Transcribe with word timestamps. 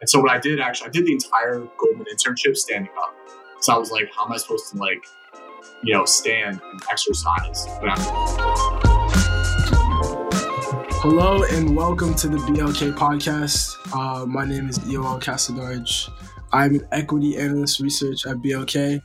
And 0.00 0.08
so 0.08 0.18
what 0.18 0.30
I 0.30 0.38
did 0.38 0.60
actually, 0.60 0.88
I 0.88 0.90
did 0.92 1.04
the 1.04 1.12
entire 1.12 1.58
Goldman 1.76 2.06
internship 2.10 2.56
standing 2.56 2.90
up. 3.02 3.14
So 3.60 3.74
I 3.74 3.76
was 3.76 3.90
like, 3.90 4.10
how 4.16 4.24
am 4.24 4.32
I 4.32 4.38
supposed 4.38 4.72
to 4.72 4.78
like, 4.78 5.04
you 5.82 5.92
know, 5.92 6.06
stand 6.06 6.58
and 6.72 6.82
exercise 6.90 7.66
Hello 11.02 11.42
and 11.42 11.76
welcome 11.76 12.14
to 12.14 12.28
the 12.28 12.38
BLK 12.38 12.96
podcast. 12.96 13.76
Uh, 13.94 14.24
my 14.24 14.46
name 14.46 14.70
is 14.70 14.78
Eowell 14.78 15.22
Casadarge. 15.22 16.08
I'm 16.50 16.76
an 16.76 16.88
equity 16.92 17.36
analyst 17.36 17.80
research 17.80 18.24
at 18.24 18.36
BLK. 18.36 19.02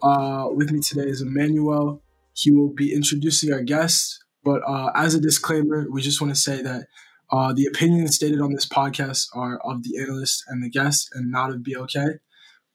Uh, 0.00 0.46
with 0.50 0.70
me 0.70 0.78
today 0.78 1.08
is 1.08 1.22
Emmanuel. 1.22 2.04
He 2.34 2.52
will 2.52 2.72
be 2.72 2.94
introducing 2.94 3.52
our 3.52 3.62
guest, 3.62 4.24
but 4.44 4.62
uh, 4.64 4.92
as 4.94 5.12
a 5.16 5.20
disclaimer, 5.20 5.88
we 5.90 6.02
just 6.02 6.20
want 6.20 6.32
to 6.32 6.40
say 6.40 6.62
that 6.62 6.86
uh, 7.30 7.52
the 7.52 7.66
opinions 7.66 8.14
stated 8.14 8.40
on 8.40 8.52
this 8.52 8.68
podcast 8.68 9.26
are 9.34 9.58
of 9.64 9.82
the 9.82 9.98
analyst 9.98 10.44
and 10.48 10.62
the 10.62 10.70
guest 10.70 11.08
and 11.14 11.30
not 11.30 11.50
of 11.50 11.58
BLK. 11.58 12.18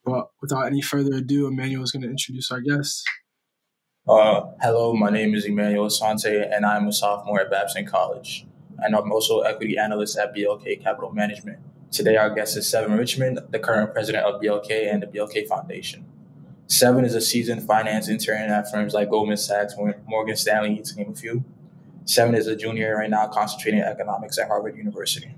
But 0.04 0.30
without 0.42 0.66
any 0.66 0.82
further 0.82 1.16
ado, 1.16 1.48
Emmanuel 1.48 1.84
is 1.84 1.92
going 1.92 2.02
to 2.02 2.10
introduce 2.10 2.52
our 2.52 2.62
guest. 2.62 3.04
Uh, 4.08 4.42
hello, 4.62 4.94
my 4.94 5.12
name 5.12 5.36
is 5.36 5.46
Emmanuel 5.46 5.90
Sante, 5.90 6.44
and 6.52 6.66
I'm 6.66 6.88
a 6.88 6.94
sophomore 6.94 7.40
at 7.40 7.52
Babson 7.52 7.86
College 7.86 8.48
and 8.82 8.96
I'm 8.96 9.12
also 9.12 9.42
equity 9.42 9.78
analyst 9.78 10.18
at 10.18 10.36
BLK 10.36 10.82
Capital 10.82 11.12
Management. 11.12 11.60
Today, 11.92 12.18
our 12.18 12.34
guest 12.34 12.58
is 12.58 12.68
Seven 12.70 12.98
Richmond, 12.98 13.40
the 13.50 13.60
current 13.60 13.94
president 13.94 14.26
of 14.26 14.42
BLK 14.42 14.92
and 14.92 15.04
the 15.04 15.08
BLK 15.08 15.48
Foundation. 15.48 16.06
Seven 16.68 17.04
is 17.06 17.16
a 17.16 17.22
seasoned 17.22 17.64
finance 17.64 18.08
intern 18.08 18.50
at 18.50 18.72
firms 18.72 18.94
like 18.94 19.10
Goldman 19.10 19.38
Sachs, 19.38 19.76
Morgan 20.08 20.36
Stanley, 20.36 20.82
to 20.84 20.96
name 20.96 21.12
a 21.12 21.16
few. 21.16 21.44
Seven 22.06 22.36
is 22.36 22.48
a 22.48 22.56
junior 22.56 22.98
right 22.98 23.10
now 23.10 23.28
concentrating 23.28 23.80
in 23.80 23.86
economics 23.86 24.38
at 24.38 24.48
Harvard 24.48 24.76
University. 24.76 25.36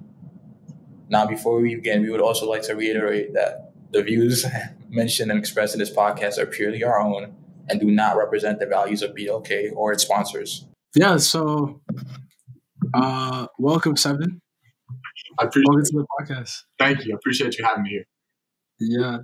Now, 1.09 1.25
before 1.27 1.59
we 1.59 1.75
begin, 1.75 2.01
we 2.01 2.09
would 2.09 2.21
also 2.21 2.49
like 2.49 2.63
to 2.63 2.73
reiterate 2.73 3.33
that 3.33 3.73
the 3.91 4.01
views 4.01 4.45
mentioned 4.89 5.29
and 5.29 5.39
expressed 5.39 5.75
in 5.75 5.79
this 5.79 5.91
podcast 5.91 6.37
are 6.37 6.45
purely 6.45 6.83
our 6.83 6.99
own 6.99 7.35
and 7.69 7.79
do 7.79 7.89
not 7.89 8.17
represent 8.17 8.59
the 8.59 8.65
values 8.65 9.01
of 9.01 9.11
BLK 9.11 9.71
or 9.75 9.91
its 9.91 10.03
sponsors. 10.03 10.65
Yeah, 10.95 11.17
so 11.17 11.81
uh, 12.93 13.47
welcome, 13.57 13.97
Seven. 13.97 14.41
I 15.39 15.45
appreciate 15.45 15.67
welcome 15.67 15.85
to 15.85 15.91
the 15.91 16.05
podcast. 16.19 16.61
Thank 16.79 17.05
you. 17.05 17.13
I 17.13 17.15
appreciate 17.15 17.57
you 17.57 17.65
having 17.65 17.83
me 17.83 17.89
here. 17.89 18.05
Yeah. 18.79 19.17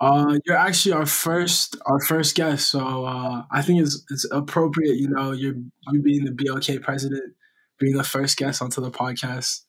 Uh, 0.00 0.38
you're 0.44 0.56
actually 0.56 0.92
our 0.92 1.06
first 1.06 1.76
our 1.86 2.00
first 2.00 2.36
guest, 2.36 2.70
so 2.70 3.04
uh, 3.04 3.42
I 3.50 3.62
think 3.62 3.82
it's 3.82 4.04
it's 4.10 4.26
appropriate. 4.30 4.96
You 4.96 5.08
know, 5.08 5.32
you're 5.32 5.56
you 5.92 6.02
being 6.02 6.24
the 6.24 6.30
BLK 6.30 6.82
president, 6.82 7.34
being 7.78 7.96
the 7.96 8.04
first 8.04 8.36
guest 8.36 8.62
onto 8.62 8.80
the 8.80 8.90
podcast. 8.90 9.62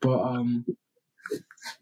But 0.00 0.20
um, 0.20 0.64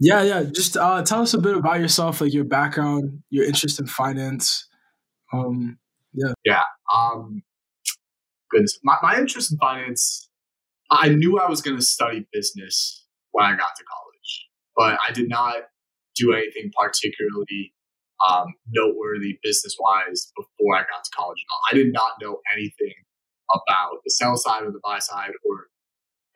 yeah, 0.01 0.23
yeah. 0.23 0.45
Just 0.45 0.77
uh, 0.77 1.03
tell 1.03 1.23
us 1.23 1.35
a 1.35 1.39
bit 1.39 1.57
about 1.57 1.81
yourself, 1.81 2.21
like 2.21 2.33
your 2.33 2.45
background, 2.45 3.23
your 3.31 3.45
interest 3.45 3.79
in 3.79 3.87
finance. 3.87 4.69
Um, 5.33 5.79
yeah. 6.15 6.33
Yeah. 6.45 6.63
Um, 6.95 7.43
goodness, 8.51 8.79
my 8.83 8.97
my 9.03 9.19
interest 9.19 9.53
in 9.53 9.59
finance 9.59 10.27
I 10.91 11.09
knew 11.09 11.39
I 11.39 11.49
was 11.49 11.63
going 11.63 11.77
to 11.77 11.83
study 11.83 12.27
business 12.33 13.05
when 13.33 13.45
I 13.45 13.51
got 13.57 13.75
to 13.77 13.85
college, 13.85 14.49
but 14.77 14.99
I 15.09 15.13
did 15.13 15.29
not 15.29 15.57
do 16.17 16.33
anything 16.33 16.71
particularly 16.79 17.73
um, 18.29 18.47
noteworthy 18.71 19.39
business 19.43 19.77
wise 19.79 20.33
before 20.37 20.77
I 20.77 20.81
got 20.81 21.05
to 21.05 21.11
college. 21.15 21.39
At 21.39 21.53
all. 21.53 21.61
I 21.71 21.75
did 21.75 21.93
not 21.93 22.13
know 22.21 22.41
anything 22.53 22.95
about 23.53 23.99
the 24.05 24.11
sell 24.11 24.37
side 24.37 24.63
or 24.63 24.73
the 24.73 24.81
buy 24.83 24.99
side 24.99 25.33
or 25.45 25.67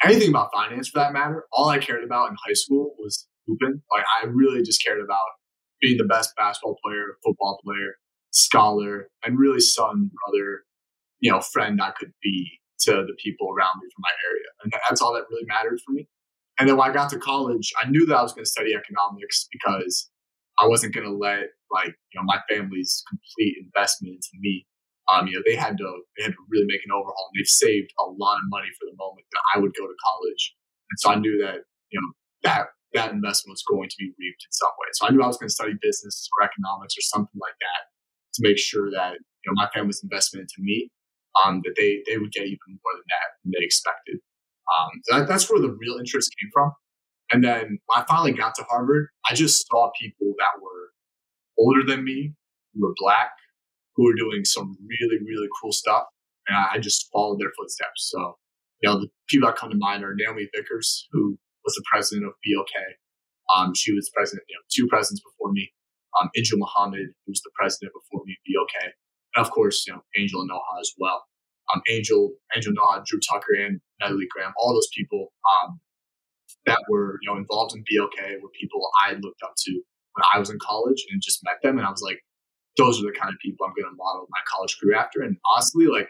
anything 0.05 0.31
about 0.31 0.51
finance 0.53 0.89
for 0.89 0.99
that 0.99 1.13
matter. 1.13 1.47
All 1.53 1.69
I 1.69 1.79
cared 1.79 2.05
about 2.05 2.31
in 2.31 2.37
high 2.47 2.55
school 2.55 2.95
was 2.99 3.27
hooping. 3.47 3.83
Like 3.93 4.05
I 4.23 4.27
really 4.27 4.63
just 4.63 4.85
cared 4.85 5.01
about 5.01 5.27
being 5.81 5.97
the 5.97 6.05
best 6.05 6.35
basketball 6.37 6.77
player, 6.85 7.17
football 7.25 7.61
player, 7.65 7.97
scholar, 8.31 9.09
and 9.25 9.39
really 9.39 9.61
son, 9.61 10.11
brother, 10.13 10.65
you 11.21 11.33
know, 11.33 11.41
friend 11.41 11.81
I 11.83 11.93
could 11.99 12.13
be 12.23 12.61
to 12.81 12.93
the 12.93 13.15
people 13.23 13.49
around 13.49 13.81
me 13.83 13.89
from 13.95 14.03
my 14.03 14.15
area. 14.29 14.49
And 14.63 14.73
that's 14.89 15.03
all 15.03 15.15
that 15.15 15.25
really 15.31 15.47
mattered 15.47 15.81
for 15.85 15.93
me. 15.93 16.09
And 16.61 16.69
then 16.69 16.77
when 16.77 16.91
I 16.91 16.93
got 16.93 17.09
to 17.11 17.19
college, 17.19 17.73
I 17.83 17.89
knew 17.89 18.05
that 18.05 18.17
I 18.17 18.23
was 18.23 18.35
going 18.37 18.45
to 18.45 18.51
study 18.51 18.77
economics 18.77 19.49
because 19.51 20.11
I 20.61 20.69
wasn't 20.69 20.93
going 20.93 21.09
to 21.09 21.17
let 21.17 21.57
like, 21.73 21.97
you 22.13 22.21
know, 22.21 22.29
my 22.29 22.37
family's 22.53 23.03
complete 23.09 23.57
investment 23.65 24.21
into 24.21 24.37
me. 24.39 24.67
Um, 25.09 25.27
you 25.27 25.35
know, 25.35 25.43
they 25.47 25.57
had 25.57 25.79
to, 25.79 25.89
they 26.19 26.25
had 26.29 26.37
to 26.37 26.45
really 26.53 26.69
make 26.69 26.85
an 26.85 26.93
overhaul 26.93 27.31
and 27.33 27.41
they've 27.41 27.49
saved 27.49 27.91
a 27.99 28.05
lot 28.05 28.37
of 28.37 28.53
money 28.53 28.69
for 28.79 28.85
the 28.85 28.95
moment 29.01 29.25
that 29.33 29.43
I 29.57 29.59
would 29.59 29.73
go 29.73 29.89
to 29.89 29.97
college. 30.05 30.55
And 30.93 30.99
so 31.01 31.11
I 31.11 31.17
knew 31.17 31.41
that, 31.41 31.65
you 31.91 31.99
know, 31.99 32.11
that, 32.45 32.77
that 32.93 33.11
investment 33.11 33.57
was 33.57 33.65
going 33.65 33.89
to 33.89 33.97
be 33.99 34.13
reaped 34.21 34.45
in 34.45 34.53
some 34.53 34.75
way. 34.77 34.89
So 34.93 35.07
I 35.07 35.11
knew 35.11 35.23
I 35.25 35.33
was 35.33 35.39
going 35.39 35.49
to 35.49 35.55
study 35.55 35.75
business 35.81 36.29
or 36.37 36.45
economics 36.45 36.93
or 36.93 37.03
something 37.09 37.41
like 37.41 37.57
that 37.57 37.83
to 38.37 38.39
make 38.45 38.59
sure 38.59 38.91
that, 38.93 39.17
you 39.17 39.47
know, 39.49 39.57
my 39.57 39.71
family's 39.73 40.05
investment 40.05 40.45
into 40.45 40.61
me 40.61 40.93
um, 41.41 41.63
that 41.65 41.75
they 41.77 42.03
they 42.07 42.19
would 42.19 42.33
get 42.33 42.45
even 42.47 42.69
more 42.69 42.95
than 42.99 43.09
that 43.09 43.29
than 43.43 43.53
they 43.55 43.65
expected. 43.65 44.19
Um, 44.71 44.91
that, 45.09 45.29
that's 45.29 45.51
where 45.51 45.61
the 45.61 45.77
real 45.81 45.97
interest 45.99 46.35
came 46.41 46.51
from. 46.53 46.73
And 47.33 47.45
then 47.45 47.79
when 47.87 48.03
I 48.03 48.05
finally 48.09 48.33
got 48.33 48.55
to 48.57 48.65
Harvard, 48.69 49.09
I 49.29 49.35
just 49.35 49.67
saw 49.69 49.91
people 50.01 50.35
that 50.39 50.61
were 50.61 50.91
older 51.59 51.85
than 51.87 52.05
me, 52.05 52.35
who 52.75 52.87
were 52.87 52.95
black, 52.99 53.31
who 53.95 54.05
were 54.05 54.15
doing 54.15 54.45
some 54.45 54.77
really 54.89 55.19
really 55.25 55.49
cool 55.61 55.73
stuff, 55.73 56.05
and 56.49 56.57
I, 56.57 56.75
I 56.75 56.79
just 56.79 57.09
followed 57.13 57.39
their 57.39 57.53
footsteps. 57.57 58.11
So 58.11 58.37
you 58.83 58.89
know 58.89 59.01
the 59.01 59.09
people 59.29 59.49
that 59.49 59.57
come 59.57 59.71
to 59.71 59.77
mind 59.77 60.05
are 60.05 60.15
Naomi 60.15 60.49
Vickers, 60.55 61.07
who 61.13 61.39
was 61.65 61.75
the 61.75 61.85
president 61.91 62.27
of 62.27 62.33
BLK. 62.47 62.75
Um, 63.57 63.75
she 63.75 63.93
was 63.93 64.11
president, 64.15 64.45
you 64.49 64.55
know, 64.55 64.63
two 64.71 64.87
presidents 64.87 65.23
before 65.23 65.53
me. 65.53 65.73
Um, 66.21 66.31
Idil 66.37 66.59
Muhammad, 66.59 67.07
who 67.27 67.31
was 67.31 67.43
the 67.43 67.51
president 67.55 67.93
before 67.93 68.25
me, 68.25 68.37
BLK. 68.47 68.91
And 69.35 69.45
of 69.45 69.51
course, 69.51 69.85
you 69.87 69.93
know, 69.93 70.03
Angel 70.17 70.47
Noha 70.47 70.81
as 70.81 70.93
well. 70.99 71.25
Um, 71.75 71.83
Angel, 71.89 72.33
Angel 72.55 72.73
Noha, 72.73 73.05
Drew 73.05 73.21
Tucker, 73.21 73.55
and 73.55 73.81
Natalie 74.01 74.27
Graham, 74.31 74.53
all 74.57 74.73
those 74.73 74.89
people 74.97 75.33
um, 75.51 75.81
that 76.67 76.79
were, 76.89 77.19
you 77.23 77.31
know, 77.31 77.37
involved 77.37 77.75
in 77.75 77.83
BLK 77.83 78.41
were 78.43 78.49
people 78.59 78.81
I 79.05 79.13
looked 79.13 79.43
up 79.43 79.55
to 79.57 79.73
when 79.73 80.25
I 80.35 80.39
was 80.39 80.51
in 80.51 80.59
college 80.61 81.05
and 81.11 81.23
just 81.23 81.45
met 81.45 81.57
them. 81.63 81.79
And 81.79 81.87
I 81.87 81.91
was 81.91 82.03
like, 82.03 82.21
those 82.77 83.01
are 83.01 83.07
the 83.07 83.17
kind 83.19 83.33
of 83.33 83.39
people 83.41 83.67
I'm 83.67 83.73
going 83.75 83.91
to 83.91 83.97
model 83.97 84.27
my 84.31 84.41
college 84.53 84.77
career 84.81 84.97
after. 84.97 85.23
And 85.23 85.37
honestly, 85.53 85.87
like 85.87 86.09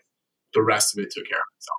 the 0.55 0.63
rest 0.63 0.97
of 0.97 1.03
it 1.03 1.11
took 1.11 1.27
care 1.27 1.39
of 1.39 1.45
itself. 1.57 1.79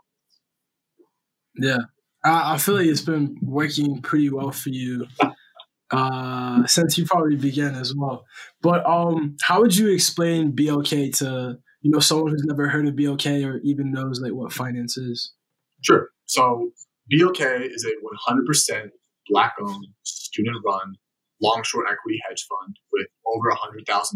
Yeah. 1.56 1.78
I, 2.24 2.54
I 2.54 2.58
feel 2.58 2.76
like 2.76 2.88
it's 2.88 3.02
been 3.02 3.38
working 3.42 4.02
pretty 4.02 4.30
well 4.30 4.52
for 4.52 4.70
you 4.70 5.08
uh, 5.92 6.66
since 6.68 6.98
you 6.98 7.06
probably 7.06 7.36
began 7.36 7.76
as 7.76 7.94
well. 7.96 8.26
But 8.62 8.86
um, 8.86 9.38
how 9.42 9.62
would 9.62 9.76
you 9.76 9.90
explain 9.90 10.54
BLK 10.54 11.18
to 11.18 11.58
you 11.82 11.92
know 11.92 12.00
someone 12.00 12.32
who's 12.32 12.46
never 12.46 12.70
heard 12.70 12.88
of 12.88 12.96
BLK 12.96 13.46
or 13.46 13.60
even 13.64 13.92
knows 13.92 14.22
like 14.22 14.34
what 14.34 14.54
finance 14.54 14.98
is? 14.98 15.34
Sure. 15.82 16.10
So 16.26 16.72
BLK 17.12 17.68
is 17.70 17.86
a 17.86 18.32
100% 18.32 18.90
black-owned, 19.28 19.88
student-run, 20.04 20.96
long-short 21.42 21.88
equity 21.92 22.20
hedge 22.28 22.46
fund 22.48 22.76
with 22.92 23.08
over 23.26 23.52
$100,000 23.52 24.14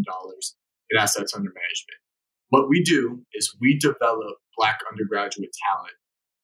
in 0.91 0.97
assets 0.99 1.33
under 1.33 1.49
management. 1.49 1.99
What 2.49 2.69
we 2.69 2.83
do 2.83 3.21
is 3.33 3.55
we 3.59 3.77
develop 3.77 4.37
black 4.57 4.79
undergraduate 4.89 5.49
talent 5.69 5.93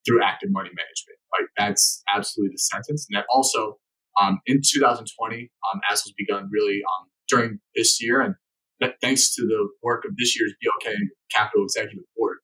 through 0.06 0.24
active 0.24 0.50
money 0.52 0.70
management. 0.70 1.20
Like 1.32 1.50
that's 1.58 2.04
absolutely 2.14 2.56
the 2.56 2.60
sentence. 2.60 3.08
And 3.10 3.18
that 3.18 3.26
also 3.30 3.78
um, 4.20 4.40
in 4.46 4.62
2020, 4.66 5.52
um, 5.72 5.82
as 5.90 6.04
was 6.04 6.14
begun 6.18 6.50
really 6.52 6.82
um, 6.84 7.08
during 7.30 7.60
this 7.76 8.02
year, 8.02 8.22
and 8.22 8.36
thanks 9.02 9.34
to 9.36 9.44
the 9.44 9.70
work 9.84 10.06
of 10.06 10.16
this 10.18 10.38
year's 10.40 10.54
BLK 10.64 10.94
Capital 11.34 11.64
Executive 11.64 12.04
Board, 12.18 12.38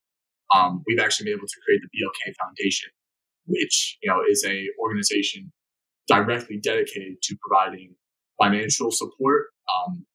um, 0.55 0.83
we've 0.87 0.99
actually 0.99 1.25
been 1.25 1.37
able 1.37 1.47
to 1.47 1.59
create 1.65 1.81
the 1.81 1.89
BLK 1.89 2.33
Foundation, 2.41 2.89
which 3.45 3.97
you 4.01 4.09
know 4.09 4.21
is 4.29 4.45
a 4.45 4.67
organization 4.79 5.51
directly 6.07 6.59
dedicated 6.61 7.21
to 7.21 7.35
providing 7.41 7.95
financial 8.41 8.91
support, 8.91 9.47
um, 9.75 10.05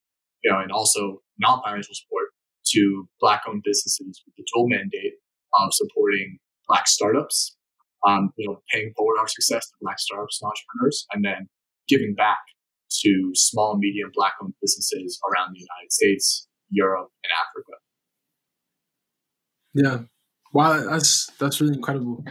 you 0.42 0.50
know, 0.50 0.60
and 0.60 0.72
also 0.72 1.20
non-financial 1.38 1.94
support 1.94 2.28
to 2.64 3.06
Black-owned 3.20 3.62
businesses 3.64 4.22
with 4.24 4.34
the 4.36 4.44
dual 4.54 4.69
mandate 4.69 5.14
of 5.60 5.74
supporting 5.74 6.38
Black 6.69 6.86
startups 6.86 7.56
um, 8.06 8.32
you 8.36 8.48
know, 8.48 8.62
paying 8.72 8.92
forward 8.96 9.19
our 9.19 9.28
success 9.28 9.69
to 9.69 9.74
Black 9.80 9.98
startups 9.98 10.40
and 10.42 10.50
entrepreneurs, 10.50 11.06
and 11.12 11.24
then 11.24 11.48
giving 11.88 12.14
back 12.14 12.38
to 13.00 13.30
small 13.34 13.72
and 13.72 13.80
medium 13.80 14.10
Black 14.14 14.34
owned 14.42 14.54
businesses 14.60 15.18
around 15.30 15.52
the 15.54 15.60
United 15.60 15.92
States, 15.92 16.48
Europe, 16.70 17.08
and 17.24 17.32
Africa. 17.40 17.72
Yeah. 19.74 20.06
Wow, 20.54 20.84
that's 20.90 21.30
that's 21.38 21.62
really 21.62 21.74
incredible. 21.74 22.24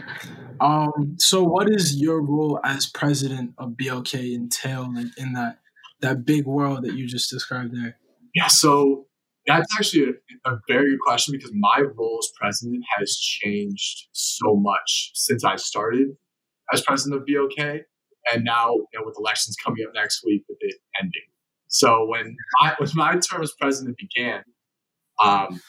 Um, 0.60 1.16
so 1.18 1.42
what 1.42 1.68
is 1.68 2.00
your 2.00 2.22
role 2.22 2.60
as 2.62 2.88
president 2.88 3.52
of 3.58 3.70
BLK 3.70 4.32
entail 4.34 4.88
like 4.94 5.06
in 5.18 5.32
that 5.32 5.58
that 6.02 6.24
big 6.24 6.46
world 6.46 6.84
that 6.84 6.94
you 6.94 7.08
just 7.08 7.30
described 7.30 7.74
there? 7.74 7.98
Yeah, 8.34 8.46
so 8.46 9.06
that's 9.46 9.66
actually 9.76 10.14
a, 10.44 10.50
a, 10.52 10.60
very 10.68 10.90
good 10.90 11.00
question 11.00 11.32
because 11.32 11.50
my 11.52 11.80
role 11.96 12.18
as 12.22 12.30
president 12.40 12.84
has 12.96 13.16
changed 13.16 14.08
so 14.12 14.54
much 14.54 15.10
since 15.14 15.44
I 15.44 15.56
started 15.56 16.08
as 16.72 16.82
president 16.82 17.20
of 17.20 17.26
BLK. 17.26 17.80
And 18.32 18.44
now 18.44 18.74
you 18.74 18.86
know 18.94 19.02
with 19.04 19.16
elections 19.18 19.56
coming 19.64 19.84
up 19.86 19.92
next 19.94 20.22
week 20.24 20.44
with 20.48 20.58
it 20.60 20.76
ending. 21.00 21.22
So 21.68 22.06
when 22.06 22.36
my 22.60 22.74
when 22.78 22.90
my 22.94 23.12
term 23.18 23.42
as 23.42 23.52
president 23.58 23.96
began, 23.96 24.42
um, 25.22 25.60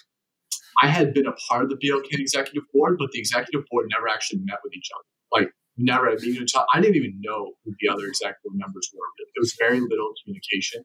I 0.81 0.87
had 0.87 1.13
been 1.13 1.27
a 1.27 1.33
part 1.49 1.63
of 1.63 1.69
the 1.69 1.77
BLK 1.77 2.19
executive 2.19 2.63
board, 2.73 2.97
but 2.99 3.11
the 3.11 3.19
executive 3.19 3.63
board 3.71 3.87
never 3.89 4.07
actually 4.09 4.41
met 4.43 4.59
with 4.63 4.73
each 4.73 4.89
other. 4.93 5.41
Like 5.43 5.53
never 5.77 6.11
meeting 6.11 6.43
each 6.43 6.55
other. 6.55 6.65
I 6.73 6.81
didn't 6.81 6.97
even 6.97 7.19
know 7.21 7.53
who 7.63 7.73
the 7.79 7.89
other 7.89 8.05
executive 8.05 8.51
members 8.53 8.89
were. 8.93 9.05
There 9.17 9.41
was 9.41 9.55
very 9.57 9.79
little 9.79 10.13
communication 10.23 10.83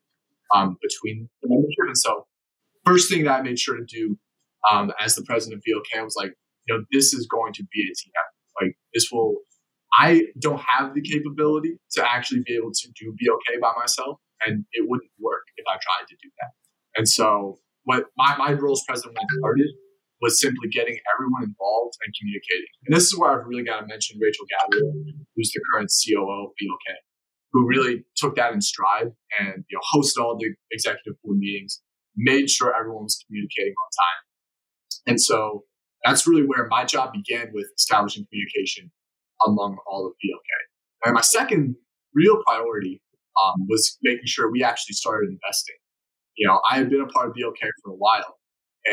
um, 0.54 0.76
between 0.80 1.28
the 1.42 1.48
membership, 1.48 1.86
and 1.86 1.98
so 1.98 2.26
first 2.84 3.10
thing 3.10 3.24
that 3.24 3.40
I 3.40 3.42
made 3.42 3.58
sure 3.58 3.76
to 3.76 3.84
do 3.84 4.16
um, 4.70 4.92
as 5.00 5.14
the 5.14 5.22
president 5.22 5.60
of 5.60 5.64
BLK 5.64 6.04
was 6.04 6.16
like, 6.16 6.32
you 6.66 6.76
know, 6.76 6.84
this 6.92 7.12
is 7.12 7.26
going 7.26 7.52
to 7.54 7.64
be 7.72 7.82
a 7.82 7.94
team 7.94 8.12
effort. 8.16 8.64
Like 8.66 8.76
this 8.94 9.08
will. 9.12 9.36
I 9.98 10.26
don't 10.38 10.60
have 10.60 10.94
the 10.94 11.02
capability 11.02 11.76
to 11.92 12.08
actually 12.08 12.42
be 12.46 12.54
able 12.54 12.70
to 12.72 12.88
do 12.98 13.12
be 13.18 13.28
okay 13.28 13.58
by 13.60 13.72
myself, 13.76 14.18
and 14.46 14.64
it 14.72 14.88
wouldn't 14.88 15.10
work 15.18 15.42
if 15.56 15.64
I 15.68 15.74
tried 15.74 16.06
to 16.08 16.14
do 16.22 16.30
that. 16.40 16.50
And 16.96 17.08
so 17.08 17.58
what 17.84 18.04
my, 18.16 18.36
my 18.36 18.52
role 18.52 18.72
as 18.72 18.82
president 18.86 19.16
when 19.16 19.24
I 19.24 19.38
started 19.40 19.70
was 20.20 20.40
simply 20.40 20.68
getting 20.68 20.98
everyone 21.14 21.42
involved 21.44 21.94
and 22.04 22.12
communicating. 22.18 22.70
And 22.86 22.94
this 22.94 23.04
is 23.04 23.18
where 23.18 23.30
I've 23.30 23.46
really 23.46 23.64
got 23.64 23.80
to 23.80 23.86
mention 23.86 24.18
Rachel 24.20 24.46
Gabriel, 24.46 24.92
who's 25.34 25.50
the 25.52 25.60
current 25.72 25.90
COO 25.90 26.46
of 26.46 26.50
BLK, 26.60 26.94
who 27.52 27.66
really 27.66 28.04
took 28.16 28.36
that 28.36 28.52
in 28.52 28.60
stride 28.60 29.10
and 29.38 29.64
you 29.68 29.74
know 29.76 29.82
hosted 29.94 30.22
all 30.22 30.36
the 30.38 30.54
executive 30.70 31.14
board 31.24 31.38
meetings, 31.38 31.80
made 32.16 32.50
sure 32.50 32.74
everyone 32.78 33.04
was 33.04 33.24
communicating 33.26 33.74
on 33.74 33.90
time. 34.04 34.20
And 35.06 35.20
so 35.20 35.64
that's 36.04 36.26
really 36.26 36.46
where 36.46 36.66
my 36.68 36.84
job 36.84 37.12
began 37.12 37.50
with 37.52 37.66
establishing 37.76 38.26
communication 38.30 38.92
among 39.46 39.78
all 39.86 40.06
of 40.06 40.12
BLK. 40.14 41.06
And 41.06 41.14
my 41.14 41.20
second 41.20 41.76
real 42.14 42.42
priority 42.46 43.00
um, 43.42 43.66
was 43.68 43.96
making 44.02 44.26
sure 44.26 44.50
we 44.50 44.64
actually 44.64 44.94
started 44.94 45.30
investing 45.30 45.76
you 46.38 46.46
know, 46.46 46.62
I 46.70 46.78
had 46.78 46.88
been 46.88 47.02
a 47.02 47.10
part 47.10 47.28
of 47.28 47.34
BLK 47.34 47.58
for 47.82 47.90
a 47.90 47.98
while, 47.98 48.38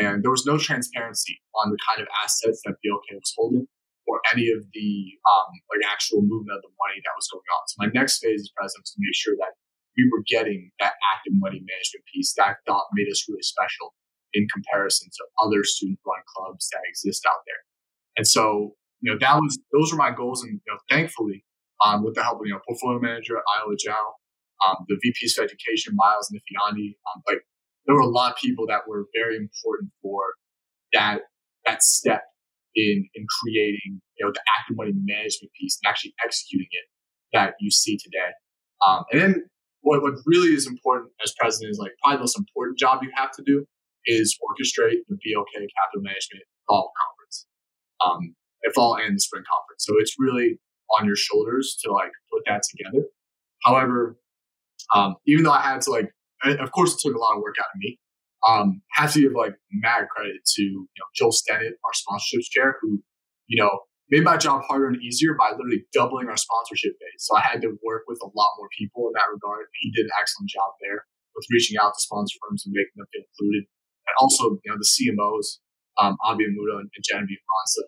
and 0.02 0.22
there 0.22 0.34
was 0.34 0.44
no 0.44 0.58
transparency 0.58 1.40
on 1.54 1.70
the 1.70 1.78
kind 1.88 2.02
of 2.02 2.08
assets 2.22 2.60
that 2.66 2.74
BLK 2.82 3.14
was 3.14 3.32
holding 3.38 3.66
or 4.06 4.20
any 4.34 4.50
of 4.50 4.66
the 4.74 4.90
um, 5.26 5.50
like 5.70 5.86
actual 5.90 6.22
movement 6.22 6.58
of 6.58 6.62
the 6.62 6.74
money 6.78 6.98
that 7.02 7.14
was 7.14 7.26
going 7.30 7.46
on. 7.54 7.62
So 7.70 7.74
my 7.78 7.90
next 7.94 8.18
phase 8.18 8.42
as 8.42 8.50
president 8.54 8.82
was 8.82 8.92
to 8.94 9.02
make 9.02 9.14
sure 9.14 9.34
that 9.38 9.54
we 9.96 10.10
were 10.10 10.22
getting 10.26 10.70
that 10.78 10.94
active 11.14 11.34
money 11.38 11.62
management 11.62 12.04
piece 12.12 12.34
that 12.36 12.46
I 12.46 12.54
thought 12.66 12.86
made 12.94 13.10
us 13.10 13.24
really 13.26 13.42
special 13.42 13.94
in 14.34 14.46
comparison 14.52 15.08
to 15.10 15.22
other 15.42 15.64
student 15.64 15.98
run 16.06 16.22
clubs 16.34 16.68
that 16.70 16.82
exist 16.86 17.24
out 17.26 17.42
there. 17.46 17.62
And 18.18 18.26
so, 18.26 18.74
you 19.00 19.12
know, 19.12 19.18
that 19.20 19.36
was 19.36 19.58
those 19.72 19.92
were 19.92 19.98
my 19.98 20.10
goals, 20.10 20.42
and 20.42 20.52
you 20.52 20.72
know, 20.72 20.78
thankfully, 20.90 21.44
um, 21.84 22.04
with 22.04 22.14
the 22.14 22.22
help 22.22 22.40
of 22.40 22.46
you 22.46 22.52
know 22.52 22.60
portfolio 22.66 23.00
manager 23.00 23.36
Iowa 23.36 23.74
Zhao 23.76 24.16
um, 24.64 24.86
the 24.88 24.96
VPs 24.96 25.38
of 25.38 25.44
education, 25.44 25.94
Miles 25.96 26.32
Nifiani. 26.32 26.96
Um, 27.08 27.22
like 27.28 27.42
there 27.86 27.94
were 27.94 28.02
a 28.02 28.08
lot 28.08 28.32
of 28.32 28.38
people 28.38 28.66
that 28.68 28.88
were 28.88 29.06
very 29.14 29.36
important 29.36 29.90
for 30.02 30.34
that 30.92 31.20
that 31.64 31.82
step 31.82 32.22
in 32.74 33.08
in 33.14 33.26
creating 33.42 34.00
you 34.18 34.24
know 34.24 34.32
the 34.32 34.40
active 34.58 34.76
money 34.76 34.92
management 34.94 35.52
piece 35.60 35.78
and 35.82 35.90
actually 35.90 36.14
executing 36.24 36.68
it 36.70 36.86
that 37.32 37.54
you 37.60 37.70
see 37.70 37.96
today. 37.96 38.32
Um, 38.86 39.04
and 39.12 39.20
then 39.20 39.44
what, 39.80 40.02
what 40.02 40.14
really 40.26 40.54
is 40.54 40.66
important 40.66 41.12
as 41.22 41.32
president 41.38 41.72
is 41.72 41.78
like 41.78 41.92
probably 42.02 42.18
the 42.18 42.22
most 42.22 42.38
important 42.38 42.78
job 42.78 43.02
you 43.02 43.10
have 43.14 43.32
to 43.32 43.42
do 43.44 43.64
is 44.06 44.36
orchestrate 44.38 45.02
the 45.08 45.16
BLK 45.16 45.52
capital 45.52 46.02
management 46.02 46.44
fall 46.68 46.92
conference, 46.94 47.46
um, 48.04 48.34
fall 48.74 48.96
and 48.96 49.16
the 49.16 49.20
spring 49.20 49.44
conference. 49.50 49.84
So 49.84 49.94
it's 49.98 50.14
really 50.18 50.58
on 50.98 51.06
your 51.06 51.16
shoulders 51.16 51.78
to 51.84 51.92
like 51.92 52.12
put 52.32 52.42
that 52.46 52.62
together. 52.70 53.06
However, 53.64 54.18
um, 54.94 55.16
even 55.26 55.44
though 55.44 55.52
I 55.52 55.62
had 55.62 55.80
to 55.82 55.90
like, 55.90 56.10
of 56.44 56.70
course, 56.72 56.94
it 56.94 57.00
took 57.00 57.16
a 57.16 57.18
lot 57.18 57.36
of 57.36 57.42
work 57.42 57.56
out 57.58 57.72
of 57.74 57.78
me. 57.78 57.98
Um, 58.46 58.82
have 58.92 59.12
to 59.14 59.20
give 59.22 59.32
like 59.32 59.54
mad 59.72 60.06
credit 60.14 60.38
to 60.54 60.62
you 60.62 60.86
know 60.98 61.08
Joel 61.16 61.32
Stennett, 61.32 61.74
our 61.82 61.94
sponsorships 61.96 62.46
chair, 62.52 62.76
who 62.80 63.02
you 63.48 63.60
know 63.60 63.70
made 64.10 64.22
my 64.22 64.36
job 64.36 64.62
harder 64.68 64.86
and 64.86 65.02
easier 65.02 65.34
by 65.34 65.50
literally 65.50 65.82
doubling 65.92 66.28
our 66.28 66.36
sponsorship 66.36 66.92
base. 67.00 67.26
So 67.26 67.36
I 67.36 67.40
had 67.40 67.60
to 67.62 67.74
work 67.82 68.04
with 68.06 68.20
a 68.22 68.30
lot 68.36 68.54
more 68.58 68.68
people 68.78 69.08
in 69.08 69.14
that 69.14 69.26
regard. 69.32 69.66
He 69.80 69.90
did 69.90 70.06
an 70.06 70.14
excellent 70.20 70.50
job 70.50 70.70
there 70.80 71.06
with 71.34 71.46
reaching 71.50 71.76
out 71.76 71.90
to 71.90 72.00
sponsor 72.00 72.38
firms 72.38 72.62
and 72.64 72.72
making 72.72 72.94
them 72.94 73.06
get 73.12 73.26
included. 73.26 73.66
And 74.06 74.14
also, 74.22 74.62
you 74.62 74.70
know, 74.70 74.78
the 74.78 74.86
CMOs, 74.86 75.58
um, 75.98 76.14
Avi 76.22 76.46
Amuda 76.46 76.86
and 76.86 76.90
Genevieve 77.02 77.42
Mansa, 77.42 77.82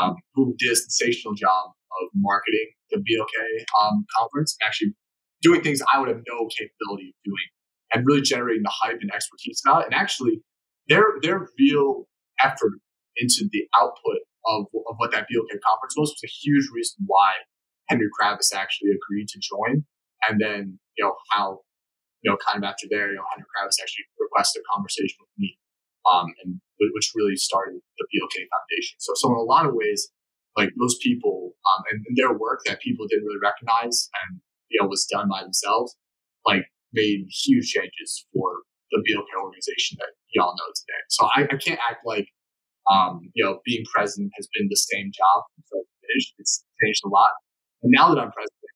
um, 0.00 0.16
who 0.34 0.54
did 0.58 0.72
a 0.72 0.76
sensational 0.76 1.34
job 1.34 1.72
of 2.02 2.08
marketing 2.14 2.70
the 2.90 2.98
BLK 2.98 3.64
um, 3.82 4.04
conference 4.16 4.56
actually 4.62 4.94
doing 5.42 5.62
things 5.62 5.80
I 5.92 5.98
would 5.98 6.08
have 6.08 6.22
no 6.28 6.48
capability 6.48 7.14
of 7.14 7.18
doing 7.24 7.48
and 7.92 8.06
really 8.06 8.22
generating 8.22 8.62
the 8.62 8.72
hype 8.72 8.98
and 9.00 9.10
expertise 9.12 9.62
about 9.64 9.82
it. 9.82 9.86
And 9.86 9.94
actually, 9.94 10.42
their 10.88 11.04
their 11.22 11.46
real 11.58 12.06
effort 12.42 12.78
into 13.16 13.48
the 13.52 13.66
output 13.80 14.22
of, 14.46 14.66
of 14.88 14.94
what 14.96 15.12
that 15.12 15.26
BLK 15.28 15.60
conference 15.60 15.94
was 15.96 16.10
was 16.10 16.22
a 16.24 16.32
huge 16.32 16.66
reason 16.74 17.04
why 17.06 17.32
Henry 17.88 18.08
Kravis 18.08 18.54
actually 18.54 18.90
agreed 18.90 19.28
to 19.28 19.38
join. 19.38 19.84
And 20.28 20.40
then, 20.40 20.78
you 20.96 21.04
know, 21.04 21.14
how, 21.30 21.60
you 22.22 22.30
know, 22.30 22.36
kind 22.38 22.62
of 22.62 22.68
after 22.68 22.86
there, 22.88 23.10
you 23.10 23.16
know, 23.16 23.28
Henry 23.34 23.46
Kravis 23.50 23.80
actually 23.82 24.04
requested 24.18 24.62
a 24.62 24.66
conversation 24.72 25.16
with 25.20 25.32
me, 25.36 25.58
um, 26.10 26.32
and 26.44 26.60
which 26.78 27.12
really 27.14 27.36
started 27.36 27.80
the 27.98 28.06
BLK 28.08 28.46
Foundation. 28.48 28.96
So, 28.98 29.12
so 29.16 29.28
in 29.28 29.36
a 29.36 29.42
lot 29.42 29.66
of 29.66 29.74
ways, 29.74 30.08
like 30.56 30.70
those 30.78 30.96
people 31.02 31.52
um, 31.52 31.84
and, 31.92 32.04
and 32.08 32.16
their 32.16 32.32
work 32.32 32.60
that 32.66 32.80
people 32.80 33.06
didn't 33.08 33.24
really 33.24 33.40
recognize 33.42 34.08
and 34.24 34.40
you 34.68 34.80
know 34.80 34.88
was 34.88 35.06
done 35.10 35.28
by 35.28 35.42
themselves, 35.42 35.96
like 36.46 36.64
made 36.92 37.26
huge 37.44 37.68
changes 37.70 38.26
for 38.32 38.64
the 38.90 38.98
BLK 39.06 39.28
organization 39.40 39.96
that 40.00 40.10
y'all 40.34 40.54
know 40.56 40.70
today. 40.74 41.02
So 41.08 41.28
I, 41.36 41.42
I 41.44 41.56
can't 41.56 41.80
act 41.88 42.02
like 42.04 42.28
um, 42.90 43.30
you 43.34 43.44
know 43.44 43.60
being 43.64 43.84
president 43.92 44.32
has 44.36 44.48
been 44.56 44.68
the 44.68 44.76
same 44.76 45.12
job 45.12 45.44
from 45.68 45.82
finish. 46.10 46.32
It's 46.38 46.64
changed 46.82 47.02
a 47.04 47.08
lot. 47.08 47.30
And 47.82 47.92
now 47.94 48.12
that 48.12 48.20
I'm 48.20 48.32
president, 48.32 48.70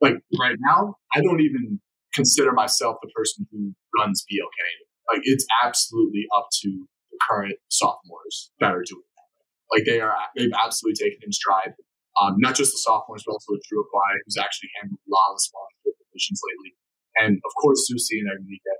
like 0.00 0.14
right 0.38 0.56
now, 0.60 0.94
I 1.14 1.20
don't 1.20 1.40
even 1.40 1.80
consider 2.14 2.52
myself 2.52 2.96
the 3.02 3.10
person 3.14 3.46
who 3.50 3.72
runs 3.98 4.24
BLK. 4.24 4.85
Like 5.10 5.22
it's 5.24 5.46
absolutely 5.64 6.26
up 6.36 6.48
to 6.62 6.68
the 7.10 7.18
current 7.28 7.56
sophomores 7.68 8.50
that 8.60 8.72
are 8.72 8.82
doing 8.84 9.06
that. 9.16 9.76
Like 9.76 9.84
they 9.86 10.00
are, 10.00 10.14
they've 10.36 10.50
absolutely 10.58 10.96
taken 11.02 11.20
in 11.24 11.32
stride 11.32 11.74
um, 12.16 12.40
not 12.40 12.56
just 12.56 12.72
the 12.72 12.80
sophomores, 12.80 13.24
but 13.26 13.36
also 13.36 13.60
Drew 13.68 13.84
Aquai, 13.84 14.24
who's 14.24 14.40
actually 14.40 14.72
handled 14.80 15.00
a 15.04 15.10
lot 15.12 15.32
of 15.32 15.36
the 15.36 15.44
sponsorship 15.44 15.94
positions 16.08 16.40
lately. 16.40 16.72
And 17.20 17.36
of 17.44 17.52
course, 17.60 17.84
Susie 17.84 18.20
and 18.24 18.32
Agnika, 18.32 18.74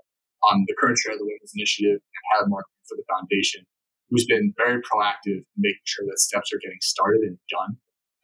um, 0.49 0.64
the 0.64 0.76
current 0.76 0.97
chair 0.97 1.12
of 1.12 1.21
the 1.21 1.28
Women's 1.28 1.52
Initiative 1.52 2.00
and 2.00 2.23
head 2.33 2.45
of 2.45 2.49
marketing 2.49 2.85
for 2.88 2.97
the 2.97 3.04
foundation, 3.12 3.68
who's 4.09 4.25
been 4.25 4.56
very 4.56 4.80
proactive 4.80 5.45
in 5.45 5.61
making 5.61 5.85
sure 5.85 6.09
that 6.09 6.21
steps 6.21 6.49
are 6.52 6.61
getting 6.64 6.80
started 6.80 7.28
and 7.28 7.37
done. 7.52 7.76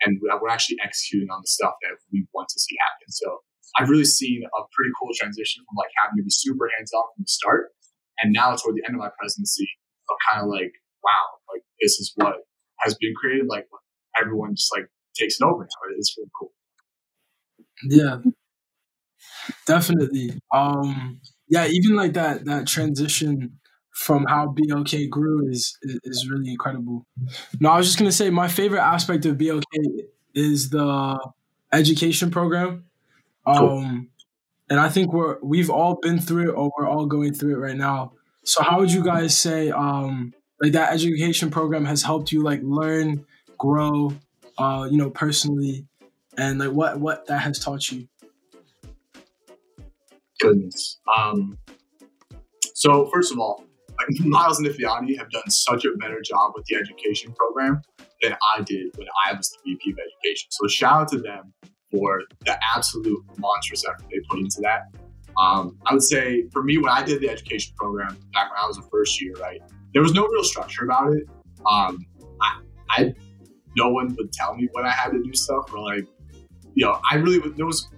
And 0.03 0.19
we're 0.19 0.51
actually 0.51 0.81
executing 0.83 1.31
on 1.31 1.45
the 1.45 1.53
stuff 1.53 1.77
that 1.85 1.95
we 2.11 2.27
want 2.35 2.49
to 2.51 2.59
see 2.59 2.75
happen. 2.81 3.13
So 3.13 3.45
I've 3.79 3.93
really 3.93 4.09
seen 4.09 4.43
a 4.43 4.61
pretty 4.75 4.91
cool 4.99 5.13
transition 5.15 5.63
from 5.63 5.79
like 5.79 5.93
having 6.01 6.19
to 6.19 6.25
be 6.27 6.33
super 6.33 6.67
hands 6.75 6.91
off 6.91 7.15
from 7.15 7.23
the 7.23 7.31
start. 7.31 7.71
And 8.23 8.33
now 8.33 8.55
toward 8.55 8.77
the 8.77 8.83
end 8.87 8.95
of 8.95 9.01
my 9.01 9.11
presidency 9.19 9.69
I'm 10.11 10.17
kind 10.31 10.45
of 10.45 10.51
like, 10.51 10.73
wow, 11.03 11.53
like 11.53 11.63
this 11.81 11.93
is 11.93 12.13
what 12.17 12.37
has 12.81 12.95
been 13.01 13.15
created. 13.15 13.47
Like 13.49 13.67
everyone 14.21 14.55
just 14.55 14.73
like 14.77 14.87
takes 15.17 15.41
it 15.41 15.45
over. 15.45 15.67
So 15.69 15.95
it's 15.97 16.15
really 16.17 16.31
cool. 16.39 16.53
Yeah, 17.85 18.19
definitely. 19.67 20.39
Um, 20.53 21.21
yeah, 21.49 21.67
even 21.67 21.97
like 21.97 22.15
that 22.15 22.45
that 22.45 22.67
transition 22.67 23.59
from 23.95 24.25
how 24.27 24.47
BLK 24.47 25.09
grew 25.11 25.49
is, 25.51 25.77
is, 25.83 26.01
is 26.05 26.29
really 26.31 26.51
incredible. 26.51 27.07
No, 27.61 27.71
I 27.71 27.77
was 27.77 27.87
just 27.87 27.99
gonna 27.99 28.13
say 28.13 28.31
my 28.31 28.49
favorite 28.49 28.81
aspect 28.83 29.27
of 29.27 29.37
BLK 29.37 29.63
is 30.35 30.71
the 30.71 31.19
education 31.73 32.31
program. 32.31 32.85
Um, 33.47 33.57
cool. 33.59 34.01
And 34.73 34.81
I 34.81 34.89
think 34.89 35.13
we're 35.13 35.37
we've 35.43 35.69
all 35.69 35.97
been 35.97 36.19
through 36.19 36.49
it 36.49 36.55
or 36.55 36.73
we're 36.79 36.89
all 36.89 37.05
going 37.05 37.35
through 37.35 37.57
it 37.57 37.59
right 37.59 37.77
now. 37.77 38.15
So 38.43 38.63
how 38.63 38.81
would 38.81 38.91
you 38.91 39.05
guys 39.05 39.37
say 39.37 39.71
um 39.71 40.33
like 40.63 40.73
that 40.73 40.95
education 40.95 41.51
program 41.51 41.85
has 41.85 42.03
helped 42.03 42.33
you 42.33 42.43
like 42.43 42.61
learn, 42.63 43.27
grow, 43.59 44.15
uh, 44.57 44.89
you 44.91 44.97
know, 44.97 45.11
personally, 45.11 45.87
and 46.39 46.59
like 46.59 46.71
what 46.71 46.99
what 46.99 47.27
that 47.27 47.41
has 47.41 47.59
taught 47.59 47.93
you? 47.93 48.09
Goodness. 50.41 50.99
Um, 51.19 51.59
so 52.73 53.11
first 53.13 53.31
of 53.31 53.39
all, 53.39 53.67
Miles 54.21 54.59
and 54.59 54.67
Nifiani 54.67 55.19
have 55.19 55.31
done 55.31 55.51
such 55.51 55.85
a 55.85 55.91
better 55.99 56.23
job 56.23 56.53
with 56.55 56.65
the 56.65 56.77
education 56.77 57.35
program 57.35 57.83
than 58.23 58.39
I 58.57 58.63
did 58.63 58.97
when 58.97 59.09
I 59.27 59.35
was 59.35 59.51
the 59.51 59.59
VP 59.73 59.91
of 59.91 59.99
education. 59.99 60.49
So 60.51 60.67
shout 60.67 61.03
out 61.03 61.09
to 61.09 61.19
them 61.19 61.53
for 61.93 62.23
the 62.45 62.59
absolute 62.75 63.23
monstrous 63.39 63.85
effort 63.89 64.05
they 64.11 64.19
put 64.29 64.41
into 64.41 64.61
that. 64.63 64.89
Um, 65.41 65.79
I 65.87 65.95
would 65.95 66.03
say 66.03 66.45
for 66.53 66.65
me, 66.65 66.79
when 66.79 66.91
I 66.91 67.03
did 67.03 67.21
the 67.21 67.31
education 67.31 67.75
program 67.77 68.19
back 68.33 68.51
when 68.51 68.59
I 68.61 68.67
was 68.67 68.79
a 68.79 68.83
first 68.91 69.23
year, 69.23 69.35
right, 69.41 69.61
there 69.93 70.03
was 70.03 70.13
no 70.13 70.27
real 70.27 70.43
structure 70.43 70.85
about 70.85 71.13
it. 71.13 71.29
Um, 71.71 72.05
I, 72.41 72.61
I 72.91 73.15
no 73.77 73.91
one 73.91 74.15
would 74.17 74.33
tell 74.33 74.55
me 74.55 74.69
when 74.73 74.85
I 74.85 74.91
had 74.91 75.13
to 75.13 75.23
do 75.23 75.33
stuff 75.35 75.73
or 75.73 75.79
like 75.79 76.07
you 76.75 76.87
know, 76.87 77.01
I 77.11 77.17
really 77.17 77.39
there 77.57 77.67
was 77.67 77.89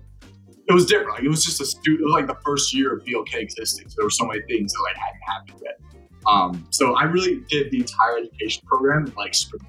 it 0.67 0.73
was 0.73 0.87
different. 0.87 1.11
Like 1.11 1.25
it 1.25 1.29
was 1.29 1.45
just 1.45 1.61
a 1.61 1.67
student. 1.67 2.01
It 2.01 2.05
was 2.05 2.15
like 2.15 2.27
the 2.27 2.43
first 2.45 2.75
year 2.75 2.95
of 2.95 3.05
BLK 3.05 3.35
existing. 3.35 3.89
So 3.89 3.97
there 3.99 4.07
were 4.07 4.11
so 4.11 4.27
many 4.27 4.41
things 4.49 4.73
that 4.73 4.83
like 4.83 4.97
hadn't 4.97 5.23
happened 5.27 5.63
yet. 5.63 5.81
Um, 6.27 6.67
so 6.71 6.97
I 6.97 7.05
really 7.05 7.45
did 7.49 7.71
the 7.71 7.81
entire 7.81 8.19
education 8.19 8.63
program 8.67 9.13
like 9.17 9.35
spring. 9.35 9.61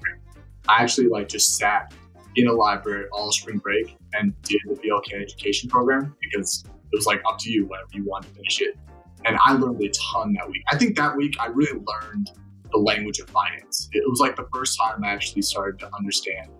I 0.68 0.82
actually 0.82 1.08
like 1.08 1.28
just 1.28 1.56
sat 1.56 1.92
in 2.36 2.48
a 2.48 2.52
library 2.52 3.06
all 3.12 3.32
spring 3.32 3.58
break 3.58 3.96
and 4.14 4.34
did 4.42 4.60
the 4.66 4.74
BLK 4.74 5.20
education 5.20 5.68
program 5.68 6.14
because 6.20 6.64
it 6.66 6.96
was 6.96 7.06
like 7.06 7.22
up 7.26 7.38
to 7.38 7.50
you 7.50 7.66
whenever 7.66 7.88
you 7.92 8.04
wanted 8.04 8.28
to 8.28 8.34
finish 8.34 8.60
it. 8.60 8.76
And 9.24 9.36
I 9.44 9.54
learned 9.54 9.82
a 9.82 9.90
ton 9.90 10.34
that 10.34 10.48
week. 10.48 10.62
I 10.70 10.76
think 10.76 10.96
that 10.96 11.16
week 11.16 11.34
I 11.40 11.46
really 11.46 11.80
learned 11.80 12.30
the 12.70 12.78
language 12.78 13.18
of 13.18 13.28
finance. 13.30 13.88
It 13.92 14.08
was 14.08 14.20
like 14.20 14.36
the 14.36 14.46
first 14.54 14.78
time 14.78 15.02
I 15.02 15.08
actually 15.08 15.42
started 15.42 15.78
to 15.80 15.90
understand 15.96 16.50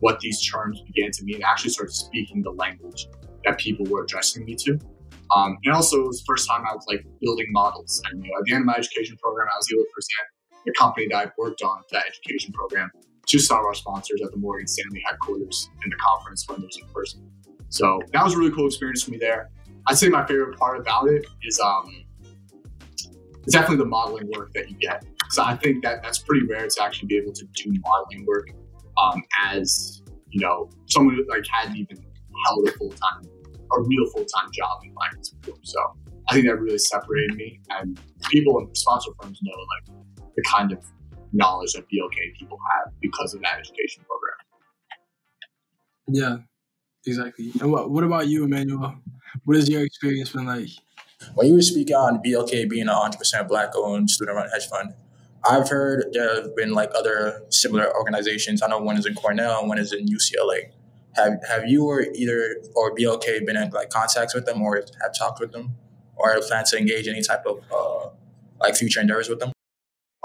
what 0.00 0.20
these 0.20 0.44
terms 0.44 0.80
began 0.82 1.10
to 1.12 1.24
mean. 1.24 1.44
I 1.44 1.50
actually 1.50 1.70
started 1.70 1.92
speaking 1.92 2.42
the 2.42 2.50
language 2.50 3.06
that 3.44 3.58
people 3.58 3.86
were 3.86 4.04
addressing 4.04 4.44
me 4.44 4.56
to. 4.56 4.78
Um, 5.34 5.58
and 5.64 5.74
also, 5.74 6.00
it 6.02 6.06
was 6.06 6.20
the 6.20 6.24
first 6.26 6.48
time 6.48 6.64
I 6.68 6.74
was 6.74 6.84
like 6.88 7.04
building 7.20 7.46
models. 7.50 8.00
And 8.10 8.24
you 8.24 8.30
know, 8.30 8.38
at 8.38 8.44
the 8.44 8.54
end 8.54 8.62
of 8.62 8.66
my 8.66 8.74
education 8.74 9.16
program, 9.20 9.48
I 9.52 9.56
was 9.56 9.68
able 9.72 9.82
to 9.82 9.90
present 9.92 10.28
the 10.64 10.72
company 10.72 11.08
that 11.10 11.28
I 11.28 11.32
worked 11.38 11.62
on 11.62 11.82
that 11.92 12.04
education 12.06 12.52
program 12.52 12.90
to 13.26 13.38
some 13.38 13.58
of 13.58 13.64
our 13.64 13.74
sponsors 13.74 14.20
at 14.24 14.30
the 14.30 14.38
Morgan 14.38 14.66
Stanley 14.66 15.02
headquarters 15.08 15.68
in 15.84 15.90
the 15.90 15.96
conference 15.96 16.48
when 16.48 16.60
there 16.60 16.66
was 16.66 16.78
in 16.80 16.88
person. 16.88 17.28
So 17.68 18.00
that 18.12 18.24
was 18.24 18.34
a 18.34 18.38
really 18.38 18.52
cool 18.52 18.66
experience 18.66 19.02
for 19.02 19.10
me 19.10 19.18
there. 19.18 19.50
I'd 19.88 19.98
say 19.98 20.08
my 20.08 20.26
favorite 20.26 20.58
part 20.58 20.78
about 20.80 21.08
it 21.08 21.26
is 21.42 21.60
um, 21.60 22.04
definitely 23.48 23.78
the 23.78 23.86
modeling 23.86 24.30
work 24.36 24.52
that 24.54 24.70
you 24.70 24.76
get. 24.76 25.04
So 25.30 25.42
I 25.42 25.56
think 25.56 25.82
that 25.82 26.02
that's 26.02 26.18
pretty 26.18 26.46
rare 26.46 26.66
to 26.66 26.82
actually 26.82 27.08
be 27.08 27.16
able 27.16 27.32
to 27.32 27.44
do 27.54 27.74
modeling 27.84 28.24
work 28.26 28.48
um, 29.02 29.22
as 29.50 30.02
you 30.30 30.40
know 30.40 30.70
someone 30.86 31.14
who 31.14 31.24
like 31.28 31.44
hadn't 31.50 31.76
even 31.76 31.98
held 32.46 32.68
a 32.68 32.72
full 32.72 32.90
time 32.90 33.22
a 33.72 33.80
real 33.80 34.06
full 34.12 34.24
time 34.24 34.50
job 34.52 34.80
in 34.84 34.94
finance 34.94 35.30
before. 35.30 35.58
So 35.62 35.80
I 36.28 36.34
think 36.34 36.46
that 36.46 36.60
really 36.60 36.78
separated 36.78 37.36
me. 37.36 37.60
And 37.70 38.00
people 38.30 38.58
and 38.58 38.76
sponsor 38.76 39.10
firms 39.20 39.38
know 39.42 39.52
like 39.52 39.98
the 40.36 40.42
kind 40.42 40.72
of 40.72 40.78
knowledge 41.32 41.72
that 41.72 41.84
BLK 41.88 42.34
people 42.38 42.58
have 42.72 42.92
because 43.00 43.34
of 43.34 43.42
that 43.42 43.58
education 43.58 44.04
program. 44.06 44.36
Yeah, 46.08 46.36
exactly. 47.06 47.50
And 47.60 47.72
what 47.72 47.90
what 47.90 48.04
about 48.04 48.28
you, 48.28 48.44
Emmanuel? 48.44 48.96
What 49.44 49.56
has 49.56 49.68
your 49.68 49.84
experience 49.84 50.30
been 50.30 50.46
like? 50.46 50.68
When 51.34 51.46
you 51.46 51.54
were 51.54 51.62
speaking 51.62 51.96
on 51.96 52.22
BLK 52.22 52.68
being 52.68 52.88
a 52.88 52.92
100% 52.92 53.48
black 53.48 53.70
owned 53.74 54.10
student 54.10 54.36
run 54.36 54.48
hedge 54.50 54.68
fund, 54.68 54.94
I've 55.48 55.68
heard 55.68 56.06
there 56.12 56.42
have 56.42 56.56
been 56.56 56.72
like 56.72 56.90
other 56.94 57.42
similar 57.50 57.94
organizations. 57.94 58.62
I 58.62 58.68
know 58.68 58.78
one 58.78 58.96
is 58.96 59.06
in 59.06 59.14
Cornell, 59.14 59.66
one 59.66 59.78
is 59.78 59.92
in 59.92 60.06
UCLA. 60.06 60.70
Have 61.14 61.40
have 61.48 61.66
you 61.66 61.84
or 61.86 62.02
either 62.14 62.56
or 62.74 62.94
BLK 62.94 63.46
been 63.46 63.56
in 63.56 63.70
like 63.70 63.90
contacts 63.90 64.34
with 64.34 64.44
them 64.44 64.60
or 64.60 64.76
have 64.76 65.14
talked 65.18 65.40
with 65.40 65.52
them 65.52 65.76
or 66.16 66.38
plan 66.40 66.64
to 66.66 66.78
engage 66.78 67.08
any 67.08 67.22
type 67.22 67.44
of 67.46 67.60
uh, 67.72 68.10
like 68.60 68.76
future 68.76 69.00
endeavors 69.00 69.28
with 69.28 69.40
them? 69.40 69.52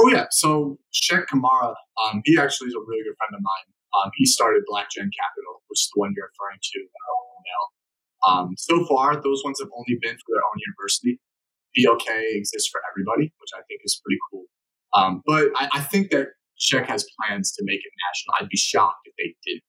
Oh 0.02 0.10
yeah. 0.10 0.26
So 0.32 0.80
Sheikh 0.90 1.30
Kamara, 1.30 1.78
um, 2.02 2.22
he 2.26 2.34
actually 2.40 2.70
is 2.70 2.76
a 2.76 2.82
really 2.82 3.06
good 3.06 3.14
friend 3.22 3.38
of 3.38 3.42
mine. 3.46 3.68
Um, 3.94 4.10
he 4.18 4.26
started 4.26 4.64
Black 4.66 4.90
Gen 4.90 5.12
Capital, 5.14 5.62
which 5.70 5.86
is 5.86 5.90
the 5.94 6.00
one 6.00 6.14
you're 6.18 6.26
referring 6.26 6.58
to. 6.58 6.80
Um, 8.28 8.54
so 8.58 8.86
far, 8.86 9.16
those 9.22 9.42
ones 9.44 9.60
have 9.60 9.70
only 9.76 9.98
been 10.02 10.16
for 10.16 10.30
their 10.30 10.44
own 10.46 10.60
university. 10.62 11.20
BLK 11.78 12.38
exists 12.38 12.70
for 12.72 12.82
everybody, 12.92 13.34
which 13.40 13.50
I 13.56 13.62
think 13.68 13.82
is 13.84 14.00
pretty 14.06 14.20
cool. 14.32 14.46
Um, 14.94 15.22
but 15.26 15.50
I, 15.56 15.70
I, 15.74 15.80
think 15.80 16.12
that 16.12 16.28
Sheikh 16.58 16.86
has 16.86 17.06
plans 17.18 17.54
to 17.54 17.64
make 17.66 17.80
it 17.80 17.92
national. 18.08 18.36
I'd 18.40 18.50
be 18.50 18.58
shocked 18.58 19.00
if 19.06 19.14
they 19.18 19.36
didn't. 19.46 19.64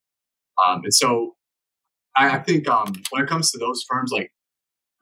Um, 0.66 0.80
and 0.82 0.92
so 0.92 1.36
I, 2.16 2.36
I 2.36 2.38
think 2.40 2.68
um, 2.68 2.92
when 3.10 3.22
it 3.22 3.28
comes 3.28 3.52
to 3.52 3.58
those 3.58 3.84
firms, 3.88 4.10
like 4.12 4.32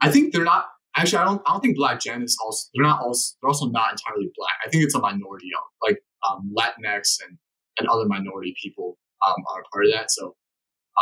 I 0.02 0.10
think 0.10 0.32
they're 0.32 0.44
not 0.44 0.66
actually. 0.96 1.18
I 1.18 1.24
don't. 1.24 1.42
I 1.46 1.52
don't 1.52 1.60
think 1.60 1.76
Black 1.76 2.00
Gen 2.00 2.22
is 2.22 2.36
also. 2.44 2.68
They're 2.74 2.84
not 2.84 3.00
also. 3.02 3.36
They're 3.40 3.48
also 3.48 3.66
not 3.66 3.92
entirely 3.92 4.30
black. 4.36 4.54
I 4.64 4.70
think 4.70 4.84
it's 4.84 4.94
a 4.94 5.00
minority 5.00 5.50
of 5.56 5.88
like 5.88 6.02
um, 6.28 6.52
Latinx 6.56 7.18
and 7.26 7.38
and 7.78 7.88
other 7.88 8.06
minority 8.06 8.54
people 8.62 8.98
um, 9.26 9.42
are 9.54 9.64
part 9.72 9.86
of 9.86 9.92
that. 9.92 10.10
So 10.10 10.36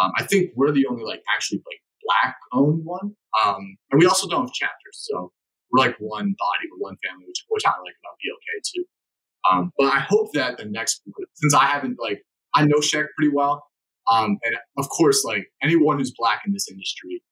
um, 0.01 0.13
I 0.17 0.25
think 0.25 0.51
we're 0.55 0.73
the 0.73 0.87
only 0.87 1.05
like 1.05 1.23
actually 1.35 1.59
like 1.59 1.81
black 2.05 2.37
owned 2.53 2.85
one. 2.85 3.15
Um, 3.45 3.77
and 3.91 4.01
we 4.01 4.07
also 4.07 4.29
don't 4.29 4.47
have 4.47 4.53
chapters. 4.53 5.07
So 5.11 5.33
we're 5.71 5.85
like 5.87 5.97
one 5.99 6.35
body, 6.39 6.65
we're 6.71 6.89
one 6.89 6.97
family, 7.05 7.25
which, 7.27 7.45
which 7.49 7.65
I 7.67 7.71
like 7.71 7.95
about 8.03 8.17
BLK 8.25 8.63
too. 8.75 8.85
Um, 9.51 9.73
but 9.79 9.93
I 9.93 10.01
hope 10.01 10.33
that 10.35 10.59
the 10.59 10.65
next, 10.65 11.03
since 11.35 11.55
I 11.55 11.65
haven't 11.65 11.99
like, 12.01 12.23
I 12.55 12.65
know 12.65 12.81
Sheikh 12.81 13.07
pretty 13.17 13.33
well. 13.33 13.65
Um, 14.11 14.39
and 14.45 14.57
of 14.79 14.89
course, 14.89 15.23
like 15.25 15.49
anyone 15.63 15.99
who's 15.99 16.13
black 16.17 16.43
in 16.47 16.53
this 16.53 16.69
industry 16.71 17.23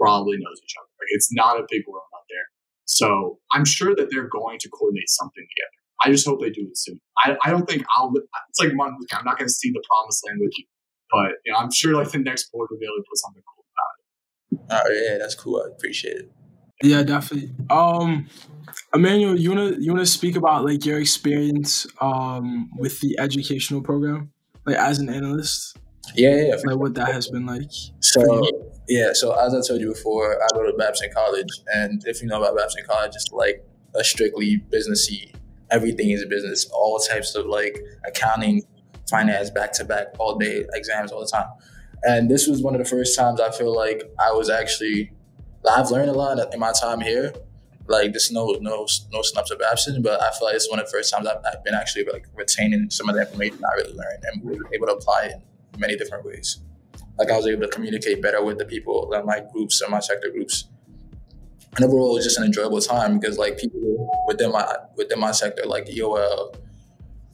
probably 0.00 0.36
knows 0.38 0.58
each 0.64 0.74
other. 0.78 0.88
Like, 0.98 1.10
it's 1.10 1.28
not 1.32 1.60
a 1.60 1.66
big 1.68 1.82
world 1.86 2.08
out 2.14 2.24
there. 2.28 2.46
So 2.86 3.38
I'm 3.52 3.64
sure 3.64 3.94
that 3.94 4.08
they're 4.10 4.28
going 4.28 4.58
to 4.58 4.68
coordinate 4.68 5.08
something 5.08 5.44
together. 5.44 5.78
I 6.02 6.10
just 6.10 6.26
hope 6.26 6.40
they 6.40 6.50
do 6.50 6.62
it 6.62 6.78
soon. 6.78 7.00
I, 7.18 7.36
I 7.44 7.50
don't 7.50 7.68
think 7.68 7.84
I'll, 7.94 8.12
it's 8.48 8.58
like 8.58 8.74
Martin 8.74 8.96
Luther 8.98 9.16
I'm 9.18 9.24
not 9.24 9.38
going 9.38 9.48
to 9.48 9.52
see 9.52 9.70
the 9.70 9.82
promised 9.88 10.26
land 10.26 10.38
with 10.40 10.52
you, 10.56 10.64
but 11.10 11.32
you 11.44 11.52
know, 11.52 11.58
I'm 11.58 11.70
sure 11.70 11.94
like 11.94 12.10
the 12.10 12.18
next 12.18 12.50
board 12.50 12.68
will 12.70 12.78
be 12.78 12.86
able 12.86 12.96
to 12.96 13.04
put 13.08 13.18
something 13.18 13.42
cool 13.54 13.64
about 13.76 14.82
it. 14.82 14.88
Oh 14.88 14.92
yeah, 14.92 15.18
that's 15.18 15.34
cool. 15.34 15.62
I 15.64 15.68
appreciate 15.68 16.16
it. 16.16 16.32
Yeah, 16.82 17.02
definitely. 17.02 17.52
Um, 17.68 18.26
Emmanuel, 18.94 19.38
you 19.38 19.50
wanna 19.50 19.76
you 19.78 19.92
wanna 19.92 20.06
speak 20.06 20.36
about 20.36 20.64
like 20.64 20.86
your 20.86 20.98
experience 20.98 21.86
um 22.00 22.70
with 22.78 22.98
the 23.00 23.18
educational 23.18 23.82
program, 23.82 24.32
like 24.64 24.76
as 24.76 24.98
an 24.98 25.10
analyst? 25.10 25.76
Yeah, 26.14 26.34
yeah, 26.36 26.54
like 26.64 26.76
what 26.76 26.94
that 26.94 27.12
has 27.12 27.28
been 27.28 27.44
like. 27.44 27.70
So 28.00 28.42
yeah, 28.90 29.12
so 29.12 29.32
as 29.34 29.54
I 29.54 29.60
told 29.66 29.80
you 29.80 29.92
before, 29.92 30.42
I 30.42 30.46
go 30.52 30.68
to 30.68 30.76
Babson 30.76 31.10
College, 31.14 31.48
and 31.74 32.04
if 32.06 32.20
you 32.20 32.26
know 32.26 32.42
about 32.42 32.56
Babson 32.56 32.82
College, 32.88 33.12
it's 33.14 33.30
like 33.30 33.64
a 33.94 34.02
strictly 34.02 34.60
businessy. 34.72 35.32
Everything 35.70 36.10
is 36.10 36.24
business. 36.26 36.68
All 36.72 36.98
types 36.98 37.36
of 37.36 37.46
like 37.46 37.78
accounting, 38.04 38.62
finance, 39.08 39.48
back 39.50 39.72
to 39.74 39.84
back, 39.84 40.08
all 40.18 40.36
day 40.36 40.64
exams 40.72 41.12
all 41.12 41.20
the 41.20 41.28
time. 41.28 41.46
And 42.02 42.28
this 42.28 42.48
was 42.48 42.62
one 42.62 42.74
of 42.74 42.82
the 42.82 42.88
first 42.88 43.16
times 43.16 43.40
I 43.40 43.52
feel 43.52 43.74
like 43.74 44.02
I 44.18 44.32
was 44.32 44.50
actually. 44.50 45.12
I've 45.70 45.90
learned 45.90 46.10
a 46.10 46.14
lot 46.14 46.52
in 46.52 46.58
my 46.58 46.72
time 46.72 47.00
here. 47.00 47.32
Like 47.86 48.12
this, 48.12 48.32
no 48.32 48.56
no 48.60 48.86
no 49.12 49.22
snaps 49.22 49.52
of 49.52 49.60
absence, 49.60 49.98
but 50.02 50.20
I 50.20 50.32
feel 50.32 50.48
like 50.48 50.56
it's 50.56 50.68
one 50.68 50.80
of 50.80 50.86
the 50.86 50.90
first 50.90 51.12
times 51.12 51.28
I've, 51.28 51.38
I've 51.46 51.62
been 51.62 51.74
actually 51.74 52.06
like 52.12 52.26
retaining 52.34 52.90
some 52.90 53.08
of 53.08 53.14
the 53.14 53.20
information 53.20 53.60
I 53.64 53.76
really 53.76 53.92
learned 53.92 54.24
and 54.32 54.74
able 54.74 54.88
to 54.88 54.94
apply 54.94 55.26
it 55.26 55.42
in 55.74 55.80
many 55.80 55.96
different 55.96 56.24
ways. 56.24 56.60
Like 57.20 57.30
I 57.30 57.36
was 57.36 57.46
able 57.46 57.62
to 57.62 57.68
communicate 57.68 58.22
better 58.22 58.42
with 58.42 58.56
the 58.56 58.64
people, 58.64 59.12
in 59.12 59.26
my 59.26 59.40
groups 59.52 59.82
and 59.82 59.90
my 59.90 60.00
sector 60.00 60.30
groups. 60.30 60.64
And 61.76 61.84
overall, 61.84 62.12
it 62.12 62.14
was 62.14 62.24
just 62.24 62.38
an 62.38 62.44
enjoyable 62.44 62.80
time 62.80 63.20
because 63.20 63.36
like 63.36 63.58
people 63.58 64.24
within 64.26 64.50
my 64.50 64.66
within 64.96 65.20
my 65.20 65.30
sector, 65.30 65.64
like 65.66 65.86
EOL 65.86 66.56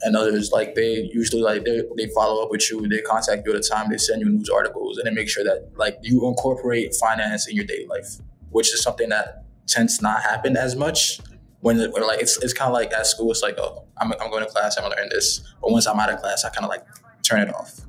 and 0.03 0.17
others, 0.17 0.51
like 0.53 0.75
they 0.75 1.09
usually 1.15 1.41
like 1.41 1.65
they 1.65 1.83
they 1.97 2.09
follow 2.09 2.43
up 2.43 2.51
with 2.51 2.69
you, 2.69 2.87
they 2.89 3.01
contact 3.01 3.47
you 3.47 3.55
at 3.55 3.65
a 3.65 3.67
time, 3.67 3.89
they 3.89 3.97
send 3.97 4.21
you 4.23 4.29
news 4.29 4.51
articles, 4.51 4.99
and 4.99 5.07
they 5.07 5.15
make 5.15 5.29
sure 5.29 5.45
that 5.45 5.71
like 5.77 5.99
you 6.03 6.27
incorporate 6.27 6.93
finance 7.01 7.47
in 7.49 7.55
your 7.55 7.65
daily 7.65 7.87
life, 7.87 8.17
which 8.51 8.75
is 8.75 8.83
something 8.83 9.09
that 9.11 9.45
tends 9.69 9.99
to 9.99 10.03
not 10.03 10.23
happen 10.23 10.57
as 10.57 10.75
much 10.75 11.21
when, 11.61 11.79
when 11.93 12.07
like 12.07 12.21
it's, 12.21 12.43
it's 12.43 12.53
kind 12.53 12.69
of 12.69 12.75
like 12.75 12.93
at 12.93 13.07
school 13.07 13.31
it's 13.31 13.43
like 13.43 13.59
oh 13.59 13.85
I'm, 13.99 14.13
I'm 14.21 14.31
going 14.31 14.45
to 14.45 14.51
class 14.51 14.77
I'm 14.77 14.85
gonna 14.85 14.97
learn 14.97 15.09
this 15.11 15.41
but 15.61 15.73
once 15.73 15.87
I'm 15.87 15.99
out 15.99 16.13
of 16.13 16.21
class 16.21 16.45
I 16.45 16.51
kind 16.51 16.65
of 16.65 16.71
like 16.71 16.85
turn 17.23 17.41
it 17.41 17.55
off 17.55 17.81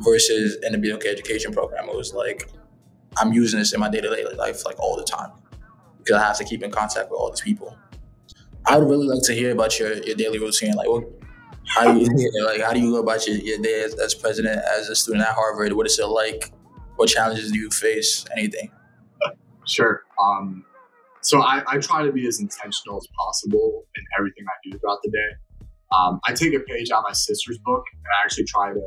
versus 0.00 0.58
in 0.62 0.72
the 0.72 0.78
BLK 0.78 1.06
education 1.06 1.52
program, 1.52 1.88
it 1.88 1.94
was 1.94 2.12
like 2.12 2.48
I'm 3.18 3.32
using 3.32 3.58
this 3.58 3.72
in 3.72 3.80
my 3.80 3.88
day 3.88 4.00
to 4.00 4.08
day 4.08 4.24
life 4.36 4.64
like 4.64 4.78
all 4.80 4.96
the 4.96 5.04
time 5.04 5.30
because 5.98 6.16
I 6.16 6.24
have 6.26 6.38
to 6.38 6.44
keep 6.44 6.62
in 6.62 6.70
contact 6.70 7.10
with 7.10 7.18
all 7.18 7.30
these 7.30 7.40
people. 7.40 7.76
I 8.66 8.78
would 8.78 8.88
really 8.88 9.06
like 9.06 9.22
to 9.24 9.34
hear 9.34 9.52
about 9.52 9.78
your, 9.78 9.94
your 10.02 10.16
daily 10.16 10.38
routine. 10.38 10.74
Like, 10.74 10.88
what, 10.88 11.04
how 11.66 11.92
you 11.92 12.06
like 12.46 12.60
how 12.60 12.72
do 12.72 12.80
you 12.80 12.90
go 12.92 13.00
about 13.00 13.26
your, 13.26 13.36
your 13.36 13.58
day 13.58 13.82
as, 13.82 13.94
as 13.94 14.14
president, 14.14 14.62
as 14.64 14.88
a 14.88 14.96
student 14.96 15.24
at 15.24 15.34
Harvard? 15.34 15.72
What 15.72 15.86
is 15.86 15.98
it 15.98 16.06
like? 16.06 16.52
What 16.96 17.08
challenges 17.08 17.50
do 17.50 17.58
you 17.58 17.70
face? 17.70 18.24
Anything? 18.36 18.70
Sure. 19.66 20.02
Um, 20.22 20.64
so 21.22 21.42
I, 21.42 21.62
I 21.66 21.78
try 21.78 22.02
to 22.02 22.12
be 22.12 22.26
as 22.26 22.40
intentional 22.40 22.96
as 22.96 23.06
possible 23.18 23.84
in 23.96 24.04
everything 24.18 24.44
I 24.46 24.56
do 24.64 24.78
throughout 24.78 24.98
the 25.02 25.10
day. 25.10 25.66
Um, 25.96 26.20
I 26.26 26.32
take 26.32 26.54
a 26.54 26.60
page 26.60 26.90
out 26.90 26.98
of 26.98 27.04
my 27.08 27.12
sister's 27.12 27.58
book 27.58 27.84
and 27.92 28.02
I 28.18 28.24
actually 28.24 28.44
try 28.44 28.72
to 28.72 28.80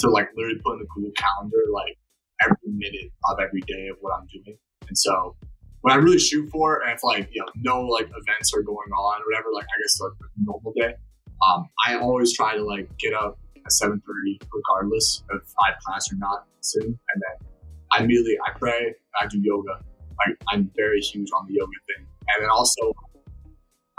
to 0.00 0.10
like 0.10 0.28
literally 0.36 0.60
put 0.64 0.74
in 0.74 0.78
the 0.80 0.86
Google 0.94 1.12
Calendar 1.16 1.62
like 1.72 1.96
every 2.42 2.56
minute 2.66 3.12
of 3.28 3.38
every 3.40 3.60
day 3.62 3.88
of 3.88 3.96
what 4.00 4.12
I'm 4.18 4.26
doing. 4.32 4.56
And 4.88 4.96
so 4.96 5.36
when 5.82 5.94
I 5.94 5.96
really 5.96 6.18
shoot 6.18 6.48
for, 6.50 6.82
and 6.82 6.92
if 6.92 7.02
like 7.02 7.28
you 7.32 7.42
know 7.42 7.48
no 7.56 7.86
like 7.86 8.06
events 8.06 8.52
are 8.54 8.62
going 8.62 8.90
on 8.90 9.20
or 9.20 9.24
whatever, 9.30 9.48
like 9.54 9.64
I 9.64 9.76
guess 9.82 10.00
like 10.00 10.12
a 10.20 10.44
normal 10.44 10.72
day, 10.76 10.94
um, 11.48 11.68
I 11.86 11.96
always 11.96 12.34
try 12.34 12.56
to 12.56 12.62
like 12.62 12.88
get 12.98 13.14
up 13.14 13.38
at 13.56 13.72
seven 13.72 14.02
thirty 14.06 14.40
regardless 14.52 15.22
of 15.30 15.40
if 15.42 15.52
I 15.62 15.70
have 15.70 15.78
class 15.84 16.12
or 16.12 16.16
not 16.16 16.46
soon, 16.60 16.86
and 16.86 16.96
then 16.96 17.48
I 17.92 18.02
immediately 18.02 18.36
I 18.46 18.58
pray, 18.58 18.94
I 19.20 19.26
do 19.26 19.40
yoga. 19.42 19.80
I'm 20.52 20.70
very 20.76 21.00
huge 21.00 21.28
on 21.34 21.46
the 21.46 21.54
yoga 21.54 21.72
thing, 21.86 22.06
and 22.28 22.42
then 22.42 22.50
also 22.50 22.92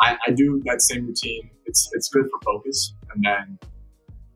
I, 0.02 0.18
I 0.28 0.32
do 0.32 0.62
that 0.66 0.82
same 0.82 1.08
routine. 1.08 1.50
It's 1.66 1.90
it's 1.94 2.10
good 2.10 2.26
for 2.26 2.40
focus, 2.44 2.94
and 3.14 3.24
then 3.24 3.60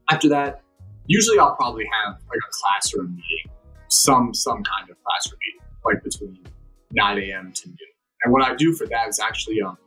after 0.10 0.30
that 0.30 0.62
usually 1.08 1.40
I'll 1.40 1.56
probably 1.56 1.86
have 1.86 2.14
like 2.14 2.40
a 2.40 2.52
classroom 2.52 3.16
meeting 3.16 3.52
some 3.88 4.34
some 4.34 4.64
kind 4.64 4.90
of 4.90 4.98
classroom 5.04 5.40
meeting, 5.40 5.62
like 5.84 6.04
between 6.04 6.40
9 6.92 7.18
a.m. 7.20 7.52
to 7.54 7.68
noon. 7.68 7.78
And 8.24 8.34
what 8.34 8.42
I 8.44 8.56
do 8.56 8.74
for 8.74 8.88
that 8.88 9.10
is 9.10 9.20
actually 9.20 9.62
um 9.62 9.78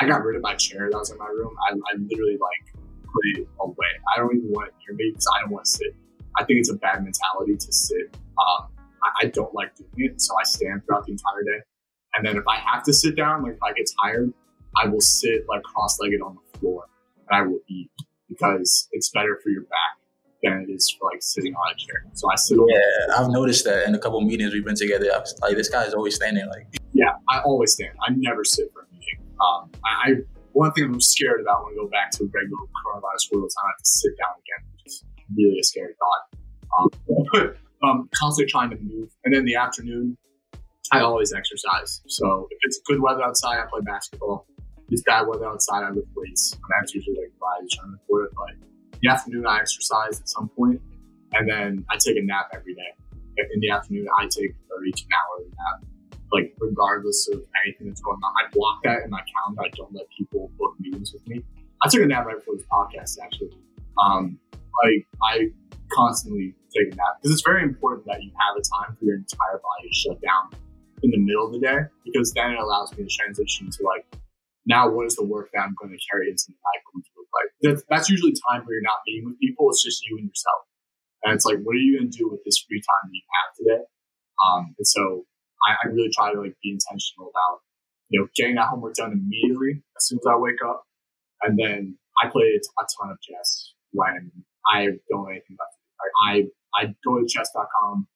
I 0.00 0.06
got 0.06 0.24
rid 0.24 0.36
of 0.36 0.42
my 0.42 0.54
chair 0.56 0.88
that 0.90 0.96
was 0.96 1.10
in 1.10 1.18
my 1.18 1.26
room. 1.26 1.54
I, 1.68 1.72
I 1.72 1.96
literally 1.96 2.36
like 2.40 2.82
put 3.02 3.40
it 3.40 3.48
away. 3.60 3.92
I 4.14 4.18
don't 4.18 4.36
even 4.36 4.50
want 4.50 4.68
it 4.68 4.74
near 4.86 4.96
me 4.96 5.10
because 5.10 5.28
I 5.36 5.40
don't 5.40 5.52
want 5.52 5.64
to 5.66 5.70
sit. 5.70 5.94
I 6.36 6.44
think 6.44 6.58
it's 6.58 6.70
a 6.70 6.74
bad 6.74 7.04
mentality 7.04 7.56
to 7.56 7.72
sit. 7.72 8.16
Um, 8.16 8.68
I, 9.04 9.22
I 9.22 9.26
don't 9.26 9.54
like 9.54 9.76
doing 9.76 10.10
it, 10.10 10.20
so 10.20 10.34
I 10.36 10.42
stand 10.42 10.82
throughout 10.84 11.06
the 11.06 11.12
entire 11.12 11.44
day. 11.44 11.62
And 12.16 12.26
then 12.26 12.36
if 12.36 12.44
I 12.48 12.56
have 12.56 12.82
to 12.84 12.92
sit 12.92 13.14
down, 13.14 13.44
like 13.44 13.52
if 13.52 13.62
I 13.62 13.72
get 13.72 13.88
tired, 14.02 14.32
I 14.82 14.88
will 14.88 15.00
sit 15.00 15.46
like 15.48 15.62
cross-legged 15.62 16.20
on 16.20 16.36
the 16.52 16.58
floor 16.58 16.86
and 17.28 17.40
I 17.40 17.46
will 17.46 17.60
eat 17.68 17.90
because 18.28 18.88
it's 18.90 19.10
better 19.10 19.38
for 19.42 19.50
your 19.50 19.62
back 19.62 20.03
than 20.44 20.66
it 20.68 20.72
is 20.72 20.94
for 20.98 21.10
like 21.12 21.22
sitting 21.22 21.54
on 21.54 21.72
a 21.72 21.76
chair. 21.76 22.04
So 22.14 22.30
I 22.30 22.36
sit. 22.36 22.58
Yeah, 22.68 23.16
I've 23.16 23.30
noticed 23.30 23.64
that 23.64 23.86
in 23.88 23.94
a 23.94 23.98
couple 23.98 24.20
meetings 24.20 24.52
we've 24.52 24.64
been 24.64 24.74
together. 24.76 25.06
I 25.14 25.18
was, 25.18 25.34
like 25.42 25.56
this 25.56 25.68
guy 25.68 25.84
is 25.84 25.94
always 25.94 26.14
standing. 26.14 26.46
Like 26.48 26.66
yeah, 26.92 27.12
I 27.28 27.40
always 27.40 27.72
stand. 27.72 27.96
I 28.06 28.12
never 28.16 28.44
sit 28.44 28.70
for 28.72 28.82
a 28.82 28.94
meeting. 28.94 29.18
Um, 29.40 29.70
I, 29.84 30.10
I 30.10 30.14
one 30.52 30.72
thing 30.72 30.84
I'm 30.84 31.00
scared 31.00 31.40
about 31.40 31.64
when 31.64 31.74
I 31.74 31.76
go 31.76 31.88
back 31.88 32.12
to 32.12 32.24
a 32.24 32.26
regular 32.26 32.62
coronavirus 32.86 33.32
world 33.32 33.46
is 33.46 33.56
I 33.62 33.66
have 33.66 33.78
to 33.78 33.84
sit 33.84 34.12
down 34.16 34.34
again, 34.38 34.70
which 34.72 34.86
is 34.86 35.04
really 35.36 35.58
a 35.58 35.64
scary 35.64 35.94
thought. 35.98 36.22
Um, 36.78 37.54
um, 37.82 38.08
constantly 38.14 38.50
trying 38.50 38.70
to 38.70 38.76
move, 38.76 39.10
and 39.24 39.34
then 39.34 39.44
the 39.44 39.56
afternoon, 39.56 40.16
I 40.92 41.00
always 41.00 41.32
exercise. 41.32 42.02
So 42.06 42.46
if 42.50 42.58
it's 42.62 42.80
good 42.86 43.00
weather 43.00 43.22
outside, 43.22 43.58
I 43.58 43.66
play 43.68 43.80
basketball. 43.82 44.46
If 44.58 44.92
it's 44.92 45.02
bad 45.02 45.26
weather 45.26 45.46
outside, 45.46 45.82
I 45.82 45.90
lift 45.90 46.08
weights. 46.14 46.52
And 46.52 46.62
that's 46.78 46.94
usually 46.94 47.16
like 47.16 47.32
by 47.40 47.66
determined 47.68 48.00
for 48.06 48.24
it. 48.24 48.32
But 48.36 48.68
the 49.04 49.10
afternoon, 49.10 49.46
I 49.46 49.60
exercise 49.60 50.20
at 50.20 50.28
some 50.28 50.48
point, 50.48 50.80
and 51.32 51.48
then 51.48 51.84
I 51.90 51.96
take 51.96 52.16
a 52.16 52.22
nap 52.22 52.50
every 52.54 52.74
day. 52.74 52.92
In 53.36 53.60
the 53.60 53.70
afternoon, 53.70 54.06
I 54.18 54.24
take 54.24 54.54
30 54.70 54.92
to 54.92 55.04
an 55.04 55.10
hour 55.12 55.44
nap 55.48 55.84
like 56.32 56.52
regardless 56.58 57.28
of 57.28 57.42
anything 57.64 57.86
that's 57.88 58.00
going 58.00 58.18
on. 58.18 58.34
I 58.42 58.50
block 58.52 58.82
that 58.84 59.04
in 59.04 59.10
my 59.10 59.22
calendar. 59.22 59.62
I 59.62 59.70
don't 59.76 59.94
let 59.94 60.06
people 60.16 60.50
book 60.58 60.74
meetings 60.80 61.12
with 61.12 61.26
me. 61.28 61.42
I 61.82 61.88
took 61.88 62.02
a 62.02 62.06
nap 62.06 62.26
right 62.26 62.36
before 62.36 62.56
this 62.56 62.66
podcast 62.66 63.16
actually. 63.22 63.52
Um, 64.02 64.38
like 64.82 65.06
I 65.30 65.48
constantly 65.92 66.54
take 66.74 66.92
a 66.92 66.96
nap 66.96 67.22
because 67.22 67.32
it's 67.32 67.46
very 67.46 67.62
important 67.62 68.06
that 68.06 68.22
you 68.22 68.30
have 68.34 68.56
a 68.56 68.62
time 68.62 68.96
for 68.96 69.04
your 69.04 69.16
entire 69.16 69.62
body 69.62 69.88
to 69.88 69.94
shut 69.94 70.20
down 70.20 70.50
in 71.02 71.10
the 71.10 71.18
middle 71.18 71.46
of 71.46 71.52
the 71.52 71.60
day 71.60 71.86
because 72.04 72.32
then 72.32 72.52
it 72.52 72.58
allows 72.58 72.90
me 72.96 73.04
to 73.04 73.10
transition 73.10 73.70
to 73.70 73.84
like 73.84 74.04
now 74.66 74.90
what 74.90 75.06
is 75.06 75.14
the 75.14 75.24
work 75.24 75.50
that 75.52 75.60
I'm 75.60 75.76
going 75.78 75.92
to 75.92 75.98
carry 76.10 76.30
into 76.30 76.46
the 76.48 76.54
night 76.54 76.82
like. 77.34 77.50
That's, 77.62 77.82
that's 77.90 78.08
usually 78.08 78.32
time 78.48 78.62
where 78.64 78.78
you're 78.78 78.86
not 78.86 79.02
meeting 79.06 79.26
with 79.26 79.38
people. 79.38 79.68
It's 79.70 79.82
just 79.82 80.06
you 80.06 80.16
and 80.18 80.28
yourself. 80.28 80.62
And 81.24 81.34
it's 81.34 81.44
like, 81.44 81.58
what 81.64 81.74
are 81.74 81.82
you 81.82 81.98
going 81.98 82.10
to 82.10 82.18
do 82.18 82.28
with 82.28 82.44
this 82.44 82.62
free 82.68 82.80
time 82.80 83.10
that 83.10 83.16
you 83.16 83.26
have 83.34 83.50
today? 83.56 83.84
Um, 84.44 84.74
and 84.76 84.86
so 84.86 85.24
I, 85.66 85.76
I 85.84 85.88
really 85.88 86.10
try 86.12 86.32
to 86.32 86.40
like 86.40 86.56
be 86.62 86.70
intentional 86.70 87.32
about 87.32 87.64
you 88.08 88.20
know 88.20 88.28
getting 88.36 88.56
that 88.56 88.68
homework 88.68 88.94
done 88.94 89.12
immediately 89.12 89.82
as 89.96 90.06
soon 90.06 90.18
as 90.20 90.26
I 90.28 90.36
wake 90.36 90.60
up, 90.64 90.84
and 91.42 91.58
then 91.58 91.96
I 92.22 92.28
play 92.28 92.60
a 92.60 92.60
ton 92.98 93.10
of 93.10 93.18
chess 93.22 93.72
when 93.92 94.30
I 94.70 94.86
don't 95.08 95.24
know 95.24 95.28
anything 95.30 95.56
it. 95.56 95.72
Like 95.96 96.14
I 96.20 96.32
I 96.76 96.94
go 97.04 97.18
to 97.18 97.26
chess.com. 97.26 98.06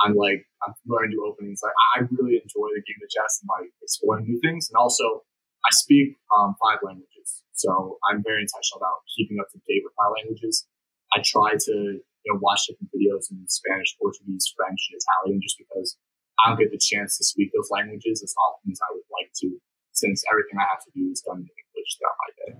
I'm 0.00 0.14
like 0.14 0.46
I'm 0.66 0.74
learning 0.86 1.10
new 1.10 1.26
openings. 1.26 1.60
Like 1.62 1.76
I 1.96 2.08
really 2.10 2.40
enjoy 2.40 2.68
the 2.72 2.82
game 2.82 3.00
of 3.02 3.10
chess 3.10 3.40
and 3.42 3.48
like 3.48 3.70
exploring 3.82 4.24
new 4.24 4.40
things, 4.40 4.70
and 4.70 4.76
also 4.80 5.22
I 5.64 5.70
speak 5.70 6.16
um, 6.36 6.56
five 6.60 6.78
languages, 6.82 7.43
so 7.54 7.98
I'm 8.10 8.22
very 8.22 8.42
intentional 8.42 8.82
about 8.82 9.06
keeping 9.10 9.38
up 9.38 9.48
to 9.54 9.58
date 9.66 9.82
with 9.86 9.94
my 9.96 10.10
languages. 10.10 10.66
I 11.14 11.22
try 11.22 11.54
to 11.54 11.74
you 12.02 12.28
know 12.28 12.38
watch 12.42 12.66
different 12.66 12.90
videos 12.90 13.30
in 13.30 13.46
Spanish, 13.48 13.94
Portuguese, 13.98 14.50
French, 14.58 14.80
and 14.90 14.98
Italian, 14.98 15.40
just 15.40 15.58
because 15.58 15.96
I 16.42 16.50
don't 16.50 16.58
get 16.58 16.74
the 16.74 16.82
chance 16.82 17.16
to 17.18 17.24
speak 17.24 17.50
those 17.54 17.70
languages 17.70 18.22
as 18.22 18.34
often 18.34 18.72
as 18.72 18.80
I 18.82 18.90
would 18.92 19.08
like 19.14 19.30
to, 19.46 19.54
since 19.92 20.24
everything 20.30 20.58
I 20.58 20.66
have 20.66 20.82
to 20.84 20.90
do 20.94 21.10
is 21.10 21.22
done 21.22 21.38
in 21.38 21.48
English 21.48 21.90
throughout 21.96 22.18
my 22.18 22.30
day. 22.34 22.52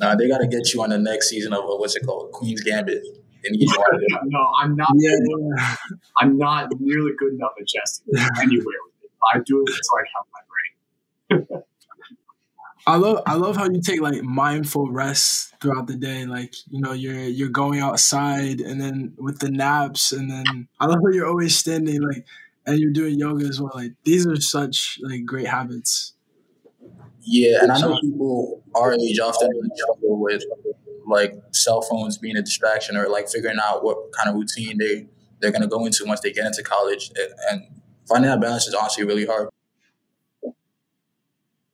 Nah, 0.00 0.14
they 0.16 0.28
got 0.28 0.38
to 0.38 0.48
get 0.48 0.72
you 0.72 0.82
on 0.82 0.90
the 0.90 0.98
next 0.98 1.28
season 1.28 1.52
of 1.52 1.64
uh, 1.64 1.76
what's 1.76 1.96
it 1.96 2.04
called, 2.06 2.32
Queen's 2.32 2.62
Gambit. 2.62 3.02
no, 4.24 4.46
I'm 4.60 4.76
not. 4.76 4.88
Yeah. 4.94 5.74
I'm 6.18 6.38
not 6.38 6.70
nearly 6.78 7.10
good 7.18 7.34
enough 7.34 7.52
at 7.60 7.66
chess 7.66 8.00
to 8.06 8.30
anywhere. 8.40 8.74
I 9.34 9.38
do 9.44 9.64
it 9.66 9.72
so 9.72 9.98
I 9.98 10.02
count 10.14 10.26
my 10.32 11.48
brain. 11.48 11.62
I 12.86 12.96
love 12.96 13.22
I 13.26 13.34
love 13.34 13.56
how 13.56 13.64
you 13.64 13.80
take 13.80 14.00
like 14.00 14.22
mindful 14.22 14.90
rest 14.90 15.54
throughout 15.60 15.86
the 15.86 15.96
day. 15.96 16.26
Like 16.26 16.54
you 16.68 16.80
know 16.80 16.92
you're 16.92 17.14
you're 17.14 17.48
going 17.48 17.80
outside 17.80 18.60
and 18.60 18.80
then 18.80 19.14
with 19.18 19.38
the 19.38 19.50
naps 19.50 20.12
and 20.12 20.30
then 20.30 20.68
I 20.80 20.86
love 20.86 20.98
how 21.04 21.12
you're 21.12 21.28
always 21.28 21.56
standing 21.56 22.02
like 22.02 22.26
and 22.66 22.78
you're 22.78 22.92
doing 22.92 23.18
yoga 23.18 23.46
as 23.46 23.60
well. 23.60 23.72
Like 23.74 23.92
these 24.04 24.26
are 24.26 24.36
such 24.36 24.98
like 25.02 25.24
great 25.24 25.46
habits. 25.46 26.14
Yeah, 27.20 27.62
and 27.62 27.70
I 27.70 27.80
know 27.80 27.96
people 28.00 28.62
our 28.74 28.94
age 28.94 29.20
often 29.20 29.48
struggle 29.76 30.20
with 30.20 30.42
like 31.06 31.34
cell 31.52 31.82
phones 31.82 32.18
being 32.18 32.36
a 32.36 32.42
distraction 32.42 32.96
or 32.96 33.08
like 33.08 33.28
figuring 33.28 33.58
out 33.62 33.84
what 33.84 34.12
kind 34.12 34.28
of 34.28 34.34
routine 34.34 34.78
they 34.78 35.06
they're 35.40 35.52
gonna 35.52 35.68
go 35.68 35.84
into 35.86 36.04
once 36.04 36.20
they 36.20 36.32
get 36.32 36.46
into 36.46 36.62
college, 36.64 37.12
and 37.50 37.62
finding 38.08 38.30
that 38.30 38.40
balance 38.40 38.66
is 38.66 38.74
honestly 38.74 39.04
really 39.04 39.26
hard. 39.26 39.48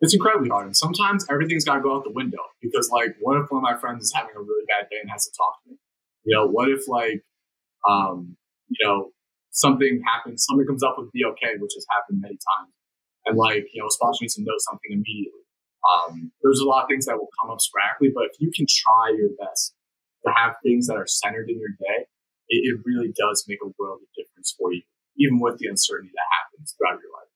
It's 0.01 0.15
incredibly 0.15 0.49
hard, 0.49 0.67
and 0.67 0.77
sometimes 0.77 1.27
everything's 1.29 1.65
got 1.65 1.77
to 1.77 1.81
go 1.81 1.97
out 1.97 2.05
the 2.05 2.13
window 2.13 2.39
because, 2.63 2.89
like, 2.93 3.17
what 3.21 3.37
if 3.37 3.51
one 3.51 3.59
of 3.59 3.63
my 3.63 3.77
friends 3.77 4.05
is 4.05 4.13
having 4.15 4.35
a 4.37 4.41
really 4.41 4.65
bad 4.69 4.89
day 4.91 4.99
and 5.03 5.11
has 5.11 5.27
to 5.27 5.33
talk 5.37 5.63
to 5.65 5.71
me? 5.71 5.77
You 6.25 6.37
know, 6.37 6.47
what 6.47 6.69
if 6.71 6.87
like, 6.87 7.25
um, 7.89 8.37
you 8.69 8.87
know, 8.87 9.11
something 9.51 10.03
happens, 10.07 10.45
something 10.47 10.67
comes 10.67 10.85
up 10.85 10.97
with 10.99 11.09
BLK, 11.09 11.59
which 11.59 11.73
has 11.75 11.87
happened 11.91 12.21
many 12.21 12.39
times. 12.39 12.73
And 13.27 13.37
like, 13.37 13.67
you 13.73 13.83
know, 13.83 13.89
a 13.89 13.91
sponsor 13.91 14.23
needs 14.23 14.35
to 14.37 14.43
know 14.43 14.55
something 14.59 14.93
immediately. 14.93 15.43
Um, 15.83 16.33
there's 16.43 16.61
a 16.61 16.65
lot 16.67 16.85
of 16.85 16.89
things 16.89 17.07
that 17.07 17.17
will 17.19 17.31
come 17.41 17.51
up 17.51 17.61
sporadically, 17.61 18.11
but 18.15 18.31
if 18.31 18.41
you 18.41 18.51
can 18.55 18.67
try 18.69 19.15
your 19.17 19.31
best 19.39 19.75
to 20.27 20.33
have 20.35 20.55
things 20.63 20.87
that 20.87 20.97
are 20.97 21.07
centered 21.07 21.49
in 21.49 21.59
your 21.59 21.71
day, 21.79 22.07
it, 22.49 22.61
it 22.71 22.81
really 22.85 23.13
does 23.17 23.45
make 23.49 23.59
a 23.63 23.71
world 23.79 24.01
of 24.03 24.09
difference 24.17 24.55
for 24.59 24.73
you, 24.73 24.83
even 25.17 25.41
with 25.41 25.59
the 25.59 25.69
uncertainty 25.69 26.13
that 26.15 26.29
happens 26.31 26.75
throughout 26.77 27.01
your 27.03 27.13
life. 27.13 27.33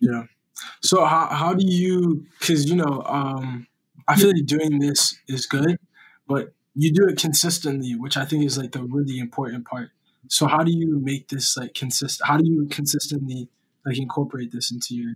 Yeah. 0.00 0.37
So 0.82 1.04
how, 1.04 1.26
how 1.26 1.54
do 1.54 1.64
you, 1.66 2.26
cause 2.40 2.64
you 2.64 2.76
know, 2.76 3.02
um, 3.06 3.66
I 4.06 4.16
feel 4.16 4.28
like 4.28 4.46
doing 4.46 4.78
this 4.78 5.18
is 5.28 5.46
good, 5.46 5.78
but 6.26 6.52
you 6.74 6.92
do 6.92 7.06
it 7.08 7.18
consistently, 7.18 7.94
which 7.94 8.16
I 8.16 8.24
think 8.24 8.44
is 8.44 8.56
like 8.56 8.72
the 8.72 8.82
really 8.82 9.18
important 9.18 9.66
part. 9.66 9.90
So 10.28 10.46
how 10.46 10.62
do 10.62 10.70
you 10.70 10.98
make 11.02 11.28
this 11.28 11.56
like 11.56 11.74
consistent? 11.74 12.26
How 12.26 12.36
do 12.36 12.46
you 12.46 12.66
consistently 12.70 13.48
like 13.84 13.98
incorporate 13.98 14.52
this 14.52 14.70
into 14.70 14.94
your 14.94 15.14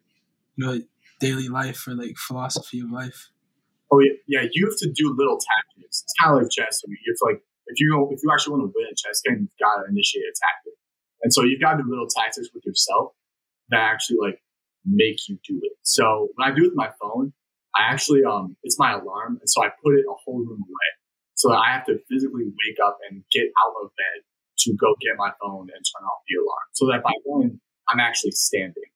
you 0.57 0.67
know 0.67 0.81
daily 1.21 1.49
life 1.49 1.87
or 1.87 1.95
like 1.95 2.17
philosophy 2.17 2.81
of 2.81 2.91
life? 2.91 3.31
Oh 3.93 4.01
yeah, 4.01 4.13
yeah. 4.27 4.49
You 4.53 4.67
have 4.67 4.79
to 4.79 4.91
do 4.91 5.15
little 5.17 5.39
tactics. 5.39 6.03
It's 6.03 6.15
kind 6.21 6.37
of 6.37 6.43
like 6.43 6.51
chess. 6.51 6.83
I 6.85 6.89
mean, 6.89 6.99
you 7.05 7.13
have 7.13 7.19
to 7.19 7.25
like 7.33 7.43
if 7.67 7.81
you 7.81 8.09
if 8.11 8.21
you 8.23 8.31
actually 8.33 8.59
want 8.59 8.69
to 8.69 8.73
win 8.75 8.87
a 8.91 8.97
chess 8.97 9.21
game, 9.21 9.37
you've 9.41 9.61
got 9.61 9.83
to 9.83 9.89
initiate 9.89 10.25
a 10.25 10.35
tactic, 10.35 10.75
and 11.23 11.33
so 11.33 11.45
you've 11.45 11.61
got 11.61 11.77
to 11.77 11.83
do 11.83 11.89
little 11.89 12.09
tactics 12.09 12.49
with 12.55 12.65
yourself 12.65 13.13
that 13.71 13.81
actually 13.81 14.19
like 14.21 14.41
make 14.85 15.29
you 15.29 15.39
do 15.47 15.59
it. 15.63 15.73
So 15.83 16.29
when 16.35 16.51
I 16.51 16.55
do 16.55 16.65
it 16.65 16.69
with 16.69 16.77
my 16.77 16.91
phone, 17.01 17.33
I 17.77 17.91
actually 17.93 18.25
um 18.25 18.57
it's 18.63 18.79
my 18.79 18.93
alarm, 18.93 19.39
and 19.41 19.49
so 19.49 19.63
I 19.63 19.69
put 19.83 19.95
it 19.95 20.05
a 20.09 20.15
whole 20.25 20.39
room 20.39 20.63
away, 20.63 20.91
so 21.35 21.49
that 21.49 21.57
I 21.57 21.73
have 21.73 21.87
to 21.87 21.99
physically 22.11 22.45
wake 22.45 22.79
up 22.85 22.99
and 23.09 23.25
get 23.33 23.49
out 23.65 23.75
of 23.83 23.91
bed 23.97 24.25
to 24.59 24.75
go 24.79 24.95
get 25.01 25.17
my 25.17 25.31
phone 25.41 25.69
and 25.73 25.83
turn 25.83 26.05
off 26.05 26.23
the 26.29 26.37
alarm 26.37 26.69
so 26.73 26.87
that 26.87 27.03
by 27.03 27.13
then 27.25 27.61
I'm 27.89 28.01
actually 28.01 28.33
standing. 28.33 28.91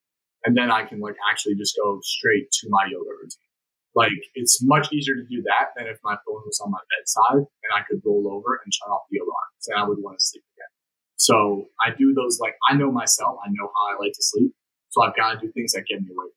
And 0.45 0.57
then 0.57 0.71
I 0.71 0.85
can 0.85 1.01
like 1.01 1.17
actually 1.29 1.57
just 1.57 1.75
go 1.77 1.99
straight 2.03 2.51
to 2.63 2.69
my 2.71 2.87
yoga 2.87 3.11
routine. 3.11 3.51
Like 3.95 4.13
it's 4.35 4.63
much 4.63 4.93
easier 4.93 5.15
to 5.15 5.25
do 5.25 5.43
that 5.43 5.73
than 5.77 5.87
if 5.89 5.99
my 6.05 6.15
phone 6.27 6.43
was 6.45 6.61
on 6.63 6.71
my 6.71 6.79
bedside 6.93 7.49
and 7.49 7.71
I 7.75 7.83
could 7.89 8.03
roll 8.05 8.29
over 8.31 8.61
and 8.63 8.71
turn 8.71 8.93
off 8.93 9.09
the 9.11 9.19
alarm 9.19 9.51
and 9.69 9.81
I 9.81 9.89
would 9.89 9.99
want 9.99 10.19
to 10.19 10.25
sleep 10.25 10.45
again. 10.55 10.71
So 11.17 11.67
I 11.83 11.91
do 11.97 12.13
those 12.15 12.39
like 12.39 12.55
I 12.69 12.77
know 12.77 12.93
myself, 12.93 13.39
I 13.45 13.49
know 13.51 13.73
how 13.75 13.97
I 13.97 14.05
like 14.05 14.13
to 14.13 14.23
sleep. 14.23 14.53
So 14.97 15.05
I've 15.05 15.15
got 15.15 15.37
to 15.37 15.47
do 15.47 15.53
things 15.53 15.73
that 15.73 15.85
get 15.85 16.01
me 16.01 16.09
awake. 16.09 16.33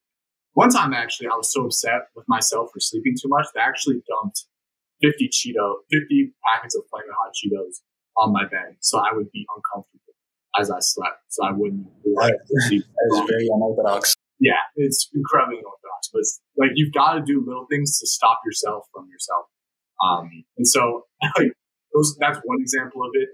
One 0.51 0.69
time 0.69 0.91
actually 0.91 1.27
I 1.27 1.35
was 1.39 1.53
so 1.53 1.63
upset 1.63 2.11
with 2.13 2.27
myself 2.27 2.71
for 2.73 2.81
sleeping 2.81 3.15
too 3.15 3.29
much 3.29 3.47
that 3.55 3.61
I 3.63 3.69
actually 3.69 4.03
dumped 4.03 4.43
50 5.01 5.29
Cheeto, 5.31 5.87
50 5.89 6.33
packets 6.43 6.75
of 6.75 6.83
flaming 6.91 7.15
hot 7.15 7.31
Cheetos 7.31 7.79
on 8.17 8.33
my 8.33 8.43
bed, 8.43 8.75
so 8.81 8.99
I 8.99 9.15
would 9.15 9.31
be 9.31 9.45
uncomfortable 9.55 10.11
as 10.59 10.69
I 10.69 10.79
slept, 10.81 11.23
so 11.29 11.45
I 11.45 11.53
wouldn't 11.53 11.87
sleep. 12.03 12.83
That 12.91 13.23
is 13.23 13.29
very 13.29 13.47
unorthodox. 13.47 14.17
Yeah, 14.41 14.59
it's 14.75 15.07
incredibly 15.15 15.59
unorthodox, 15.59 16.09
but 16.11 16.23
like 16.61 16.71
you've 16.75 16.91
got 16.91 17.13
to 17.13 17.21
do 17.21 17.41
little 17.45 17.65
things 17.71 17.97
to 17.99 18.07
stop 18.07 18.41
yourself 18.45 18.87
from 18.93 19.07
yourself. 19.09 19.45
Um, 20.03 20.43
and 20.57 20.67
so 20.67 21.05
like 21.37 21.53
those, 21.93 22.17
that's 22.19 22.39
one 22.43 22.59
example 22.59 23.03
of 23.03 23.11
it. 23.13 23.29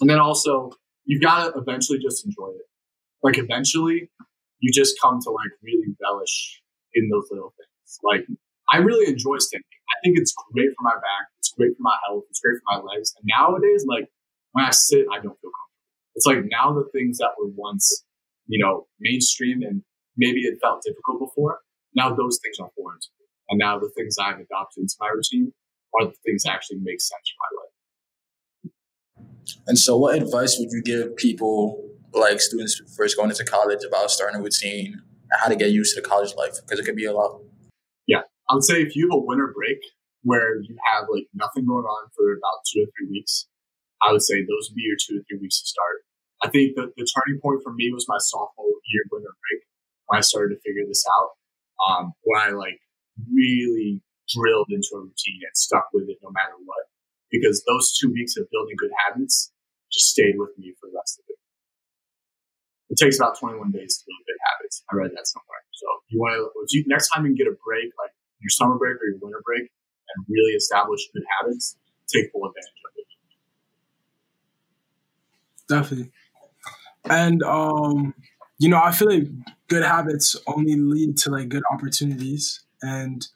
And 0.00 0.08
then 0.08 0.20
also 0.20 0.70
you've 1.06 1.22
got 1.22 1.52
to 1.52 1.58
eventually 1.58 1.98
just 1.98 2.24
enjoy 2.24 2.50
it. 2.54 2.66
Like 3.24 3.38
eventually 3.38 4.10
you 4.64 4.72
just 4.72 4.96
come 4.96 5.20
to 5.20 5.30
like 5.30 5.52
really 5.60 5.92
relish 6.00 6.64
in 6.96 7.10
those 7.12 7.28
little 7.30 7.52
things. 7.52 8.00
Like 8.00 8.24
I 8.72 8.78
really 8.78 9.04
enjoy 9.12 9.36
standing. 9.36 9.68
I 9.92 9.96
think 10.00 10.16
it's 10.16 10.32
great 10.52 10.72
for 10.72 10.82
my 10.88 10.96
back. 10.96 11.28
It's 11.36 11.52
great 11.52 11.76
for 11.76 11.84
my 11.84 11.96
health. 12.08 12.24
It's 12.30 12.40
great 12.40 12.56
for 12.64 12.80
my 12.80 12.80
legs. 12.80 13.12
And 13.20 13.28
nowadays, 13.28 13.84
like 13.86 14.08
when 14.52 14.64
I 14.64 14.70
sit, 14.72 15.04
I 15.12 15.20
don't 15.20 15.36
feel 15.36 15.52
comfortable. 15.52 16.16
It's 16.16 16.24
like 16.24 16.48
now 16.48 16.72
the 16.72 16.88
things 16.96 17.18
that 17.18 17.36
were 17.36 17.52
once, 17.52 18.04
you 18.46 18.64
know, 18.64 18.86
mainstream 19.00 19.60
and 19.60 19.82
maybe 20.16 20.40
it 20.40 20.56
felt 20.62 20.80
difficult 20.80 21.20
before, 21.20 21.60
now 21.94 22.14
those 22.14 22.40
things 22.42 22.56
are 22.58 22.70
foreign 22.74 22.98
to 23.00 23.08
me. 23.20 23.26
And 23.50 23.58
now 23.58 23.78
the 23.78 23.92
things 23.94 24.16
I've 24.16 24.40
adopted 24.40 24.80
into 24.80 24.96
my 24.98 25.12
routine 25.12 25.52
are 25.92 26.06
the 26.06 26.16
things 26.24 26.44
that 26.44 26.52
actually 26.56 26.78
make 26.80 27.02
sense 27.02 27.28
for 27.28 27.40
my 27.44 27.50
life. 27.60 27.74
And 29.66 29.78
so, 29.78 29.98
what 29.98 30.16
advice 30.16 30.56
would 30.58 30.70
you 30.72 30.82
give 30.82 31.16
people, 31.16 31.84
like 32.14 32.40
students 32.40 32.80
first 32.96 33.16
going 33.16 33.30
into 33.30 33.44
college, 33.44 33.84
about 33.86 34.10
starting 34.10 34.40
a 34.40 34.42
routine 34.42 35.02
how 35.32 35.48
to 35.48 35.56
get 35.56 35.70
used 35.70 35.94
to 35.94 36.00
the 36.00 36.06
college 36.06 36.34
life? 36.36 36.54
Because 36.62 36.78
it 36.78 36.84
could 36.84 36.96
be 36.96 37.06
a 37.06 37.12
lot. 37.12 37.40
Yeah, 38.06 38.22
I 38.50 38.54
would 38.54 38.64
say 38.64 38.82
if 38.82 38.94
you 38.94 39.08
have 39.10 39.18
a 39.18 39.24
winter 39.24 39.52
break 39.54 39.78
where 40.22 40.60
you 40.62 40.76
have 40.86 41.04
like 41.10 41.26
nothing 41.34 41.66
going 41.66 41.84
on 41.84 42.08
for 42.16 42.32
about 42.32 42.64
two 42.70 42.82
or 42.82 42.88
three 42.96 43.10
weeks, 43.10 43.46
I 44.02 44.12
would 44.12 44.22
say 44.22 44.40
those 44.40 44.70
would 44.70 44.76
be 44.76 44.86
your 44.86 44.96
two 45.00 45.20
or 45.20 45.24
three 45.28 45.40
weeks 45.40 45.60
to 45.60 45.66
start. 45.66 46.04
I 46.42 46.48
think 46.50 46.76
the, 46.76 46.92
the 46.96 47.06
turning 47.08 47.40
point 47.40 47.62
for 47.62 47.72
me 47.72 47.90
was 47.92 48.06
my 48.08 48.18
sophomore 48.18 48.78
year 48.92 49.04
winter 49.10 49.32
break 49.32 49.64
when 50.06 50.18
I 50.18 50.20
started 50.20 50.56
to 50.56 50.60
figure 50.60 50.84
this 50.86 51.04
out. 51.18 51.30
Um, 51.88 52.12
when 52.22 52.40
I 52.40 52.50
like 52.50 52.80
really 53.32 54.00
drilled 54.28 54.70
into 54.70 54.88
a 54.94 55.00
routine 55.00 55.40
and 55.44 55.56
stuck 55.56 55.88
with 55.92 56.08
it 56.08 56.18
no 56.22 56.30
matter 56.32 56.56
what. 56.64 56.88
Because 57.30 57.64
those 57.66 57.96
two 57.98 58.12
weeks 58.12 58.36
of 58.36 58.48
building 58.50 58.76
good 58.78 58.92
habits 59.04 59.52
just 59.90 60.08
stayed 60.08 60.36
with 60.38 60.56
me 60.58 60.74
for 60.80 60.88
the 60.88 60.96
rest 60.96 61.18
of 61.18 61.24
it. 61.28 61.33
It 62.94 63.02
takes 63.02 63.18
about 63.18 63.36
21 63.40 63.72
days 63.72 63.98
to 63.98 64.04
build 64.06 64.22
good 64.22 64.38
habits. 64.54 64.84
I 64.86 64.94
read 64.94 65.10
that 65.18 65.26
somewhere. 65.26 65.66
So 65.72 65.86
you 66.10 66.20
want 66.20 66.38
to, 66.38 66.84
next 66.86 67.10
time 67.10 67.26
you 67.26 67.34
get 67.34 67.48
a 67.48 67.56
break, 67.66 67.90
like 67.98 68.14
your 68.38 68.50
summer 68.50 68.78
break 68.78 68.94
or 69.02 69.10
your 69.10 69.18
winter 69.20 69.42
break, 69.44 69.62
and 69.66 70.26
really 70.28 70.52
establish 70.52 71.00
good 71.12 71.24
habits, 71.40 71.76
take 72.06 72.30
full 72.30 72.46
advantage 72.46 72.70
of 72.86 72.92
it. 72.94 73.06
Definitely. 75.66 76.12
And 77.10 77.42
um, 77.42 78.14
you 78.58 78.68
know, 78.68 78.80
I 78.80 78.92
feel 78.92 79.10
like 79.10 79.26
good 79.66 79.82
habits 79.82 80.36
only 80.46 80.76
lead 80.76 81.16
to 81.18 81.30
like 81.30 81.48
good 81.48 81.64
opportunities, 81.72 82.62
and 82.80 83.26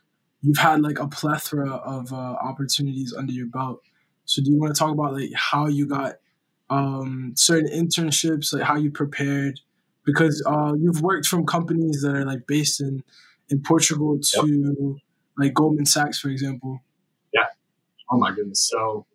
you've 0.41 0.59
had 0.59 0.83
like 0.83 1.01
a 1.01 1.09
plethora 1.09 1.73
of 1.73 2.13
uh, 2.13 2.17
opportunities 2.17 3.13
under 3.13 3.33
your 3.33 3.47
belt. 3.49 3.83
So, 4.25 4.41
do 4.41 4.53
you 4.53 4.59
want 4.61 4.73
to 4.73 4.79
talk 4.79 4.93
about 4.93 5.15
like 5.15 5.33
how 5.35 5.67
you 5.67 5.87
got 5.87 6.15
um, 6.71 7.33
certain 7.37 7.69
internships, 7.71 8.53
like 8.53 8.63
how 8.63 8.77
you 8.77 8.91
prepared? 8.91 9.61
Because 10.05 10.43
uh, 10.47 10.75
you've 10.79 11.03
worked 11.03 11.27
from 11.27 11.47
companies 11.47 12.03
that 12.03 12.15
are 12.15 12.25
like 12.25 12.47
based 12.47 12.81
in 12.81 13.03
in 13.51 13.63
Portugal 13.63 14.19
to 14.21 14.47
yep. 14.47 14.97
like 15.39 15.55
Goldman 15.55 15.87
Sachs, 15.87 16.19
for 16.19 16.29
example. 16.29 16.81
Yeah. 17.33 17.47
Oh 18.11 18.19
my 18.19 18.35
goodness. 18.35 18.69
So, 18.69 19.07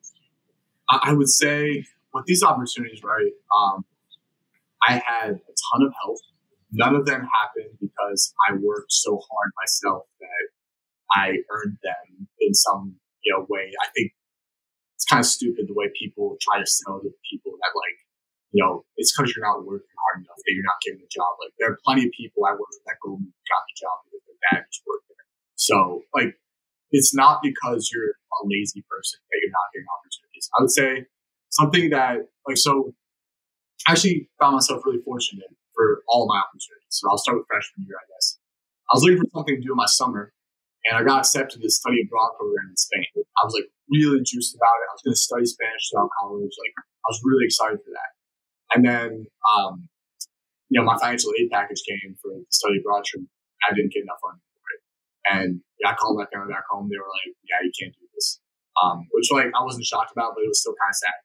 I 0.89 1.13
would 1.13 1.29
say 1.29 1.85
with 2.13 2.25
these 2.25 2.43
opportunities, 2.43 3.01
right? 3.03 3.31
Um, 3.59 3.85
I 4.87 4.93
had 4.93 5.29
a 5.29 5.53
ton 5.71 5.87
of 5.87 5.93
help. 6.03 6.19
None 6.71 6.95
of 6.95 7.05
them 7.05 7.27
happened 7.41 7.77
because 7.79 8.33
I 8.49 8.53
worked 8.53 8.91
so 8.91 9.17
hard 9.17 9.51
myself 9.61 10.03
that 10.19 10.49
I 11.11 11.27
earned 11.51 11.77
them 11.83 12.27
in 12.39 12.53
some 12.53 12.95
you 13.23 13.33
know 13.33 13.45
way. 13.49 13.71
I 13.81 13.87
think 13.95 14.11
it's 14.95 15.05
kind 15.05 15.19
of 15.19 15.27
stupid 15.27 15.67
the 15.67 15.73
way 15.73 15.89
people 15.97 16.37
try 16.41 16.59
to 16.59 16.65
sell 16.65 16.99
to 17.01 17.09
people 17.29 17.53
that 17.59 17.73
like 17.75 17.97
you 18.51 18.63
know 18.63 18.85
it's 18.97 19.11
because 19.11 19.33
you're 19.33 19.45
not 19.45 19.65
working 19.65 19.93
hard 20.05 20.23
enough 20.23 20.37
that 20.37 20.53
you're 20.53 20.67
not 20.67 20.79
getting 20.85 21.01
the 21.01 21.11
job. 21.11 21.31
Like 21.41 21.53
there 21.59 21.71
are 21.73 21.79
plenty 21.83 22.05
of 22.05 22.11
people 22.15 22.45
I 22.45 22.53
worked 22.53 22.77
with 22.77 22.85
that 22.87 23.01
go 23.01 23.17
and 23.17 23.27
got 23.49 23.63
the 23.65 23.75
job 23.77 23.95
because 24.05 24.23
their 24.25 24.39
dad 24.47 24.61
worked 24.85 25.07
there. 25.09 25.25
So 25.55 26.03
like 26.13 26.37
it's 26.93 27.13
not 27.13 27.41
because 27.41 27.89
you're 27.91 28.13
a 28.13 28.41
lazy 28.45 28.85
person 28.85 29.19
that 29.29 29.37
you're 29.41 29.53
not 29.53 29.67
getting 29.73 29.89
opportunities. 29.89 30.45
I 30.53 30.57
would 30.61 30.71
say 30.71 30.91
something 31.49 31.89
that 31.89 32.29
like 32.47 32.57
so 32.57 32.93
I 33.87 33.93
actually 33.93 34.29
found 34.39 34.55
myself 34.55 34.85
really 34.85 35.01
fortunate 35.03 35.49
for 35.75 36.03
all 36.07 36.27
my 36.27 36.39
opportunities. 36.39 36.89
So 36.89 37.09
I'll 37.09 37.17
start 37.17 37.37
with 37.37 37.47
freshman 37.47 37.85
year, 37.87 37.97
I 37.97 38.05
guess. 38.13 38.39
I 38.91 38.95
was 38.95 39.03
looking 39.03 39.19
for 39.19 39.29
something 39.33 39.55
to 39.55 39.61
do 39.61 39.71
in 39.71 39.77
my 39.77 39.87
summer, 39.87 40.31
and 40.85 40.99
I 40.99 41.03
got 41.03 41.23
accepted 41.23 41.59
to 41.59 41.63
the 41.63 41.71
study 41.71 42.03
abroad 42.03 42.35
program 42.35 42.67
in 42.69 42.77
Spain. 42.77 43.07
I 43.15 43.41
was 43.47 43.55
like 43.55 43.71
really 43.87 44.19
juiced 44.23 44.55
about 44.55 44.75
it. 44.83 44.91
I 44.91 44.93
was 44.93 45.03
going 45.03 45.15
to 45.15 45.23
study 45.23 45.45
Spanish 45.47 45.87
throughout 45.87 46.11
college. 46.19 46.51
Like 46.59 46.75
I 46.75 47.07
was 47.07 47.19
really 47.23 47.45
excited 47.47 47.79
for 47.79 47.91
that. 47.95 48.11
And 48.75 48.81
then, 48.83 49.09
um, 49.47 49.87
you 50.67 50.79
know, 50.79 50.85
my 50.85 50.97
financial 50.99 51.31
aid 51.39 51.51
package 51.51 51.79
came 51.87 52.15
for 52.19 52.35
the 52.35 52.43
study 52.51 52.83
abroad 52.83 53.05
trip. 53.05 53.23
I 53.63 53.71
didn't 53.71 53.93
get 53.95 54.03
enough 54.03 54.19
funding 54.19 54.43
for 54.43 54.67
it. 54.75 54.81
And 55.23 55.49
yeah, 55.79 55.91
I 55.91 55.95
called 55.95 56.19
my 56.19 56.27
family 56.27 56.51
back 56.51 56.67
home. 56.67 56.91
They 56.91 56.99
were 56.99 57.07
like, 57.07 57.31
yeah, 57.47 57.63
you 57.63 57.71
can't 57.71 57.95
do 57.95 58.03
this. 58.11 58.43
Um, 58.81 59.07
which 59.15 59.31
like 59.31 59.53
I 59.55 59.63
wasn't 59.63 59.85
shocked 59.85 60.11
about, 60.11 60.35
but 60.35 60.43
it 60.43 60.51
was 60.51 60.59
still 60.59 60.75
kind 60.75 60.91
of 60.91 60.99
sad. 60.99 61.19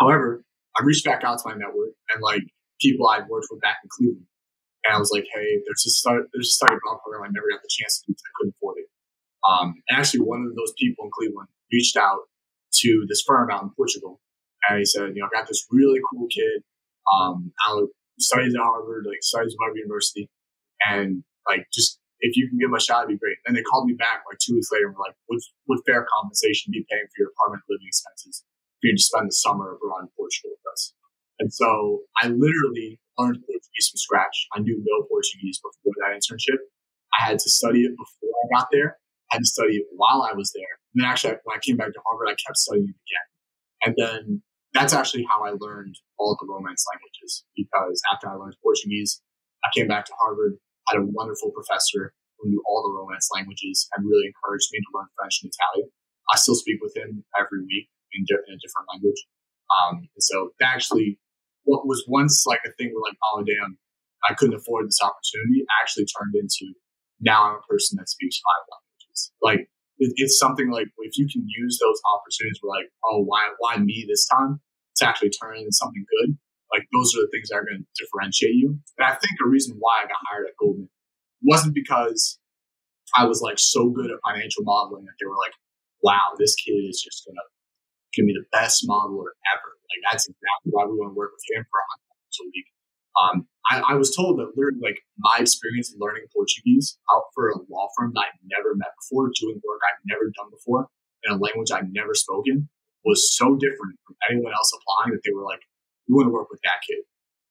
However, 0.00 0.42
I 0.74 0.82
reached 0.82 1.04
back 1.04 1.22
out 1.22 1.38
to 1.38 1.44
my 1.46 1.54
network 1.54 1.94
and 2.10 2.18
like 2.22 2.42
people 2.80 3.06
I'd 3.08 3.28
worked 3.28 3.46
with 3.50 3.60
back 3.60 3.78
in 3.84 3.88
Cleveland. 3.92 4.26
And 4.86 4.94
I 4.94 4.98
was 4.98 5.10
like, 5.12 5.26
hey, 5.34 5.58
there's 5.66 5.84
a 5.86 5.90
start, 5.90 6.28
there's 6.32 6.48
a 6.48 6.56
study 6.58 6.74
abroad 6.74 7.02
program 7.02 7.26
I 7.26 7.32
never 7.32 7.50
got 7.50 7.62
the 7.62 7.70
chance 7.70 8.00
to 8.00 8.12
do 8.12 8.14
I 8.14 8.30
couldn't 8.38 8.54
afford 8.56 8.78
it. 8.78 8.88
Um, 9.42 9.74
and 9.88 9.98
actually, 9.98 10.20
one 10.20 10.46
of 10.46 10.54
those 10.54 10.72
people 10.78 11.04
in 11.06 11.10
Cleveland 11.12 11.48
reached 11.72 11.96
out 11.96 12.30
to 12.82 13.06
this 13.08 13.22
firm 13.26 13.50
out 13.50 13.62
in 13.62 13.70
Portugal, 13.76 14.20
and 14.68 14.78
he 14.78 14.84
said, 14.84 15.14
you 15.14 15.22
know, 15.22 15.26
I 15.26 15.38
got 15.38 15.46
this 15.46 15.66
really 15.70 16.00
cool 16.10 16.26
kid, 16.28 16.62
um, 17.12 17.52
out 17.68 17.88
studies 18.18 18.54
at 18.54 18.62
Harvard, 18.62 19.06
like 19.06 19.22
studies 19.22 19.54
at 19.54 19.62
Harvard 19.62 19.78
University, 19.78 20.30
and 20.90 21.22
like 21.46 21.66
just 21.72 22.00
if 22.20 22.36
you 22.36 22.48
can 22.48 22.58
give 22.58 22.70
him 22.70 22.74
a 22.74 22.80
shot, 22.80 23.04
it'd 23.04 23.14
be 23.14 23.20
great. 23.20 23.36
And 23.46 23.54
they 23.54 23.62
called 23.62 23.86
me 23.86 23.94
back 23.94 24.24
like 24.26 24.38
two 24.38 24.54
weeks 24.54 24.72
later 24.72 24.88
and 24.88 24.96
were 24.96 25.04
like, 25.06 25.14
would, 25.28 25.38
would 25.68 25.84
fair 25.86 26.06
compensation 26.08 26.72
be 26.72 26.86
paying 26.90 27.04
for 27.12 27.22
your 27.22 27.28
apartment 27.28 27.62
living 27.68 27.86
expenses? 27.86 28.42
for 28.80 28.86
you 28.88 28.96
to 28.96 29.02
spend 29.02 29.28
the 29.28 29.32
summer 29.32 29.74
abroad 29.74 30.02
in 30.02 30.08
Portugal 30.16 30.50
with 30.52 30.72
us. 30.72 30.92
And 31.38 31.52
so 31.52 32.00
I 32.20 32.28
literally 32.28 32.98
learned 33.18 33.42
Portuguese 33.44 33.88
from 33.90 33.98
scratch. 33.98 34.46
I 34.54 34.60
knew 34.60 34.76
no 34.78 35.06
Portuguese 35.08 35.60
before 35.60 35.94
that 36.00 36.16
internship. 36.16 36.60
I 37.18 37.28
had 37.28 37.38
to 37.38 37.50
study 37.50 37.82
it 37.82 37.92
before 37.96 38.30
I 38.30 38.60
got 38.60 38.68
there. 38.72 38.98
I 39.30 39.36
had 39.36 39.42
to 39.42 39.50
study 39.50 39.76
it 39.76 39.86
while 39.94 40.22
I 40.22 40.34
was 40.34 40.52
there. 40.54 40.78
And 40.94 41.02
then 41.02 41.10
actually, 41.10 41.36
when 41.44 41.56
I 41.56 41.60
came 41.60 41.76
back 41.76 41.92
to 41.92 42.02
Harvard, 42.06 42.28
I 42.28 42.36
kept 42.36 42.56
studying 42.56 42.92
it 42.92 42.98
again. 42.98 43.26
And 43.84 43.92
then 43.98 44.42
that's 44.72 44.92
actually 44.92 45.24
how 45.24 45.44
I 45.44 45.56
learned 45.56 45.96
all 46.18 46.36
the 46.38 46.46
Romance 46.46 46.84
languages 46.92 47.44
because 47.56 48.00
after 48.12 48.28
I 48.28 48.36
learned 48.36 48.60
Portuguese, 48.62 49.22
I 49.64 49.68
came 49.74 49.88
back 49.88 50.04
to 50.06 50.14
Harvard, 50.20 50.60
had 50.88 51.00
a 51.00 51.04
wonderful 51.04 51.50
professor 51.50 52.12
who 52.38 52.50
knew 52.50 52.62
all 52.68 52.84
the 52.84 52.92
Romance 52.92 53.28
languages 53.34 53.88
and 53.96 54.04
really 54.04 54.28
encouraged 54.28 54.68
me 54.72 54.80
to 54.80 54.90
learn 54.92 55.08
French 55.16 55.40
and 55.42 55.50
Italian. 55.50 55.88
I 56.28 56.36
still 56.36 56.54
speak 56.54 56.78
with 56.82 56.96
him 56.96 57.24
every 57.38 57.64
week 57.64 57.88
in, 58.12 58.26
in 58.28 58.54
a 58.54 58.60
different 58.60 58.86
language. 58.92 59.20
Um, 59.72 60.08
and 60.12 60.22
so 60.22 60.50
that 60.60 60.74
actually, 60.74 61.18
what 61.66 61.86
was 61.86 62.02
once 62.08 62.44
like 62.46 62.62
a 62.64 62.72
thing 62.78 62.94
where 62.94 63.02
like, 63.02 63.18
oh 63.22 63.44
damn, 63.44 63.76
I 64.28 64.34
couldn't 64.34 64.56
afford 64.56 64.86
this 64.88 65.02
opportunity, 65.02 65.66
actually 65.82 66.06
turned 66.06 66.34
into 66.34 66.72
now 67.20 67.50
I'm 67.50 67.58
a 67.58 67.66
person 67.68 67.98
that 67.98 68.08
speaks 68.08 68.40
five 68.40 68.64
languages. 68.70 69.32
Like 69.42 69.60
it, 69.98 70.12
it's 70.16 70.38
something 70.38 70.70
like 70.70 70.88
if 70.98 71.18
you 71.18 71.26
can 71.28 71.44
use 71.46 71.78
those 71.82 72.00
opportunities, 72.14 72.58
where 72.62 72.80
like, 72.80 72.90
oh, 73.04 73.22
why 73.22 73.50
why 73.58 73.76
me 73.76 74.06
this 74.08 74.26
time? 74.26 74.60
To 74.98 75.08
actually 75.08 75.30
turn 75.30 75.58
into 75.58 75.72
something 75.72 76.04
good. 76.20 76.38
Like 76.72 76.88
those 76.92 77.14
are 77.14 77.22
the 77.22 77.28
things 77.30 77.48
that 77.50 77.56
are 77.56 77.68
going 77.68 77.84
to 77.84 78.02
differentiate 78.02 78.56
you. 78.56 78.78
And 78.98 79.04
I 79.04 79.12
think 79.12 79.36
a 79.44 79.48
reason 79.48 79.76
why 79.78 80.02
I 80.02 80.08
got 80.08 80.24
hired 80.30 80.48
at 80.48 80.56
Goldman 80.58 80.88
wasn't 81.42 81.74
because 81.74 82.38
I 83.14 83.24
was 83.26 83.40
like 83.40 83.58
so 83.58 83.90
good 83.90 84.10
at 84.10 84.18
financial 84.26 84.64
modeling 84.64 85.04
that 85.04 85.14
they 85.20 85.26
were 85.26 85.36
like, 85.36 85.54
wow, 86.02 86.34
this 86.38 86.54
kid 86.54 86.80
is 86.88 87.00
just 87.02 87.24
going 87.26 87.36
to 87.36 87.46
can 88.16 88.24
be 88.24 88.32
the 88.32 88.48
best 88.50 88.88
modeler 88.88 89.36
ever. 89.52 89.70
Like 89.92 90.02
that's 90.10 90.24
exactly 90.24 90.72
why 90.72 90.88
we 90.88 90.96
want 90.96 91.12
to 91.12 91.16
work 91.16 91.36
with 91.36 91.44
him 91.52 91.62
for 91.68 91.78
a 91.78 91.86
hundred 91.92 92.04
a 92.36 92.44
week. 92.52 92.68
Um, 93.16 93.36
I, 93.64 93.92
I, 93.92 93.94
was 93.96 94.12
told 94.12 94.36
that 94.36 94.52
literally 94.60 94.80
like 94.82 95.00
my 95.16 95.40
experience 95.40 95.88
in 95.88 95.96
learning 95.96 96.28
Portuguese 96.36 97.00
out 97.08 97.32
for 97.32 97.48
a 97.48 97.56
law 97.72 97.88
firm 97.96 98.12
that 98.12 98.28
I'd 98.28 98.44
never 98.44 98.76
met 98.76 98.92
before, 99.00 99.32
doing 99.40 99.56
work 99.64 99.80
I'd 99.88 100.04
never 100.04 100.28
done 100.36 100.52
before 100.52 100.92
in 101.24 101.32
a 101.32 101.40
language 101.40 101.72
I'd 101.72 101.88
never 101.92 102.12
spoken 102.12 102.68
was 103.06 103.32
so 103.36 103.54
different 103.56 103.96
from 104.04 104.16
anyone 104.28 104.52
else 104.52 104.74
applying 104.74 105.14
that 105.14 105.22
they 105.24 105.32
were 105.32 105.46
like, 105.46 105.62
we 106.08 106.14
want 106.14 106.26
to 106.26 106.34
work 106.34 106.50
with 106.50 106.60
that 106.64 106.82
kid 106.84 106.98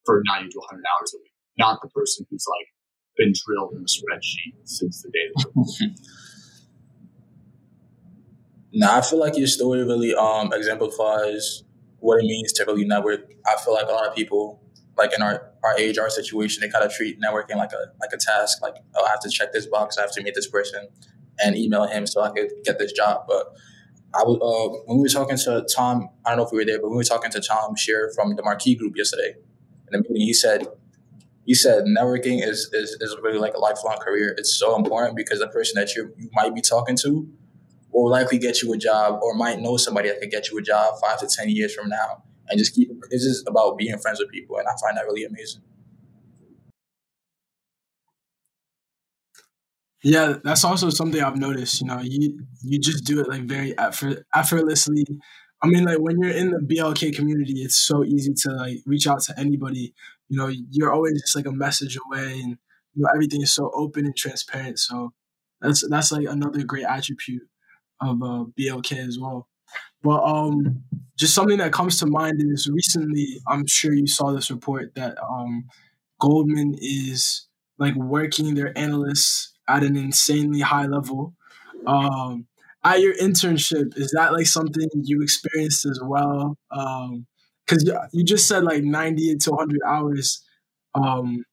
for 0.04 0.22
90 0.28 0.50
to 0.52 0.58
100 0.58 0.84
hours 0.84 1.10
a 1.16 1.18
week, 1.18 1.32
not 1.58 1.80
the 1.82 1.88
person 1.88 2.26
who's 2.30 2.46
like 2.46 2.68
been 3.16 3.32
drilled 3.32 3.72
in 3.72 3.82
a 3.82 3.90
spreadsheet 3.90 4.54
since 4.68 5.02
the 5.02 5.10
day. 5.10 5.28
Now 8.78 8.98
I 8.98 9.00
feel 9.00 9.18
like 9.18 9.38
your 9.38 9.46
story 9.46 9.82
really 9.82 10.14
um 10.14 10.52
exemplifies 10.52 11.64
what 12.00 12.22
it 12.22 12.26
means 12.26 12.52
to 12.52 12.64
really 12.66 12.84
network. 12.84 13.32
I 13.46 13.56
feel 13.56 13.72
like 13.72 13.88
a 13.88 13.92
lot 13.92 14.06
of 14.06 14.14
people, 14.14 14.60
like 14.98 15.14
in 15.14 15.22
our, 15.22 15.50
our 15.64 15.78
age, 15.78 15.96
our 15.96 16.10
situation, 16.10 16.60
they 16.60 16.68
kind 16.68 16.84
of 16.84 16.92
treat 16.92 17.18
networking 17.18 17.56
like 17.56 17.72
a 17.72 17.86
like 18.02 18.10
a 18.12 18.18
task. 18.18 18.60
Like, 18.60 18.74
oh, 18.94 19.06
I 19.06 19.08
have 19.08 19.20
to 19.20 19.30
check 19.30 19.54
this 19.54 19.64
box, 19.64 19.96
I 19.96 20.02
have 20.02 20.12
to 20.12 20.22
meet 20.22 20.34
this 20.34 20.46
person, 20.46 20.88
and 21.38 21.56
email 21.56 21.86
him 21.86 22.06
so 22.06 22.20
I 22.20 22.28
could 22.28 22.50
get 22.64 22.78
this 22.78 22.92
job. 22.92 23.24
But 23.26 23.46
I 24.14 24.24
was 24.24 24.36
uh, 24.42 24.78
when 24.84 24.98
we 24.98 25.04
were 25.04 25.08
talking 25.08 25.38
to 25.38 25.66
Tom. 25.74 26.10
I 26.26 26.30
don't 26.30 26.36
know 26.36 26.44
if 26.44 26.52
we 26.52 26.58
were 26.58 26.66
there, 26.66 26.78
but 26.78 26.90
we 26.90 26.96
were 26.96 27.04
talking 27.04 27.30
to 27.30 27.40
Tom 27.40 27.76
Shear 27.76 28.12
from 28.14 28.36
the 28.36 28.42
Marquee 28.42 28.74
Group 28.74 28.92
yesterday. 28.94 29.36
In 29.90 30.02
the 30.02 30.06
meeting, 30.06 30.26
he 30.26 30.34
said 30.34 30.66
he 31.46 31.54
said 31.54 31.84
networking 31.84 32.46
is, 32.46 32.68
is 32.74 32.90
is 33.00 33.16
really 33.22 33.38
like 33.38 33.54
a 33.54 33.58
lifelong 33.58 33.96
career. 33.96 34.34
It's 34.36 34.54
so 34.54 34.76
important 34.76 35.16
because 35.16 35.38
the 35.38 35.48
person 35.48 35.80
that 35.80 35.94
you 35.94 36.12
you 36.18 36.28
might 36.34 36.54
be 36.54 36.60
talking 36.60 36.98
to 36.98 37.26
will 38.02 38.10
likely 38.10 38.38
get 38.38 38.62
you 38.62 38.72
a 38.72 38.76
job 38.76 39.20
or 39.22 39.34
might 39.34 39.60
know 39.60 39.76
somebody 39.76 40.08
that 40.08 40.20
could 40.20 40.30
get 40.30 40.50
you 40.50 40.58
a 40.58 40.62
job 40.62 40.94
five 41.00 41.18
to 41.20 41.26
10 41.26 41.48
years 41.50 41.74
from 41.74 41.88
now. 41.88 42.22
and 42.48 42.58
just 42.58 42.74
keep. 42.74 42.90
It's 43.10 43.24
just 43.24 43.48
about 43.48 43.76
being 43.76 43.98
friends 43.98 44.20
with 44.20 44.30
people, 44.30 44.56
and 44.58 44.68
I 44.68 44.72
find 44.80 44.96
that 44.96 45.06
really 45.06 45.24
amazing. 45.24 45.62
Yeah, 50.02 50.34
that's 50.44 50.64
also 50.64 50.90
something 50.90 51.20
I've 51.20 51.36
noticed. 51.36 51.80
You 51.80 51.88
know, 51.88 52.00
you 52.02 52.46
you 52.62 52.78
just 52.78 53.04
do 53.04 53.20
it 53.20 53.28
like 53.28 53.42
very 53.42 53.76
effort, 53.78 54.24
effortlessly. 54.34 55.04
I 55.62 55.66
mean, 55.66 55.84
like 55.84 55.98
when 55.98 56.20
you're 56.20 56.30
in 56.30 56.50
the 56.50 56.58
BLK 56.58 57.16
community, 57.16 57.62
it's 57.62 57.78
so 57.78 58.04
easy 58.04 58.32
to 58.42 58.50
like 58.52 58.78
reach 58.86 59.06
out 59.08 59.22
to 59.22 59.34
anybody. 59.38 59.94
You 60.28 60.38
know, 60.38 60.52
you're 60.70 60.92
always 60.92 61.20
just 61.20 61.34
like 61.34 61.46
a 61.46 61.52
message 61.52 61.98
away, 62.06 62.32
and 62.40 62.58
you 62.94 63.02
know 63.02 63.08
everything 63.12 63.42
is 63.42 63.52
so 63.52 63.70
open 63.74 64.04
and 64.06 64.16
transparent. 64.16 64.78
So 64.78 65.12
that's 65.60 65.88
that's 65.88 66.12
like 66.12 66.28
another 66.28 66.62
great 66.62 66.84
attribute 66.84 67.42
of 68.00 68.22
uh, 68.22 68.44
BLK 68.58 69.06
as 69.06 69.18
well. 69.18 69.48
But 70.02 70.22
um, 70.22 70.82
just 71.16 71.34
something 71.34 71.58
that 71.58 71.72
comes 71.72 71.98
to 71.98 72.06
mind 72.06 72.40
is 72.40 72.68
recently, 72.68 73.40
I'm 73.48 73.66
sure 73.66 73.92
you 73.92 74.06
saw 74.06 74.32
this 74.32 74.50
report 74.50 74.94
that 74.94 75.16
um, 75.22 75.64
Goldman 76.20 76.76
is 76.80 77.46
like 77.78 77.94
working 77.96 78.54
their 78.54 78.76
analysts 78.78 79.54
at 79.68 79.82
an 79.82 79.96
insanely 79.96 80.60
high 80.60 80.86
level. 80.86 81.34
Um, 81.86 82.46
at 82.84 83.00
your 83.00 83.14
internship, 83.16 83.96
is 83.96 84.12
that 84.12 84.32
like 84.32 84.46
something 84.46 84.88
you 84.94 85.22
experienced 85.22 85.84
as 85.86 86.00
well? 86.02 86.56
Because 86.70 87.88
um, 87.90 88.08
you 88.12 88.22
just 88.22 88.46
said 88.46 88.62
like 88.62 88.84
90 88.84 89.36
to 89.38 89.50
100 89.50 89.80
hours. 89.84 90.44
Um, 90.94 91.44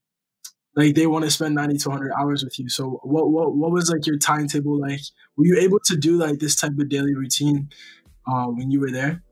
like 0.75 0.95
they 0.95 1.07
want 1.07 1.25
to 1.25 1.31
spend 1.31 1.55
90 1.55 1.77
to 1.77 1.89
100 1.89 2.11
hours 2.19 2.43
with 2.43 2.59
you. 2.59 2.69
So 2.69 2.99
what, 3.03 3.29
what, 3.29 3.55
what 3.55 3.71
was 3.71 3.89
like 3.89 4.05
your 4.07 4.17
timetable 4.17 4.79
like? 4.79 5.01
Were 5.37 5.45
you 5.45 5.59
able 5.59 5.79
to 5.85 5.95
do 5.95 6.17
like 6.17 6.39
this 6.39 6.55
type 6.55 6.71
of 6.79 6.89
daily 6.89 7.13
routine 7.13 7.69
uh, 8.27 8.45
when 8.45 8.71
you 8.71 8.79
were 8.79 8.91
there? 8.91 9.23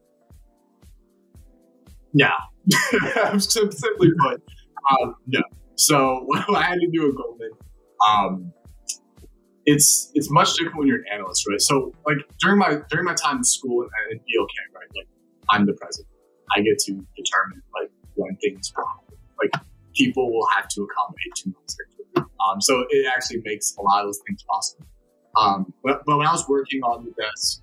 Yeah, 2.13 2.37
simply 3.37 4.09
put, 4.19 4.43
um, 4.91 5.15
no. 5.27 5.41
So 5.75 6.27
I 6.55 6.63
had 6.63 6.79
to 6.79 6.89
do 6.91 7.09
at 7.09 7.15
Goldman, 7.15 7.51
um, 8.07 8.53
it's 9.65 10.11
it's 10.13 10.29
much 10.31 10.53
different 10.55 10.77
when 10.77 10.87
you're 10.87 10.97
an 10.97 11.05
analyst, 11.13 11.47
right? 11.47 11.61
So 11.61 11.93
like 12.05 12.17
during 12.39 12.57
my 12.57 12.79
during 12.89 13.05
my 13.05 13.13
time 13.13 13.37
in 13.37 13.43
school 13.43 13.83
and, 13.83 13.91
and 14.11 14.19
BLK, 14.19 14.75
right? 14.75 14.87
Like 14.95 15.07
I'm 15.51 15.65
the 15.65 15.73
president. 15.73 16.07
I 16.55 16.61
get 16.61 16.79
to 16.79 16.91
determine 16.91 17.61
like 17.73 17.91
when 18.15 18.35
things 18.37 18.73
happen. 18.75 19.17
Like 19.41 19.51
people 19.95 20.31
will 20.33 20.47
have 20.55 20.67
to 20.69 20.83
accommodate 20.83 21.33
two 21.35 21.51
months. 21.51 21.77
Um, 22.17 22.61
so 22.61 22.85
it 22.89 23.07
actually 23.15 23.41
makes 23.43 23.75
a 23.77 23.81
lot 23.81 24.01
of 24.01 24.07
those 24.07 24.19
things 24.27 24.43
possible. 24.49 24.85
Um, 25.37 25.73
but, 25.83 26.01
but 26.05 26.17
when 26.17 26.27
I 26.27 26.31
was 26.31 26.47
working 26.47 26.81
on 26.83 27.05
the 27.05 27.11
desk, 27.11 27.61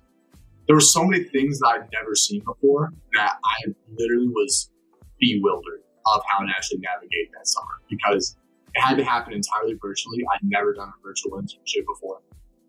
there 0.67 0.75
were 0.75 0.81
so 0.81 1.03
many 1.03 1.23
things 1.23 1.59
that 1.59 1.67
I'd 1.67 1.89
never 1.99 2.15
seen 2.15 2.41
before 2.45 2.91
that 3.13 3.33
I 3.43 3.73
literally 3.97 4.29
was 4.29 4.71
bewildered 5.19 5.81
of 6.05 6.21
how 6.27 6.39
to 6.39 6.49
actually 6.55 6.79
navigate 6.79 7.31
that 7.33 7.47
summer 7.47 7.81
because 7.89 8.37
it 8.75 8.81
had 8.81 8.97
to 8.97 9.03
happen 9.03 9.33
entirely 9.33 9.75
virtually. 9.81 10.23
I'd 10.33 10.47
never 10.47 10.73
done 10.73 10.87
a 10.87 11.03
virtual 11.03 11.31
internship 11.33 11.85
before. 11.87 12.21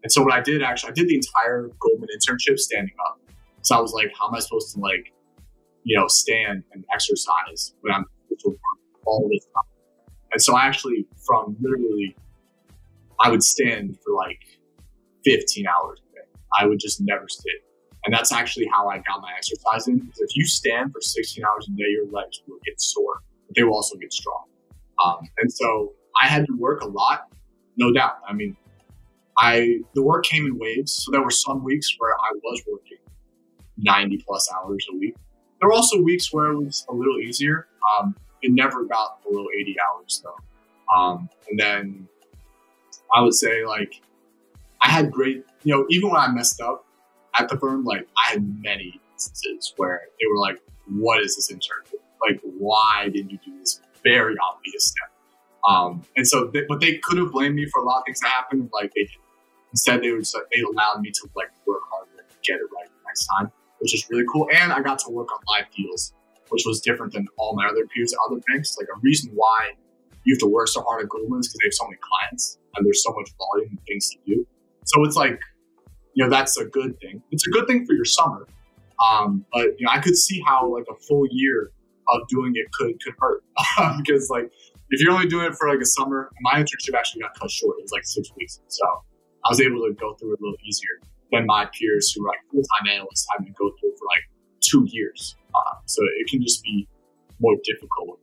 And 0.03 0.11
so 0.11 0.23
what 0.23 0.33
I 0.33 0.41
did 0.41 0.63
actually, 0.63 0.91
I 0.91 0.95
did 0.95 1.09
the 1.09 1.15
entire 1.15 1.71
Goldman 1.79 2.09
internship 2.17 2.59
standing 2.59 2.95
up. 3.07 3.21
So 3.63 3.77
I 3.77 3.81
was 3.81 3.93
like, 3.93 4.11
how 4.19 4.29
am 4.29 4.35
I 4.35 4.41
supposed 4.41 4.75
to 4.75 4.81
like, 4.81 5.13
you 5.85 5.99
know, 5.99 6.09
stand 6.09 6.65
and 6.73 6.85
exercise 6.93 7.75
when 7.83 7.93
I'm 7.93 8.07
all 9.07 9.29
this 9.31 9.45
time? 9.45 9.71
And 10.33 10.43
so 10.43 10.57
I 10.57 10.67
actually, 10.67 11.07
from 11.27 11.57
literally, 11.61 12.17
I 13.21 13.31
would 13.31 13.43
stand 13.43 13.99
for 14.05 14.15
like 14.15 14.41
15 15.25 15.67
hours 15.67 16.01
a 16.11 16.15
day. 16.15 16.27
I 16.59 16.67
would 16.67 16.79
just 16.79 17.01
never 17.01 17.29
sit. 17.29 17.65
And 18.05 18.15
that's 18.15 18.33
actually 18.33 18.67
how 18.73 18.89
I 18.89 18.99
got 18.99 19.21
my 19.21 19.33
exercise 19.37 19.87
in. 19.89 19.99
Because 19.99 20.21
if 20.21 20.37
you 20.37 20.47
stand 20.47 20.93
for 20.93 21.01
16 21.01 21.45
hours 21.45 21.69
a 21.69 21.73
day, 21.73 21.89
your 21.89 22.07
legs 22.07 22.41
will 22.49 22.59
get 22.65 22.81
sore, 22.81 23.21
but 23.47 23.57
they 23.57 23.63
will 23.63 23.75
also 23.75 23.97
get 23.99 24.13
strong. 24.13 24.45
Um, 25.05 25.19
and 25.39 25.53
so 25.53 25.93
I 26.21 26.27
had 26.27 26.47
to 26.47 26.57
work 26.57 26.83
a 26.83 26.87
lot, 26.87 27.27
no 27.77 27.93
doubt. 27.93 28.19
I 28.27 28.33
mean, 28.33 28.57
I 29.39 29.81
the 29.95 30.03
work 30.03 30.25
came 30.25 30.47
in 30.47 30.59
waves. 30.59 31.03
So 31.05 31.11
there 31.13 31.23
were 31.23 31.31
some 31.31 31.65
weeks 31.65 31.95
where 31.99 32.13
I 32.13 32.33
was 32.43 32.63
working 32.71 32.99
90 33.79 34.25
plus 34.27 34.51
hours 34.53 34.87
a 34.93 34.97
week. 34.97 35.15
There 35.61 35.69
were 35.69 35.75
also 35.75 36.01
weeks 36.01 36.33
where 36.33 36.53
it 36.53 36.63
was 36.63 36.85
a 36.89 36.95
little 36.95 37.19
easier. 37.19 37.67
Um, 37.99 38.15
it 38.43 38.53
never 38.53 38.85
got 38.85 39.23
below 39.23 39.47
80 39.59 39.77
hours 39.81 40.23
though. 40.25 40.95
Um, 40.95 41.29
and 41.49 41.59
then 41.59 42.09
I 43.15 43.23
would 43.23 43.35
say 43.35 43.65
like 43.65 44.01
I 44.83 44.91
had 44.91 45.11
great, 45.11 45.45
you 45.63 45.75
know, 45.75 45.87
even 45.91 46.11
when 46.11 46.21
I 46.21 46.29
messed 46.29 46.61
up 46.61 46.85
at 47.39 47.49
the 47.49 47.59
firm, 47.59 47.85
like 47.85 48.07
I 48.17 48.33
had 48.33 48.63
many 48.63 49.01
instances 49.13 49.73
where 49.77 50.03
they 50.21 50.27
were 50.27 50.39
like, 50.39 50.61
"What 50.89 51.21
is 51.23 51.37
this 51.37 51.53
internship? 51.53 52.01
Like, 52.21 52.41
why 52.43 53.09
didn't 53.13 53.31
you 53.31 53.39
do 53.45 53.59
this 53.59 53.81
very 54.03 54.35
obvious 54.39 54.87
step?" 54.87 55.11
Um, 55.69 56.03
and 56.17 56.27
so, 56.27 56.47
they, 56.47 56.63
but 56.69 56.81
they 56.81 56.97
could 56.99 57.19
have 57.19 57.33
blamed 57.33 57.55
me 57.55 57.67
for 57.67 57.83
a 57.83 57.85
lot 57.85 57.99
of 57.99 58.05
things 58.07 58.21
that 58.21 58.31
happened. 58.31 58.71
Like 58.73 58.93
they 58.95 59.03
did. 59.03 59.17
Instead, 59.73 60.03
they 60.03 60.11
would 60.11 60.21
just, 60.21 60.37
they 60.53 60.63
allowed 60.63 61.01
me 61.01 61.11
to 61.13 61.29
like 61.37 61.51
work 61.67 61.83
harder 61.91 62.11
and 62.19 62.27
get 62.43 62.57
it 62.57 62.67
right 62.75 62.91
next 63.07 63.27
time, 63.27 63.53
which 63.79 63.95
is 63.95 64.09
really 64.11 64.25
cool. 64.33 64.49
And 64.53 64.73
I 64.73 64.81
got 64.81 64.99
to 65.01 65.11
work 65.11 65.29
on 65.33 65.39
live 65.49 65.71
deals, 65.77 66.13
which 66.51 66.65
was 66.67 66.81
different 66.81 67.13
than 67.13 67.27
all 67.39 67.55
my 67.57 67.67
other 67.67 67.87
peers 67.87 68.13
at 68.13 68.19
other 68.29 68.41
banks. 68.49 68.77
Like 68.79 68.89
a 68.95 68.99
reason 69.01 69.31
why 69.35 69.71
you 70.25 70.35
have 70.35 70.41
to 70.41 70.47
work 70.47 70.69
so 70.69 70.83
hard 70.83 71.03
at 71.03 71.09
Goldman 71.09 71.41
is 71.41 71.49
because 71.49 71.59
they 71.61 71.67
have 71.67 71.75
so 71.75 71.85
many 71.87 71.99
clients 72.01 72.59
and 72.77 72.87
there's 72.87 73.03
so 73.03 73.13
much 73.17 73.31
volume 73.39 73.71
and 73.71 73.81
things 73.87 74.11
to 74.11 74.19
do. 74.27 74.47
So 74.85 75.05
it's 75.05 75.17
like, 75.17 75.39
you 76.15 76.25
know, 76.25 76.31
that's 76.31 76.59
a 76.59 76.65
good 76.65 76.99
thing. 77.01 77.23
It's 77.31 77.47
a 77.47 77.51
good 77.51 77.67
thing 77.67 77.87
for 77.87 77.95
your 77.95 78.05
summer. 78.05 78.47
Um, 79.01 79.47
but 79.53 79.79
you 79.79 79.87
know, 79.87 79.93
I 79.93 79.99
could 79.99 80.17
see 80.17 80.43
how 80.47 80.73
like 80.73 80.85
a 80.91 80.97
full 81.09 81.27
year 81.31 81.71
of 82.09 82.27
doing 82.29 82.53
it 82.55 82.71
could 82.73 83.03
could 83.03 83.15
hurt 83.19 83.43
because 83.99 84.29
like 84.31 84.51
if 84.91 85.01
you're 85.01 85.13
only 85.13 85.29
doing 85.29 85.47
it 85.47 85.55
for 85.55 85.69
like 85.69 85.81
a 85.81 85.87
summer, 85.87 86.31
my 86.43 86.55
internship 86.55 86.95
actually 86.95 87.23
got 87.23 87.39
cut 87.39 87.51
short. 87.51 87.79
It 87.79 87.83
was 87.83 87.93
like 87.93 88.05
six 88.05 88.31
weeks, 88.37 88.61
so 88.69 88.85
I 89.47 89.49
was 89.49 89.61
able 89.61 89.87
to 89.87 89.95
go 89.95 90.15
through 90.15 90.35
it 90.35 90.41
a 90.41 90.43
little 90.43 90.59
easier 90.67 91.01
than 91.33 91.47
my 91.47 91.67
peers 91.79 92.13
who 92.13 92.23
were 92.23 92.29
like 92.29 92.41
full 92.51 92.63
time 92.63 92.93
analysts 92.93 93.27
having 93.31 93.47
to 93.47 93.53
go 93.53 93.71
through 93.79 93.91
it 93.91 93.99
for 93.99 94.07
like 94.07 94.25
two 94.61 94.85
years. 94.89 95.37
Uh, 95.55 95.75
so 95.87 96.03
it 96.21 96.29
can 96.29 96.43
just 96.43 96.63
be 96.63 96.87
more 97.41 97.57
difficult, 97.65 98.21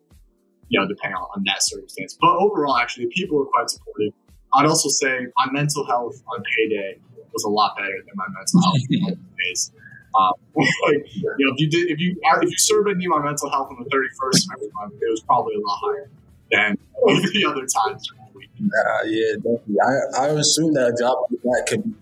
you 0.69 0.79
know, 0.79 0.87
depending 0.87 1.17
on, 1.17 1.27
on 1.35 1.43
that 1.45 1.61
circumstance. 1.63 2.17
But 2.19 2.35
overall, 2.37 2.77
actually, 2.77 3.07
people 3.07 3.37
were 3.37 3.45
quite 3.45 3.69
supportive. 3.69 4.13
I'd 4.53 4.65
also 4.65 4.89
say 4.89 5.27
my 5.37 5.51
mental 5.51 5.85
health 5.85 6.21
on 6.27 6.43
payday 6.55 6.99
was 7.33 7.43
a 7.43 7.49
lot 7.49 7.75
better 7.75 7.97
than 8.05 8.15
my 8.15 8.25
mental 8.33 8.61
health 8.61 8.77
on 9.07 9.27
days. 9.37 9.71
Um, 10.17 10.33
like, 10.55 11.05
you 11.13 11.45
know, 11.45 11.53
if 11.53 11.59
you 11.59 11.69
did, 11.69 11.91
if 11.91 11.99
you 11.99 12.15
if 12.41 12.49
you 12.49 12.57
surveyed 12.57 12.97
me 12.97 13.07
my 13.07 13.19
mental 13.23 13.49
health 13.49 13.67
on 13.69 13.83
the 13.83 13.89
thirty 13.89 14.09
first 14.19 14.47
every 14.53 14.69
month, 14.73 14.93
it 14.93 15.09
was 15.09 15.21
probably 15.21 15.55
a 15.55 15.59
lot 15.59 15.77
higher 15.83 16.09
than 16.51 16.77
the 17.33 17.45
other 17.45 17.65
times 17.67 18.07
during 18.07 18.31
the 18.31 18.37
week. 18.37 18.49
Uh, 18.59 19.03
yeah, 19.05 19.33
definitely. 19.35 19.75
I 19.83 20.23
I 20.23 20.27
assume 20.29 20.73
that 20.73 20.87
a 20.87 20.95
job 20.97 21.17
like 21.29 21.41
that 21.43 21.65
can 21.67 21.95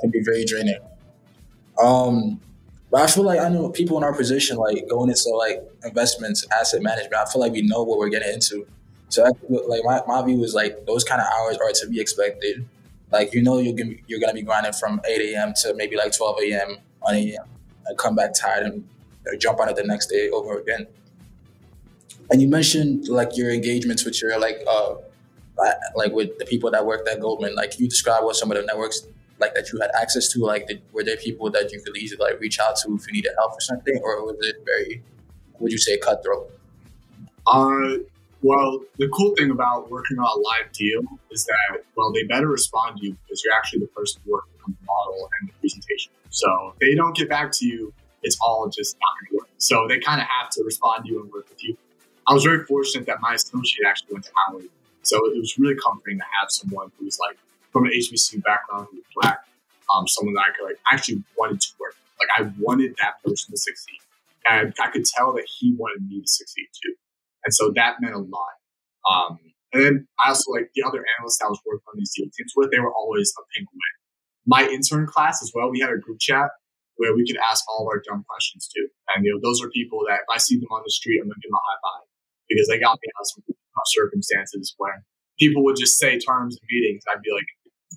can 0.00 0.10
be 0.10 0.22
very 0.24 0.44
draining. 0.44 0.78
Um, 1.82 2.40
but 2.94 3.02
I 3.02 3.08
feel 3.08 3.24
like 3.24 3.40
I 3.40 3.48
know 3.48 3.70
people 3.70 3.98
in 3.98 4.04
our 4.04 4.14
position, 4.14 4.56
like 4.56 4.88
going 4.88 5.10
into 5.10 5.30
like 5.30 5.60
investments, 5.84 6.46
asset 6.52 6.80
management. 6.80 7.16
I 7.16 7.24
feel 7.24 7.40
like 7.40 7.50
we 7.50 7.62
know 7.62 7.82
what 7.82 7.98
we're 7.98 8.08
getting 8.08 8.32
into. 8.32 8.68
So 9.08 9.24
like 9.48 9.82
my, 9.82 10.00
my 10.06 10.24
view 10.24 10.44
is 10.44 10.54
like 10.54 10.86
those 10.86 11.02
kind 11.02 11.20
of 11.20 11.26
hours 11.26 11.56
are 11.56 11.72
to 11.72 11.88
be 11.88 12.00
expected. 12.00 12.64
Like 13.10 13.34
you 13.34 13.42
know 13.42 13.58
you're 13.58 13.74
gonna, 13.74 13.96
you're 14.06 14.20
gonna 14.20 14.34
be 14.34 14.42
grinding 14.42 14.74
from 14.74 15.00
8 15.04 15.34
a.m. 15.34 15.54
to 15.62 15.74
maybe 15.74 15.96
like 15.96 16.16
12 16.16 16.38
a.m. 16.44 16.76
on 17.02 17.16
a.m. 17.16 17.44
and 17.86 17.98
come 17.98 18.14
back 18.14 18.32
tired 18.32 18.64
and 18.64 18.88
jump 19.40 19.58
on 19.58 19.68
it 19.68 19.74
the 19.74 19.82
next 19.82 20.06
day 20.06 20.30
over 20.30 20.56
again. 20.56 20.86
And 22.30 22.40
you 22.40 22.46
mentioned 22.46 23.08
like 23.08 23.36
your 23.36 23.50
engagements 23.50 24.04
with 24.04 24.22
your 24.22 24.38
like 24.38 24.62
uh 24.68 24.94
like 25.96 26.12
with 26.12 26.38
the 26.38 26.44
people 26.44 26.70
that 26.70 26.86
worked 26.86 27.08
at 27.08 27.18
Goldman. 27.18 27.56
Like 27.56 27.80
you 27.80 27.88
describe 27.88 28.22
what 28.22 28.36
some 28.36 28.52
of 28.52 28.56
the 28.56 28.62
networks 28.62 29.04
like 29.44 29.54
that 29.54 29.72
you 29.72 29.80
had 29.80 29.90
access 30.00 30.28
to. 30.32 30.40
Like 30.40 30.66
did, 30.66 30.82
were 30.92 31.04
there 31.04 31.16
people 31.16 31.50
that 31.50 31.72
you 31.72 31.80
could 31.80 31.96
easily 31.96 32.20
like 32.26 32.40
reach 32.40 32.58
out 32.58 32.76
to 32.82 32.94
if 32.94 33.06
you 33.06 33.12
needed 33.12 33.32
help 33.38 33.52
or 33.52 33.60
something, 33.60 34.00
or 34.02 34.24
was 34.24 34.36
it 34.40 34.56
very 34.64 35.02
would 35.60 35.72
you 35.72 35.78
say 35.78 35.98
cutthroat? 35.98 36.50
Uh, 37.46 37.98
well, 38.42 38.80
the 38.98 39.08
cool 39.08 39.34
thing 39.36 39.50
about 39.50 39.90
working 39.90 40.18
on 40.18 40.26
a 40.26 40.40
live 40.40 40.72
deal 40.72 41.00
is 41.30 41.46
that, 41.46 41.82
well, 41.96 42.12
they 42.12 42.24
better 42.24 42.48
respond 42.48 42.98
to 42.98 43.06
you 43.06 43.16
because 43.22 43.42
you're 43.44 43.54
actually 43.54 43.80
the 43.80 43.86
person 43.88 44.20
working 44.26 44.52
on 44.66 44.76
the 44.78 44.86
model 44.86 45.30
and 45.40 45.48
the 45.48 45.52
presentation. 45.60 46.12
So 46.30 46.74
if 46.74 46.78
they 46.78 46.94
don't 46.94 47.16
get 47.16 47.28
back 47.28 47.52
to 47.52 47.66
you, 47.66 47.92
it's 48.22 48.36
all 48.42 48.68
just 48.68 48.96
not 49.00 49.12
going 49.20 49.30
to 49.30 49.36
work. 49.44 49.48
So 49.58 49.86
they 49.88 49.98
kind 49.98 50.20
of 50.20 50.26
have 50.26 50.50
to 50.50 50.64
respond 50.64 51.04
to 51.04 51.10
you 51.10 51.22
and 51.22 51.32
work 51.32 51.48
with 51.48 51.62
you. 51.62 51.76
I 52.26 52.34
was 52.34 52.44
very 52.44 52.64
fortunate 52.64 53.06
that 53.06 53.20
my 53.20 53.34
associate 53.34 53.86
actually 53.86 54.14
went 54.14 54.24
to 54.26 54.30
Howard. 54.46 54.68
So 55.02 55.16
it 55.26 55.38
was 55.38 55.58
really 55.58 55.76
comforting 55.76 56.18
to 56.18 56.24
have 56.40 56.50
someone 56.50 56.90
who 56.98 57.04
was 57.04 57.18
like 57.18 57.36
from 57.74 57.84
an 57.84 57.90
HBCU 57.90 58.42
background, 58.42 58.86
who 58.90 58.96
was 58.96 59.04
black, 59.20 59.42
um, 59.92 60.06
someone 60.06 60.32
that 60.34 60.46
I 60.48 60.56
could 60.56 60.64
like 60.64 60.78
actually 60.90 61.22
wanted 61.36 61.60
to 61.60 61.68
work. 61.78 61.92
With. 61.92 62.30
Like 62.30 62.32
I 62.38 62.52
wanted 62.62 62.94
that 63.02 63.20
person 63.26 63.50
to 63.50 63.58
succeed. 63.58 63.98
And 64.48 64.72
I 64.80 64.88
could 64.88 65.04
tell 65.04 65.34
that 65.34 65.44
he 65.58 65.74
wanted 65.74 66.06
me 66.06 66.22
to 66.22 66.28
succeed 66.28 66.68
too. 66.70 66.94
And 67.44 67.52
so 67.52 67.72
that 67.74 68.00
meant 68.00 68.14
a 68.14 68.22
lot. 68.22 68.54
Um, 69.10 69.38
and 69.74 69.82
then 69.82 70.06
I 70.24 70.30
also 70.30 70.52
like 70.52 70.70
the 70.74 70.86
other 70.86 71.02
analysts 71.18 71.42
I 71.42 71.50
was 71.50 71.58
working 71.66 71.84
on 71.90 71.98
these 71.98 72.14
deal 72.14 72.30
teams 72.30 72.54
with, 72.54 72.70
they 72.70 72.78
were 72.78 72.94
always 72.94 73.34
a 73.36 73.42
pink 73.52 73.66
away. 73.66 73.92
My 74.46 74.62
intern 74.70 75.06
class 75.06 75.42
as 75.42 75.50
well, 75.52 75.70
we 75.70 75.80
had 75.80 75.90
a 75.90 75.98
group 75.98 76.20
chat 76.20 76.48
where 76.96 77.16
we 77.16 77.26
could 77.26 77.40
ask 77.50 77.64
all 77.68 77.82
of 77.82 77.88
our 77.90 78.00
dumb 78.06 78.24
questions 78.28 78.70
too. 78.70 78.86
And 79.12 79.26
you 79.26 79.34
know, 79.34 79.40
those 79.42 79.60
are 79.64 79.68
people 79.70 80.06
that 80.06 80.22
if 80.22 80.30
I 80.30 80.38
see 80.38 80.56
them 80.56 80.70
on 80.70 80.82
the 80.84 80.92
street, 80.92 81.18
I'm 81.18 81.26
gonna 81.26 81.42
give 81.42 81.50
them 81.50 81.58
a 81.58 81.64
high 81.66 81.80
five 81.82 82.06
because 82.48 82.68
they 82.68 82.78
got 82.78 83.00
me 83.02 83.10
out 83.18 83.26
of 83.26 83.28
some 83.34 83.42
circumstances 83.98 84.74
where 84.78 85.02
people 85.38 85.64
would 85.64 85.76
just 85.76 85.98
say 85.98 86.18
terms 86.18 86.54
in 86.54 86.62
meetings. 86.70 87.02
I'd 87.10 87.22
be 87.22 87.32
like, 87.32 87.48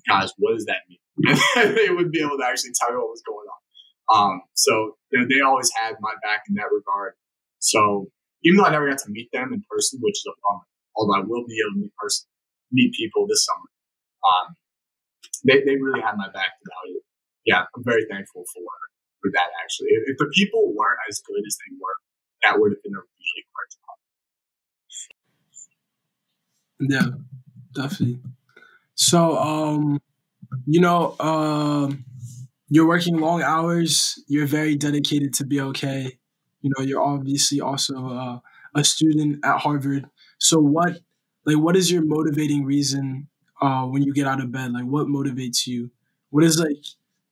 guys, 0.08 0.32
what 0.38 0.54
does 0.54 0.66
that 0.66 0.86
mean? 0.88 0.98
They 1.74 1.90
would 1.90 2.10
be 2.10 2.20
able 2.20 2.38
to 2.38 2.46
actually 2.46 2.72
tell 2.78 2.90
me 2.90 2.98
what 2.98 3.10
was 3.10 3.22
going 3.26 3.46
on. 3.46 3.60
Um, 4.08 4.40
so 4.54 4.96
you 5.12 5.20
know, 5.20 5.26
they 5.28 5.40
always 5.40 5.70
had 5.74 5.96
my 6.00 6.14
back 6.22 6.42
in 6.48 6.54
that 6.56 6.70
regard. 6.72 7.14
So 7.58 8.08
even 8.44 8.58
though 8.58 8.64
I 8.64 8.70
never 8.70 8.88
got 8.88 8.98
to 8.98 9.10
meet 9.10 9.28
them 9.32 9.52
in 9.52 9.62
person, 9.68 9.98
which 10.02 10.18
is 10.22 10.26
a 10.28 10.34
bummer, 10.40 10.64
although 10.96 11.18
I 11.18 11.24
will 11.26 11.44
be 11.46 11.58
able 11.60 11.74
to 11.74 11.80
meet 11.80 11.94
person 11.98 12.26
meet 12.70 12.92
people 12.92 13.26
this 13.26 13.44
summer, 13.44 13.68
um, 14.28 14.46
they 15.44 15.60
they 15.64 15.76
really 15.76 16.00
had 16.00 16.16
my 16.16 16.28
back 16.30 16.52
it. 16.60 17.02
Yeah, 17.44 17.64
I'm 17.74 17.84
very 17.84 18.04
thankful 18.10 18.44
for 18.54 18.62
for 19.20 19.30
that. 19.32 19.48
Actually, 19.62 19.88
if, 19.98 20.14
if 20.14 20.16
the 20.18 20.30
people 20.34 20.72
weren't 20.74 21.00
as 21.08 21.20
good 21.26 21.42
as 21.46 21.56
they 21.56 21.74
were, 21.80 21.96
that 22.44 22.60
would 22.60 22.72
have 22.72 22.82
been 22.82 22.94
a 22.94 23.02
really 23.02 23.42
hard 23.52 23.68
job. 23.74 23.96
Yeah, 26.80 27.08
definitely. 27.74 28.20
So, 28.98 29.38
um, 29.38 30.00
you 30.66 30.80
know, 30.80 31.14
um, 31.20 32.04
you're 32.68 32.88
working 32.88 33.16
long 33.18 33.42
hours. 33.42 34.20
You're 34.26 34.46
very 34.46 34.74
dedicated 34.74 35.32
to 35.34 35.46
be 35.46 35.60
okay. 35.60 36.18
You 36.62 36.72
know, 36.76 36.84
you're 36.84 37.00
obviously 37.00 37.60
also 37.60 38.08
uh, 38.08 38.38
a 38.74 38.82
student 38.82 39.44
at 39.44 39.58
Harvard. 39.58 40.06
So, 40.38 40.58
what, 40.58 40.98
like, 41.46 41.58
what 41.58 41.76
is 41.76 41.92
your 41.92 42.02
motivating 42.04 42.64
reason 42.64 43.28
uh, 43.62 43.84
when 43.84 44.02
you 44.02 44.12
get 44.12 44.26
out 44.26 44.40
of 44.40 44.50
bed? 44.50 44.72
Like, 44.72 44.84
what 44.84 45.06
motivates 45.06 45.64
you? 45.68 45.92
What 46.30 46.42
is 46.42 46.58
like, 46.58 46.84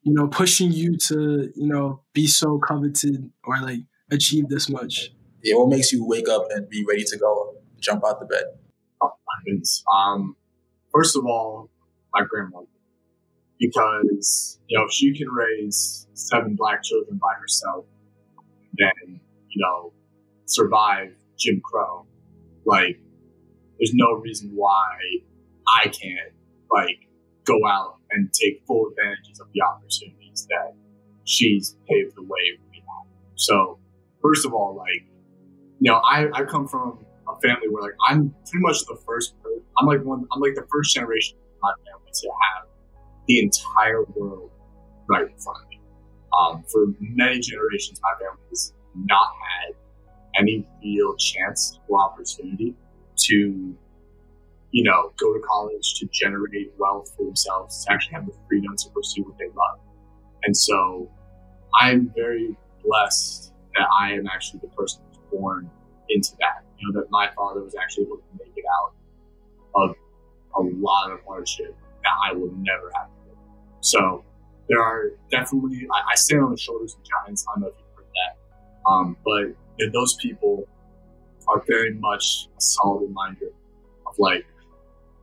you 0.03 0.15
know, 0.15 0.29
pushing 0.29 0.71
you 0.71 0.97
to, 1.09 1.53
you 1.57 1.67
know, 1.67 2.01
be 2.13 2.29
so 2.29 2.61
coveted 2.61 3.29
or 3.43 3.61
like 3.61 3.81
achieve 4.13 4.49
this 4.49 4.71
much? 4.71 5.11
Yeah, 5.43 5.57
what 5.57 5.69
makes 5.69 5.93
you 5.93 6.07
wake 6.07 6.29
up 6.29 6.47
and 6.51 6.69
be 6.69 6.85
ready 6.89 7.03
to 7.03 7.19
go, 7.19 7.57
jump 7.81 8.05
out 8.07 8.21
the 8.21 8.27
bed? 8.27 8.45
Oh, 9.03 9.11
um, 9.93 10.37
first 10.97 11.17
of 11.17 11.27
all, 11.27 11.69
my 12.15 12.25
grandmother 12.29 12.67
because 13.59 14.59
you 14.69 14.79
know 14.79 14.85
if 14.85 14.93
she 14.93 15.17
can 15.17 15.29
raise 15.29 16.07
seven 16.15 16.55
black 16.57 16.83
children 16.83 17.19
by 17.19 17.35
herself, 17.41 17.85
then 18.75 19.21
you 19.51 19.63
know 19.63 19.93
survive 20.47 21.13
Jim 21.39 21.61
Crow, 21.63 22.07
like 22.65 22.99
there's 23.79 23.93
no 23.95 24.13
reason 24.13 24.51
why 24.55 24.97
I 25.69 25.89
can't 25.89 26.33
like 26.71 27.09
go 27.45 27.67
out 27.67 27.97
and 28.11 28.33
take 28.33 28.63
full 28.67 28.91
advantages 28.91 29.41
of 29.41 29.49
the 29.53 29.63
opportunities 29.63 30.47
that 30.49 30.75
she's 31.25 31.77
paved 31.89 32.17
the 32.17 32.23
way 32.23 32.57
for 32.59 32.71
me. 32.71 32.83
So 33.35 33.79
first 34.23 34.47
of 34.47 34.55
all, 34.55 34.75
like 34.77 35.05
you 35.81 35.91
know, 35.93 35.97
I, 35.97 36.29
I 36.33 36.45
come 36.45 36.67
from 36.67 37.06
a 37.29 37.41
family 37.41 37.69
where 37.69 37.83
like 37.83 37.97
I'm 38.09 38.35
pretty 38.51 38.63
much 38.63 38.85
the 38.87 38.99
first 39.07 39.35
I'm 39.79 39.87
like 39.87 40.03
one 40.05 40.27
I'm 40.33 40.41
like 40.41 40.55
the 40.55 40.67
first 40.71 40.95
generation 40.95 41.37
of 41.39 41.59
my 41.63 41.73
family 41.85 42.11
to 42.13 42.29
have 42.29 42.69
the 43.27 43.41
entire 43.41 44.05
world 44.15 44.51
right 45.09 45.29
in 45.29 45.39
front 45.39 45.59
of 45.63 45.69
me. 45.69 45.81
Um, 46.39 46.65
for 46.71 46.87
many 47.01 47.41
generations, 47.41 48.01
my 48.03 48.13
family 48.19 48.43
has 48.51 48.73
not 48.95 49.29
had 49.29 49.75
any 50.39 50.67
real 50.83 51.17
chance 51.17 51.79
or 51.89 52.01
opportunity 52.01 52.75
to, 53.17 53.77
you 54.71 54.85
know, 54.85 55.13
go 55.17 55.33
to 55.33 55.41
college, 55.41 55.95
to 55.95 56.07
generate 56.13 56.73
wealth 56.79 57.13
for 57.17 57.25
themselves, 57.25 57.85
to 57.85 57.93
actually 57.93 58.15
have 58.15 58.27
the 58.27 58.35
freedom 58.49 58.75
to 58.77 58.91
pursue 58.91 59.23
what 59.23 59.39
they 59.39 59.47
love. 59.47 59.81
And 60.45 60.57
so 60.57 61.11
I'm 61.81 62.13
very 62.15 62.57
blessed 62.85 63.53
that 63.75 63.89
I 63.99 64.13
am 64.13 64.27
actually 64.27 64.61
the 64.61 64.69
person 64.69 65.03
born 65.31 65.71
into 66.09 66.33
that. 66.41 66.66
You 66.79 66.93
know, 66.93 67.01
that 67.01 67.11
my 67.11 67.31
father 67.37 67.63
was 67.63 67.75
actually 67.75 68.05
able 68.05 68.19
to 68.19 68.23
make 68.39 68.53
it 68.57 68.65
out 68.83 68.93
of 69.75 69.97
a 70.57 70.63
lot 70.79 71.11
of 71.11 71.21
hardship 71.27 71.75
that 72.03 72.13
I 72.25 72.33
will 72.33 72.53
never 72.53 72.91
have 72.95 73.09
so 73.87 74.25
there 74.69 74.81
are 74.83 75.13
definitely, 75.31 75.87
I, 75.93 76.13
I 76.13 76.15
stand 76.17 76.43
on 76.43 76.51
the 76.51 76.57
shoulders 76.59 76.95
of 76.95 77.01
giants. 77.05 77.47
I 77.49 77.55
don't 77.55 77.63
know 77.63 77.69
if 77.69 77.75
you've 77.79 77.97
heard 77.97 78.13
that. 78.15 78.91
Um, 78.91 79.17
but 79.25 79.55
you 79.79 79.87
know, 79.87 79.93
those 79.93 80.17
people 80.17 80.67
are 81.47 81.63
very 81.69 81.95
much 81.95 82.49
a 82.57 82.61
solid 82.61 83.03
reminder 83.03 83.53
of 84.07 84.19
like 84.19 84.45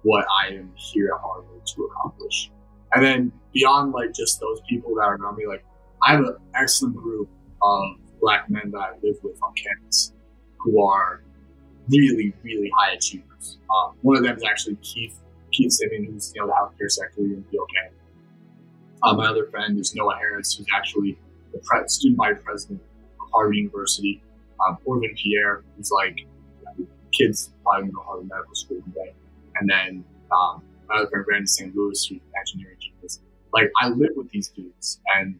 what 0.03 0.25
I 0.39 0.47
am 0.53 0.71
here 0.77 1.11
at 1.13 1.19
Harvard 1.19 1.65
to 1.75 1.83
accomplish. 1.83 2.51
And 2.95 3.03
then 3.03 3.31
beyond 3.53 3.91
like 3.91 4.13
just 4.13 4.39
those 4.39 4.61
people 4.69 4.95
that 4.95 5.01
are 5.01 5.15
around 5.17 5.35
me, 5.35 5.45
like 5.45 5.65
I 6.01 6.13
have 6.13 6.21
an 6.21 6.37
excellent 6.55 6.95
group 6.95 7.27
of 7.61 7.83
black 8.21 8.49
men 8.49 8.71
that 8.71 8.79
I 8.79 8.91
live 9.03 9.17
with 9.23 9.37
on 9.43 9.53
campus 9.55 10.13
who 10.59 10.81
are 10.81 11.21
really, 11.89 12.33
really 12.43 12.71
high 12.77 12.93
achievers. 12.93 13.57
Um, 13.73 13.95
one 14.01 14.17
of 14.17 14.23
them 14.23 14.35
is 14.37 14.43
actually 14.43 14.75
Keith, 14.77 15.19
Keith 15.51 15.71
Simmons, 15.71 16.07
who's, 16.09 16.33
you 16.35 16.41
know, 16.41 16.47
the 16.47 16.53
healthcare 16.53 16.89
secretary 16.89 17.33
in 17.33 17.43
BLK. 17.51 17.91
Uh, 19.03 19.13
my 19.13 19.25
other 19.25 19.45
friend 19.47 19.77
is 19.79 19.93
Noah 19.95 20.15
Harris, 20.15 20.55
who's 20.55 20.67
actually 20.75 21.17
the 21.51 21.59
pre- 21.59 21.87
student 21.87 22.17
body 22.17 22.35
president 22.35 22.81
of 23.19 23.31
Harvard 23.33 23.55
University. 23.55 24.21
Um, 24.65 24.77
Orvin 24.85 25.13
Pierre, 25.15 25.63
who's 25.75 25.91
like, 25.91 26.19
you 26.19 26.25
know, 26.77 26.87
kids 27.11 27.51
probably 27.63 27.89
go 27.89 27.99
to 27.99 28.05
Harvard 28.05 28.29
Medical 28.29 28.55
School 28.55 28.81
today. 28.83 29.13
And 29.59 29.69
then 29.69 30.05
um, 30.31 30.63
my 30.87 30.95
other 30.95 31.07
friend, 31.09 31.25
Brandon 31.25 31.47
St. 31.47 31.75
Louis, 31.75 32.05
who's 32.05 32.19
an 32.19 32.21
engineering 32.39 32.77
genius. 32.79 33.19
Like, 33.53 33.71
I 33.81 33.89
live 33.89 34.11
with 34.15 34.29
these 34.31 34.49
dudes, 34.49 34.99
and, 35.15 35.39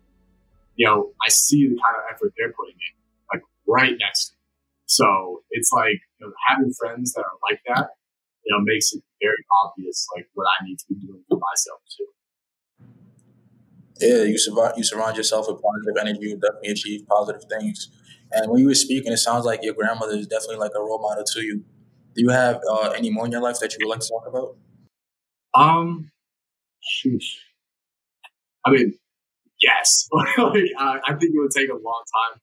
you 0.76 0.86
know, 0.86 1.12
I 1.26 1.30
see 1.30 1.68
the 1.68 1.76
kind 1.76 1.96
of 1.98 2.04
effort 2.14 2.34
they're 2.38 2.52
putting 2.52 2.76
in, 2.76 2.94
like, 3.34 3.44
right 3.68 3.96
next 4.00 4.30
to 4.30 4.34
me. 4.34 4.43
So 4.86 5.44
it's 5.52 5.72
like, 5.72 6.00
you 6.20 6.28
know, 6.28 6.34
having 6.48 6.74
friends 6.74 7.14
that 7.14 7.22
are 7.22 7.40
like 7.50 7.62
that, 7.68 7.90
you 8.46 8.56
know, 8.56 8.64
makes 8.64 8.94
it 8.94 9.02
very 9.22 9.44
obvious, 9.64 10.06
like, 10.16 10.28
what 10.34 10.46
I 10.46 10.66
need 10.66 10.78
to 10.80 10.86
be 10.90 10.96
doing 10.96 11.24
for 11.30 11.40
myself, 11.40 11.80
too. 11.98 12.08
Yeah, 14.00 14.24
you 14.24 14.38
surround 14.38 14.74
you 14.76 14.84
surround 14.84 15.18
yourself 15.18 15.48
with 15.48 15.62
positive 15.62 15.96
energy, 16.02 16.30
you 16.30 16.38
definitely 16.38 16.70
achieve 16.70 17.08
positive 17.08 17.44
things. 17.50 17.90
And 18.32 18.52
when 18.52 18.60
you 18.62 18.68
were 18.68 18.76
speaking, 18.76 19.12
it 19.12 19.18
sounds 19.18 19.46
like 19.46 19.64
your 19.64 19.76
grandmother 19.76 20.14
is 20.14 20.28
definitely 20.28 20.58
like 20.58 20.72
a 20.76 20.80
role 20.80 21.00
model 21.00 21.24
to 21.24 21.42
you. 21.42 21.64
Do 22.16 22.22
you 22.22 22.30
have 22.30 22.60
uh, 22.70 22.90
any 22.90 23.12
more 23.12 23.26
in 23.26 23.32
your 23.32 23.42
life 23.42 23.60
that 23.60 23.72
you 23.74 23.86
would 23.88 23.92
like 23.92 24.00
to 24.02 24.10
talk 24.10 24.28
about? 24.28 24.58
Um, 25.54 26.12
sheesh. 26.82 27.36
I 28.66 28.72
mean, 28.72 28.94
yes. 29.62 30.08
like, 30.12 30.70
I, 30.78 31.00
I 31.08 31.14
think 31.16 31.36
it 31.36 31.40
would 31.40 31.52
take 31.52 31.70
a 31.70 31.74
long 31.74 32.04
time. 32.32 32.42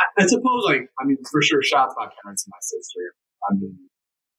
I, 0.00 0.22
I, 0.22 0.26
suppose, 0.26 0.64
like, 0.64 0.88
I 0.98 1.04
mean, 1.04 1.18
for 1.30 1.42
sure, 1.42 1.60
to 1.60 1.94
my 1.96 2.08
parents 2.22 2.46
and 2.46 2.50
my 2.50 2.60
sister. 2.60 3.14
I 3.48 3.54
mean, 3.54 3.78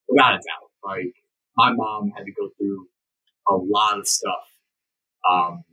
without 0.10 0.34
a 0.34 0.38
doubt, 0.38 0.72
like, 0.84 1.14
my 1.56 1.72
mom 1.74 2.12
had 2.18 2.26
to 2.26 2.32
go 2.32 2.50
through 2.58 2.88
a 3.50 3.56
lot 3.56 4.00
of 4.00 4.08
stuff 4.08 4.48
um, 5.30 5.64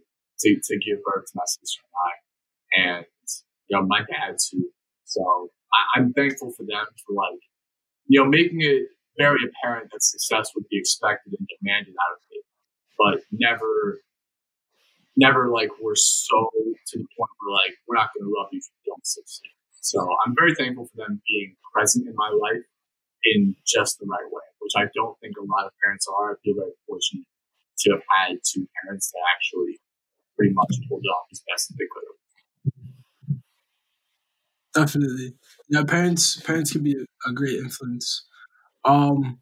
to, 0.40 0.54
to 0.54 0.78
give 0.78 1.02
birth 1.04 1.26
to 1.26 1.32
my 1.34 1.44
sister 1.46 1.80
and 2.74 2.86
I, 2.86 2.98
and 2.98 3.06
you 3.68 3.76
know 3.76 3.86
my 3.86 4.00
dad 4.00 4.36
too. 4.38 4.70
So 5.04 5.50
I, 5.72 5.98
I'm 5.98 6.12
thankful 6.12 6.52
for 6.52 6.64
them 6.64 6.86
for 7.06 7.14
like 7.14 7.40
you 8.06 8.20
know 8.20 8.28
making 8.28 8.60
it 8.60 8.88
very 9.18 9.40
apparent 9.44 9.90
that 9.92 10.02
success 10.02 10.50
would 10.54 10.68
be 10.70 10.78
expected 10.78 11.34
and 11.38 11.48
demanded 11.58 11.94
out 11.94 12.16
of 12.16 12.22
me, 12.30 12.40
but 12.98 13.22
never 13.32 14.00
never 15.16 15.50
like 15.50 15.70
we're 15.82 15.96
so 15.96 16.50
to 16.86 16.98
the 16.98 17.06
point 17.16 17.30
where 17.40 17.54
like 17.54 17.74
we're 17.86 17.96
not 17.96 18.10
going 18.16 18.28
to 18.28 18.34
love 18.38 18.48
you 18.52 18.58
if 18.58 18.66
you 18.84 18.92
don't 18.92 19.06
succeed. 19.06 19.57
So 19.88 20.06
I'm 20.26 20.34
very 20.36 20.54
thankful 20.54 20.84
for 20.84 20.96
them 20.96 21.22
being 21.26 21.56
present 21.72 22.06
in 22.06 22.14
my 22.14 22.28
life 22.28 22.64
in 23.24 23.56
just 23.66 23.98
the 23.98 24.06
right 24.06 24.28
way, 24.30 24.44
which 24.60 24.72
I 24.76 24.84
don't 24.94 25.18
think 25.20 25.36
a 25.38 25.44
lot 25.44 25.64
of 25.64 25.72
parents 25.82 26.06
are. 26.12 26.32
I 26.32 26.34
feel 26.44 26.56
very 26.56 26.76
fortunate 26.86 27.24
to 27.80 27.92
have 27.92 28.02
had 28.12 28.36
two 28.44 28.68
parents 28.82 29.10
that 29.12 29.22
actually 29.34 29.80
pretty 30.36 30.52
much 30.52 30.76
pulled 30.88 31.04
off 31.08 31.26
as 31.32 31.42
best 31.48 31.70
as 31.70 31.76
they 31.76 31.88
could 31.90 32.04
have. 32.04 33.40
Definitely, 34.74 35.34
yeah. 35.70 35.84
Parents, 35.84 36.36
parents 36.42 36.72
can 36.72 36.82
be 36.82 36.94
a 37.26 37.32
great 37.32 37.58
influence. 37.58 38.26
Um, 38.84 39.40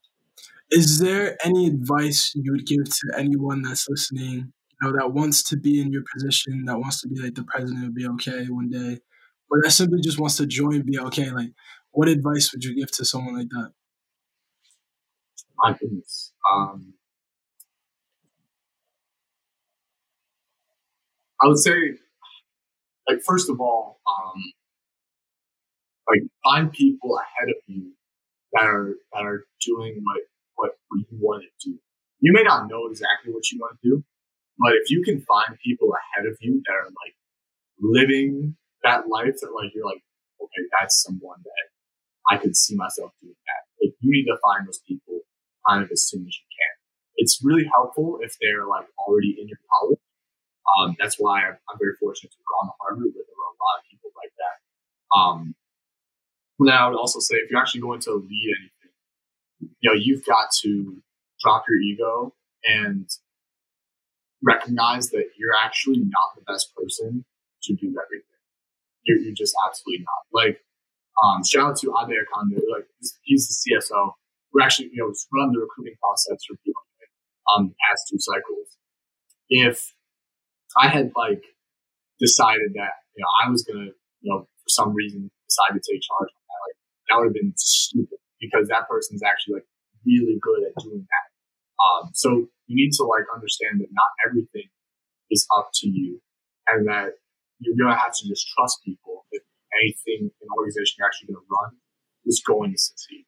is 0.70 1.00
there 1.00 1.36
any 1.44 1.66
advice 1.66 2.32
you 2.36 2.52
would 2.52 2.66
give 2.66 2.84
to 2.84 3.18
anyone 3.18 3.62
that's 3.62 3.88
listening? 3.88 4.52
You 4.80 4.82
know, 4.82 4.92
that 4.98 5.12
wants 5.12 5.42
to 5.44 5.56
be 5.56 5.80
in 5.80 5.92
your 5.92 6.04
position, 6.14 6.64
that 6.66 6.78
wants 6.78 7.00
to 7.02 7.08
be 7.08 7.20
like 7.20 7.34
the 7.34 7.44
president 7.44 7.86
of 7.86 7.92
BLK 7.92 8.48
one 8.50 8.70
day, 8.70 9.00
or 9.50 9.60
that 9.62 9.70
simply 9.70 10.00
just 10.00 10.18
wants 10.18 10.36
to 10.38 10.46
join 10.46 10.82
BLK. 10.82 11.32
Like, 11.32 11.50
what 11.92 12.08
advice 12.08 12.52
would 12.52 12.64
you 12.64 12.74
give 12.74 12.90
to 12.92 13.04
someone 13.04 13.36
like 13.36 13.48
that? 13.50 13.72
My 15.56 15.72
goodness. 15.78 16.32
Um, 16.52 16.94
I 21.42 21.48
would 21.48 21.58
say, 21.58 21.74
like, 23.08 23.20
first 23.24 23.48
of 23.50 23.60
all, 23.60 24.00
um, 24.08 24.42
like 26.08 26.22
find 26.44 26.72
people 26.72 27.18
ahead 27.18 27.48
of 27.48 27.56
you 27.66 27.92
that 28.52 28.64
are 28.64 28.94
that 29.12 29.24
are 29.24 29.44
doing 29.64 30.02
what, 30.04 30.22
what 30.56 30.72
you 31.10 31.18
want 31.20 31.44
to 31.44 31.70
do. 31.70 31.78
You 32.20 32.32
may 32.32 32.42
not 32.42 32.68
know 32.68 32.86
exactly 32.90 33.32
what 33.32 33.50
you 33.50 33.58
want 33.60 33.78
to 33.82 33.88
do, 33.88 34.04
but 34.58 34.72
if 34.74 34.90
you 34.90 35.02
can 35.02 35.20
find 35.20 35.58
people 35.64 35.92
ahead 35.92 36.26
of 36.30 36.36
you 36.40 36.62
that 36.66 36.72
are 36.72 36.86
like 36.86 37.16
living 37.80 38.56
that 38.86 39.08
life 39.10 39.34
that 39.42 39.50
like 39.50 39.74
you're 39.74 39.84
like, 39.84 40.02
okay, 40.40 40.62
that's 40.78 41.02
someone 41.02 41.42
that 41.42 41.66
I 42.30 42.38
could 42.38 42.56
see 42.56 42.74
myself 42.74 43.10
doing 43.20 43.34
that. 43.34 43.62
Like 43.82 43.94
you 44.00 44.10
need 44.14 44.30
to 44.30 44.38
find 44.46 44.66
those 44.66 44.80
people 44.86 45.20
kind 45.66 45.82
of 45.82 45.90
as 45.90 46.06
soon 46.06 46.22
as 46.22 46.34
you 46.38 46.46
can. 46.54 46.74
It's 47.16 47.40
really 47.42 47.66
helpful 47.74 48.18
if 48.22 48.36
they're 48.40 48.66
like 48.66 48.86
already 49.06 49.36
in 49.40 49.48
your 49.48 49.58
college. 49.66 49.98
Um, 50.78 50.96
that's 50.98 51.16
why 51.18 51.42
I'm, 51.42 51.78
very 51.78 51.94
fortunate 52.00 52.30
to 52.30 52.38
have 52.38 52.50
gone 52.50 52.66
to 52.68 52.74
Harvard 52.80 53.12
with 53.14 53.26
a 53.26 53.36
lot 53.62 53.78
of 53.78 53.84
people 53.90 54.10
like 54.16 54.32
that. 54.38 54.56
Um, 55.18 55.54
now 56.58 56.86
I 56.86 56.90
would 56.90 56.98
also 56.98 57.20
say 57.20 57.36
if 57.36 57.50
you're 57.50 57.60
actually 57.60 57.82
going 57.82 58.00
to 58.00 58.14
lead 58.14 58.54
anything, 58.60 58.94
you 59.80 59.90
know, 59.90 59.98
you've 59.98 60.24
got 60.24 60.50
to 60.62 60.96
drop 61.40 61.64
your 61.68 61.78
ego 61.78 62.34
and 62.66 63.08
recognize 64.42 65.10
that 65.10 65.24
you're 65.38 65.54
actually 65.64 65.98
not 65.98 66.34
the 66.36 66.42
best 66.46 66.74
person 66.74 67.24
to 67.62 67.74
do 67.74 67.94
everything. 68.04 68.35
You're, 69.06 69.18
you're 69.18 69.38
just 69.38 69.54
absolutely 69.66 70.04
not. 70.04 70.22
Like, 70.34 70.60
um, 71.22 71.42
shout 71.46 71.70
out 71.70 71.76
to 71.80 71.94
Ade 71.96 72.18
Akande, 72.26 72.60
like 72.68 72.86
he's 73.22 73.48
the 73.48 73.54
CSO. 73.54 74.12
We're 74.52 74.62
actually, 74.62 74.90
you 74.92 75.00
know, 75.00 75.12
run 75.32 75.52
the 75.52 75.60
recruiting 75.60 75.96
process 76.02 76.38
for 76.46 76.56
people 76.64 76.82
um, 77.54 77.74
past 77.86 78.08
two 78.10 78.18
cycles. 78.18 78.76
If 79.48 79.94
I 80.76 80.88
had 80.88 81.12
like 81.16 81.42
decided 82.18 82.74
that, 82.74 83.06
you 83.14 83.22
know, 83.22 83.30
I 83.44 83.50
was 83.50 83.62
gonna, 83.62 83.94
you 84.20 84.28
know, 84.28 84.40
for 84.40 84.68
some 84.68 84.94
reason 84.94 85.30
decide 85.48 85.78
to 85.78 85.82
take 85.82 86.02
charge 86.02 86.30
of 86.34 86.42
that, 86.42 86.60
like 86.66 86.78
that 87.08 87.14
would 87.18 87.30
have 87.30 87.38
been 87.38 87.54
stupid 87.56 88.18
because 88.40 88.68
that 88.68 88.88
person's 88.88 89.22
actually 89.22 89.62
like 89.62 89.68
really 90.04 90.38
good 90.42 90.66
at 90.66 90.82
doing 90.82 91.06
that. 91.06 91.26
Um, 91.78 92.10
so 92.14 92.48
you 92.66 92.74
need 92.74 92.92
to 92.98 93.04
like 93.04 93.24
understand 93.32 93.80
that 93.80 93.88
not 93.92 94.10
everything 94.26 94.68
is 95.30 95.46
up 95.56 95.70
to 95.74 95.88
you 95.88 96.20
and 96.68 96.88
that 96.88 97.14
you're 97.60 97.76
going 97.76 97.94
to 97.94 97.98
have 97.98 98.14
to 98.14 98.28
just 98.28 98.48
trust 98.56 98.78
people 98.84 99.24
that 99.32 99.40
anything 99.82 100.30
an 100.40 100.48
organization 100.56 100.96
you're 100.98 101.06
actually 101.06 101.32
going 101.32 101.40
to 101.40 101.46
run 101.50 101.76
is 102.24 102.42
going 102.46 102.72
to 102.72 102.78
succeed. 102.78 103.26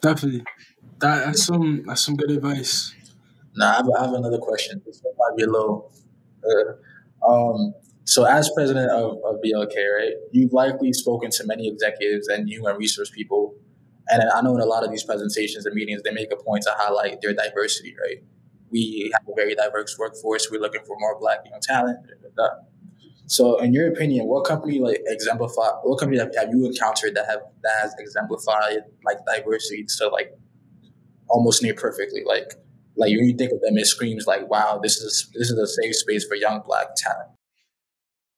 Definitely. 0.00 0.44
That, 1.00 1.26
that's 1.26 1.44
some 1.44 1.84
that's 1.86 2.04
some 2.04 2.16
good 2.16 2.30
advice. 2.30 2.94
Now 3.56 3.72
I 3.72 3.76
have, 3.76 3.86
I 3.98 4.04
have 4.04 4.14
another 4.14 4.38
question. 4.38 4.80
This 4.86 5.02
might 5.18 5.36
be 5.36 5.44
a 5.44 5.46
little. 5.46 5.92
Uh, 6.44 7.28
um, 7.28 7.74
so, 8.04 8.24
as 8.24 8.50
president 8.56 8.90
of, 8.90 9.18
of 9.24 9.36
BLK, 9.44 9.76
right, 9.76 10.14
you've 10.32 10.52
likely 10.52 10.92
spoken 10.92 11.30
to 11.30 11.46
many 11.46 11.68
executives 11.68 12.26
and 12.28 12.48
human 12.48 12.76
resource 12.76 13.10
people 13.10 13.54
and 14.08 14.22
I 14.34 14.40
know 14.42 14.54
in 14.54 14.60
a 14.60 14.66
lot 14.66 14.84
of 14.84 14.90
these 14.90 15.04
presentations 15.04 15.66
and 15.66 15.74
meetings, 15.74 16.02
they 16.02 16.10
make 16.10 16.32
a 16.32 16.36
point 16.36 16.62
to 16.64 16.74
highlight 16.76 17.20
their 17.20 17.32
diversity, 17.32 17.94
right? 18.02 18.22
We 18.72 19.12
have 19.12 19.28
a 19.28 19.34
very 19.36 19.54
diverse 19.54 19.96
workforce. 19.98 20.48
We're 20.50 20.60
looking 20.60 20.82
for 20.86 20.96
more 20.98 21.18
black 21.20 21.40
young 21.48 21.60
talent. 21.60 21.98
Blah, 22.20 22.30
blah. 22.34 22.48
So, 23.26 23.58
in 23.60 23.72
your 23.72 23.88
opinion, 23.88 24.26
what 24.26 24.44
company 24.44 24.80
like 24.80 25.00
exemplify? 25.06 25.68
What 25.84 25.98
company 26.00 26.18
have, 26.18 26.34
have 26.36 26.50
you 26.50 26.66
encountered 26.66 27.14
that 27.14 27.26
have 27.26 27.40
that 27.62 27.74
has 27.80 27.94
exemplified 27.98 28.84
like 29.04 29.18
diversity 29.26 29.86
to 29.98 30.08
like 30.08 30.32
almost 31.28 31.62
near 31.62 31.74
perfectly? 31.74 32.22
Like, 32.26 32.54
like 32.96 33.08
when 33.08 33.24
you 33.24 33.36
think 33.36 33.52
of 33.52 33.60
them, 33.60 33.78
it 33.78 33.86
screams 33.86 34.26
like, 34.26 34.48
"Wow, 34.50 34.80
this 34.82 34.96
is 34.98 35.30
this 35.34 35.50
is 35.50 35.58
a 35.58 35.66
safe 35.66 35.94
space 35.94 36.26
for 36.26 36.34
young 36.34 36.62
black 36.66 36.88
talent." 36.96 37.30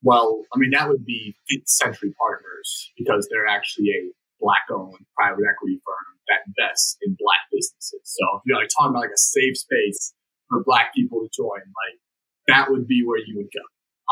Well, 0.02 0.42
I 0.54 0.58
mean, 0.58 0.70
that 0.72 0.88
would 0.88 1.04
be 1.06 1.34
Fifth 1.48 1.68
Century 1.68 2.14
Partners 2.20 2.92
because 2.98 3.26
they're 3.30 3.46
actually 3.46 3.88
a 3.88 4.12
black 4.38 4.68
owned 4.70 4.94
private 5.16 5.44
equity 5.48 5.80
firm 5.84 6.14
that 6.28 6.44
invests 6.46 6.96
in 7.02 7.16
black 7.18 7.48
businesses. 7.50 8.00
So 8.04 8.24
if 8.36 8.42
you're 8.46 8.58
like 8.58 8.68
talking 8.68 8.90
about 8.90 9.08
like 9.08 9.16
a 9.16 9.18
safe 9.18 9.56
space 9.56 10.12
for 10.54 10.64
black 10.64 10.94
people 10.94 11.20
to 11.20 11.28
join, 11.34 11.60
like 11.60 11.98
that 12.46 12.70
would 12.70 12.86
be 12.86 13.02
where 13.04 13.18
you 13.18 13.36
would 13.36 13.50
go. 13.52 13.64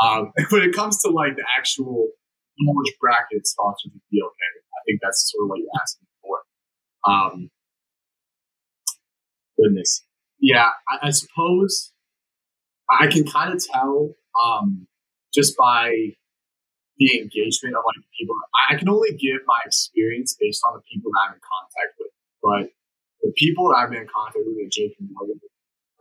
Um, 0.07 0.33
when 0.51 0.63
it 0.63 0.75
comes 0.75 1.01
to 1.03 1.11
like 1.11 1.37
the 1.37 1.45
actual 1.57 2.09
large 2.61 2.93
bracket 3.01 3.47
sponsored 3.47 3.93
with 3.93 4.03
BLK, 4.13 4.29
I 4.29 4.81
think 4.87 5.01
that's 5.03 5.31
sort 5.31 5.45
of 5.45 5.49
what 5.51 5.59
you're 5.59 5.81
asking 5.81 6.07
for. 6.23 6.39
Um, 7.11 7.51
goodness. 9.57 10.05
Yeah, 10.41 10.71
I, 10.89 11.09
I 11.09 11.11
suppose 11.11 11.93
I 12.91 13.07
can 13.07 13.25
kind 13.25 13.55
of 13.55 13.63
tell 13.65 14.15
um, 14.35 14.87
just 15.33 15.57
by 15.57 16.15
the 16.99 17.21
engagement 17.21 17.75
of 17.75 17.83
like 17.87 18.05
people. 18.19 18.35
I 18.71 18.77
can 18.77 18.89
only 18.89 19.13
give 19.13 19.41
my 19.47 19.61
experience 19.65 20.37
based 20.39 20.63
on 20.69 20.75
the 20.77 20.83
people 20.93 21.11
that 21.13 21.29
I'm 21.29 21.35
in 21.35 21.41
contact 21.41 21.95
with. 21.99 22.13
But 22.43 22.71
the 23.23 23.33
people 23.37 23.69
that 23.71 23.77
I've 23.79 23.91
been 23.91 24.03
in 24.03 24.11
contact 24.11 24.45
with 24.45 24.59
at 24.59 24.71
JP 24.71 25.09
Morgan 25.15 25.39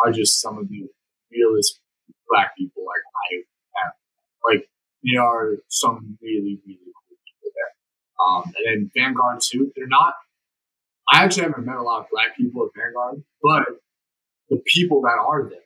are 0.03 0.11
just 0.11 0.41
some 0.41 0.57
of 0.57 0.69
the 0.69 0.87
realest 1.31 1.79
black 2.27 2.55
people 2.57 2.83
like 2.85 3.03
I 3.15 3.43
have. 3.83 3.93
Like 4.45 4.69
they 5.03 5.17
are 5.17 5.57
some 5.67 6.17
really, 6.21 6.59
really 6.65 6.91
cool 6.93 7.17
people 7.25 7.51
there. 7.55 7.73
Um, 8.19 8.43
and 8.45 8.65
then 8.65 8.91
Vanguard 8.95 9.39
too. 9.41 9.71
They're 9.75 9.87
not. 9.87 10.15
I 11.11 11.23
actually 11.23 11.43
haven't 11.43 11.65
met 11.65 11.75
a 11.75 11.81
lot 11.81 12.01
of 12.01 12.05
black 12.11 12.37
people 12.37 12.65
at 12.65 12.71
Vanguard, 12.79 13.23
but 13.41 13.63
the 14.49 14.61
people 14.65 15.01
that 15.01 15.17
are 15.19 15.49
there 15.49 15.59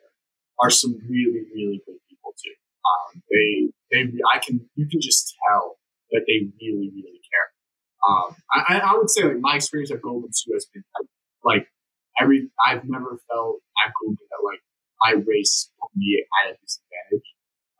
are 0.61 0.69
some 0.69 0.97
really, 1.07 1.43
really 1.53 1.81
good 1.85 1.97
people 2.09 2.33
too. 2.41 2.55
Um, 2.85 3.23
they 3.29 3.69
they 3.91 4.11
I 4.33 4.39
can 4.39 4.67
you 4.75 4.87
can 4.87 5.01
just 5.01 5.35
tell 5.47 5.77
that 6.11 6.23
they 6.27 6.47
really 6.61 6.91
really 6.93 7.21
care. 7.29 7.49
Um, 8.07 8.35
I, 8.51 8.79
I 8.79 8.95
would 8.95 9.09
say 9.09 9.23
like 9.23 9.39
my 9.39 9.55
experience 9.55 9.91
at 9.91 10.01
Goldman 10.01 10.31
too 10.31 10.53
has 10.53 10.65
been 10.65 10.83
like 11.43 11.67
every 12.19 12.49
I've 12.65 12.83
never 12.85 13.19
felt 13.29 13.61
that 13.85 14.41
like 14.43 14.61
my 15.01 15.21
race 15.27 15.69
put 15.79 15.91
me 15.95 16.23
at 16.41 16.51
a 16.51 16.57
disadvantage 16.57 17.27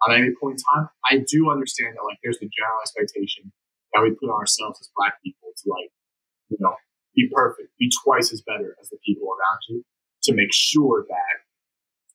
at 0.07 0.15
any 0.15 0.31
point 0.39 0.59
in 0.59 0.63
time. 0.69 0.89
I 1.09 1.23
do 1.25 1.49
understand 1.49 1.95
that 1.95 2.05
like 2.05 2.19
there's 2.23 2.39
the 2.39 2.49
general 2.51 2.79
expectation 2.81 3.51
that 3.93 4.03
we 4.03 4.11
put 4.11 4.29
on 4.29 4.37
ourselves 4.39 4.79
as 4.81 4.89
black 4.95 5.21
people 5.23 5.49
to 5.49 5.63
like 5.69 5.91
you 6.49 6.57
know 6.59 6.75
be 7.15 7.29
perfect, 7.33 7.69
be 7.79 7.89
twice 8.03 8.33
as 8.33 8.41
better 8.41 8.75
as 8.81 8.89
the 8.89 8.97
people 9.05 9.27
around 9.29 9.59
you 9.69 9.83
to 10.23 10.33
make 10.33 10.51
sure 10.51 11.05
that 11.07 11.35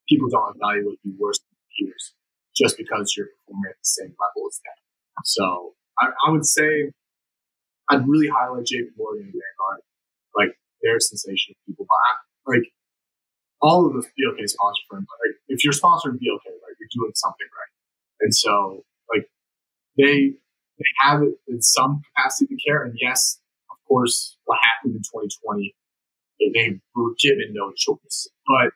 people 0.09 0.29
don't 0.29 0.57
evaluate 0.57 0.99
you 1.03 1.15
worse 1.19 1.39
than 1.39 1.57
peers 1.73 2.13
just 2.55 2.77
because 2.77 3.15
you're 3.17 3.27
performing 3.27 3.71
at 3.71 3.79
the 3.79 3.89
same 3.89 4.15
level 4.21 4.49
as 4.49 4.61
them. 4.61 4.79
So 5.25 5.75
I, 5.99 6.11
I 6.27 6.31
would 6.31 6.45
say 6.45 6.93
I'd 7.89 8.07
really 8.07 8.29
highlight 8.29 8.67
JP 8.67 8.95
Morgan 8.97 9.25
and 9.25 9.33
Vanguard. 9.33 9.83
Like 10.37 10.60
they're 10.83 11.01
sensational 11.01 11.57
people, 11.67 11.87
but 11.89 11.95
I, 11.95 12.57
like 12.57 12.73
all 13.63 13.87
of 13.87 13.93
the 13.93 14.01
BLK 14.01 14.49
sponsor 14.49 14.83
firms, 14.91 15.07
like 15.27 15.37
if 15.49 15.65
you're 15.65 15.73
sponsoring 15.73 16.17
BLK, 16.17 16.47
like 16.47 16.77
you're 16.81 16.93
doing 16.93 17.13
something 17.15 17.47
right. 17.53 17.73
And 18.21 18.35
so 18.35 18.85
like 19.13 19.29
they 19.97 20.33
they 20.79 20.91
have 21.03 21.23
it 21.23 21.35
in 21.47 21.61
some 21.61 22.03
capacity 22.15 22.55
to 22.55 22.63
care. 22.63 22.85
And 22.85 22.97
yes, 23.01 23.41
of 23.71 23.77
course, 23.87 24.37
what 24.45 24.59
happened 24.65 24.97
in 24.97 25.03
2020, 25.03 25.75
they, 26.55 26.81
were 26.95 27.13
given 27.21 27.53
no 27.53 27.73
choice. 27.77 28.29
But 28.47 28.73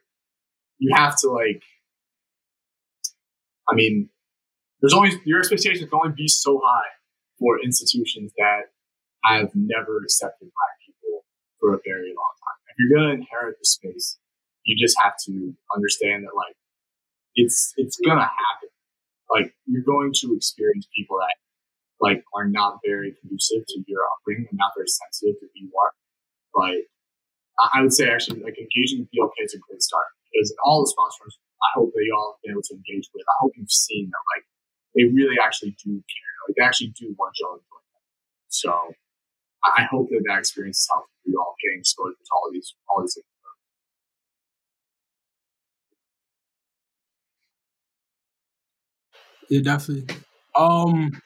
you 0.78 0.94
have 0.94 1.16
to 1.20 1.30
like 1.30 1.62
I 3.70 3.74
mean, 3.74 4.10
there's 4.80 4.92
always 4.92 5.14
your 5.24 5.38
expectations 5.38 5.88
can 5.88 5.98
only 6.04 6.14
be 6.14 6.28
so 6.28 6.60
high 6.62 6.90
for 7.38 7.58
institutions 7.62 8.32
that 8.36 8.70
have 9.24 9.50
never 9.54 9.98
accepted 9.98 10.44
black 10.44 10.83
for 11.64 11.72
a 11.72 11.80
very 11.80 12.12
long 12.12 12.34
time. 12.44 12.58
If 12.68 12.76
you're 12.76 12.92
gonna 12.92 13.16
inherit 13.16 13.56
the 13.56 13.64
space, 13.64 14.20
you 14.68 14.76
just 14.76 15.00
have 15.00 15.16
to 15.24 15.56
understand 15.74 16.28
that 16.28 16.36
like 16.36 16.52
it's 17.34 17.72
it's 17.80 17.96
gonna 18.04 18.28
happen. 18.28 18.68
Like 19.32 19.56
you're 19.64 19.88
going 19.88 20.12
to 20.20 20.36
experience 20.36 20.86
people 20.92 21.16
that 21.24 21.40
like 22.04 22.20
are 22.36 22.44
not 22.44 22.84
very 22.84 23.16
conducive 23.16 23.64
to 23.64 23.80
your 23.88 24.04
upbringing 24.12 24.44
and 24.52 24.60
not 24.60 24.76
very 24.76 24.92
sensitive 24.92 25.40
to 25.40 25.46
who 25.48 25.56
you 25.56 25.72
are. 25.72 25.92
But 26.52 26.84
I 27.72 27.80
would 27.80 27.96
say 27.96 28.12
actually 28.12 28.44
like 28.44 28.60
engaging 28.60 29.08
BLK 29.08 29.32
is 29.40 29.54
a 29.56 29.58
great 29.64 29.80
start 29.80 30.04
because 30.28 30.52
all 30.68 30.84
the 30.84 30.92
sponsors 30.92 31.38
I 31.64 31.80
hope 31.80 31.96
that 31.96 32.04
y'all 32.04 32.36
have 32.36 32.42
been 32.44 32.52
able 32.52 32.68
to 32.68 32.76
engage 32.76 33.08
with. 33.16 33.24
I 33.24 33.36
hope 33.40 33.56
you've 33.56 33.72
seen 33.72 34.12
that 34.12 34.24
like 34.36 34.44
they 34.92 35.08
really 35.08 35.40
actually 35.40 35.72
do 35.80 35.96
care. 35.96 36.34
Like 36.44 36.60
they 36.60 36.64
actually 36.64 36.92
do 36.92 37.16
want 37.16 37.32
y'all 37.40 37.56
to 37.56 37.64
join 37.64 37.84
them. 37.88 38.04
So 38.52 38.70
I 39.64 39.84
hope 39.90 40.08
that 40.10 40.22
that 40.28 40.38
experience 40.38 40.78
is 40.80 40.88
helpful 40.92 41.10
for 41.24 41.30
y'all 41.30 41.54
getting 41.62 41.80
exposed 41.80 42.18
to 42.18 42.30
all 42.34 42.50
these 42.52 42.74
all 42.88 43.02
these 43.02 43.14
things. 43.14 43.26
Yeah, 49.50 49.60
definitely. 49.62 50.16
Um, 50.56 51.20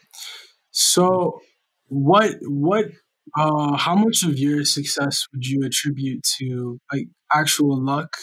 so 0.71 1.41
what 1.89 2.35
what 2.43 2.87
uh 3.39 3.77
how 3.77 3.95
much 3.95 4.23
of 4.25 4.39
your 4.39 4.65
success 4.65 5.27
would 5.33 5.47
you 5.47 5.65
attribute 5.65 6.23
to 6.39 6.79
like 6.93 7.09
actual 7.33 7.83
luck 7.83 8.17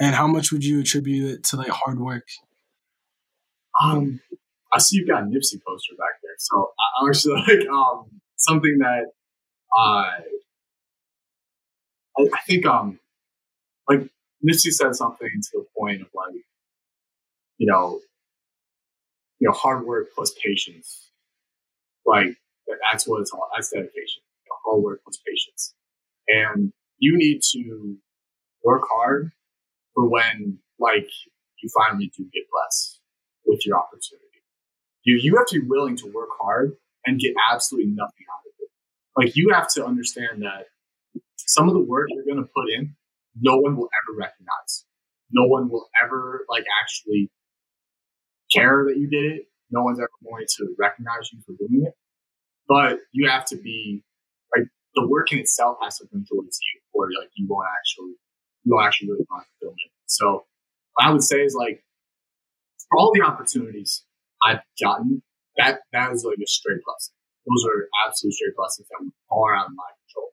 and 0.00 0.14
how 0.14 0.26
much 0.26 0.52
would 0.52 0.64
you 0.64 0.80
attribute 0.80 1.30
it 1.30 1.44
to 1.44 1.56
like 1.56 1.68
hard 1.68 2.00
work? 2.00 2.26
Um, 3.80 4.20
I 4.72 4.78
see 4.78 4.96
you've 4.96 5.08
got 5.08 5.22
a 5.22 5.26
Nipsey 5.26 5.60
poster 5.66 5.94
back 5.96 6.20
there, 6.22 6.34
so 6.38 6.72
I 6.78 7.08
actually 7.08 7.34
like 7.48 7.68
um 7.68 8.06
something 8.36 8.78
that 8.80 9.06
uh, 9.76 10.10
I 12.18 12.22
I 12.34 12.40
think 12.46 12.66
um 12.66 12.98
like 13.88 14.00
Nipsey 14.46 14.72
said 14.72 14.94
something 14.96 15.28
to 15.28 15.50
the 15.60 15.66
point 15.78 16.02
of 16.02 16.08
like 16.14 16.44
you 17.58 17.66
know, 17.66 18.00
you 19.38 19.48
know, 19.48 19.54
hard 19.54 19.84
work 19.86 20.08
plus 20.14 20.32
patience. 20.42 21.10
Like 22.06 22.36
that's 22.90 23.06
what 23.08 23.20
it's 23.22 23.32
all. 23.32 23.48
That's 23.54 23.70
dedication. 23.70 24.22
You 24.44 24.50
know, 24.50 24.56
hard 24.72 24.84
work 24.84 25.00
plus 25.04 25.18
patience, 25.26 25.74
and 26.28 26.72
you 26.98 27.16
need 27.18 27.42
to 27.52 27.96
work 28.64 28.82
hard 28.92 29.32
for 29.94 30.08
when 30.08 30.58
like 30.78 31.08
you 31.62 31.70
finally 31.76 32.12
do 32.16 32.24
get 32.32 32.44
blessed 32.52 33.00
with 33.46 33.66
your 33.66 33.78
opportunity. 33.78 34.26
You 35.04 35.16
you 35.16 35.36
have 35.36 35.46
to 35.48 35.60
be 35.62 35.66
willing 35.68 35.96
to 35.98 36.06
work 36.12 36.30
hard 36.40 36.76
and 37.06 37.20
get 37.20 37.34
absolutely 37.52 37.92
nothing 37.92 38.26
out 38.32 38.40
of 38.46 38.46
it. 38.46 38.49
Like 39.20 39.36
you 39.36 39.50
have 39.52 39.68
to 39.74 39.84
understand 39.84 40.42
that 40.42 40.68
some 41.36 41.68
of 41.68 41.74
the 41.74 41.80
work 41.80 42.08
you're 42.08 42.24
going 42.24 42.42
to 42.42 42.50
put 42.56 42.70
in, 42.70 42.96
no 43.38 43.58
one 43.58 43.76
will 43.76 43.90
ever 44.02 44.16
recognize. 44.16 44.86
No 45.30 45.46
one 45.46 45.68
will 45.68 45.90
ever 46.02 46.46
like 46.48 46.64
actually 46.82 47.30
care 48.50 48.86
that 48.88 48.96
you 48.96 49.10
did 49.10 49.30
it. 49.30 49.42
No 49.70 49.82
one's 49.82 49.98
ever 50.00 50.08
going 50.24 50.46
to 50.56 50.74
recognize 50.78 51.30
you 51.34 51.40
for 51.44 51.52
doing 51.52 51.84
it. 51.86 51.92
But 52.66 53.00
you 53.12 53.28
have 53.28 53.44
to 53.46 53.56
be 53.56 54.02
like 54.56 54.66
the 54.94 55.06
work 55.06 55.32
in 55.32 55.38
itself 55.38 55.76
has 55.82 55.98
to 55.98 56.06
bring 56.06 56.24
joy 56.24 56.40
to 56.40 56.42
you, 56.42 56.80
or 56.94 57.08
like 57.20 57.28
you 57.34 57.46
won't 57.46 57.68
actually 57.78 58.14
you 58.64 58.74
won't 58.74 58.86
actually 58.86 59.10
really 59.10 59.26
find 59.28 59.44
fulfillment. 59.60 59.92
So 60.06 60.46
what 60.94 61.06
I 61.06 61.10
would 61.10 61.22
say 61.22 61.42
is 61.42 61.54
like 61.54 61.84
for 62.88 62.98
all 62.98 63.12
the 63.12 63.20
opportunities 63.20 64.02
I've 64.42 64.60
gotten, 64.82 65.22
that 65.58 65.80
that 65.92 66.12
is 66.12 66.24
like 66.24 66.38
a 66.42 66.46
straight 66.46 66.80
blessing. 66.86 67.19
Those 67.48 67.64
are 67.64 67.88
absolute 68.06 68.34
straight 68.34 68.56
blessings 68.56 68.88
that 68.88 69.00
far 69.28 69.56
out 69.56 69.66
of 69.66 69.74
my 69.74 69.90
control 70.04 70.30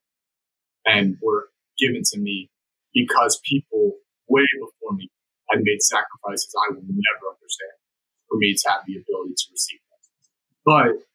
and 0.86 1.18
were 1.22 1.50
given 1.80 2.04
to 2.14 2.20
me 2.20 2.50
because 2.94 3.40
people 3.46 3.98
way 4.28 4.46
before 4.60 4.94
me 4.96 5.10
had 5.50 5.64
made 5.64 5.82
sacrifices 5.82 6.52
I 6.56 6.74
will 6.74 6.84
never 6.84 7.26
understand 7.32 7.78
for 8.28 8.38
me 8.38 8.54
to 8.54 8.70
have 8.70 8.84
the 8.86 9.00
ability 9.00 9.34
to 9.38 9.48
receive 9.52 9.80
them. 9.88 10.02
But 10.66 11.08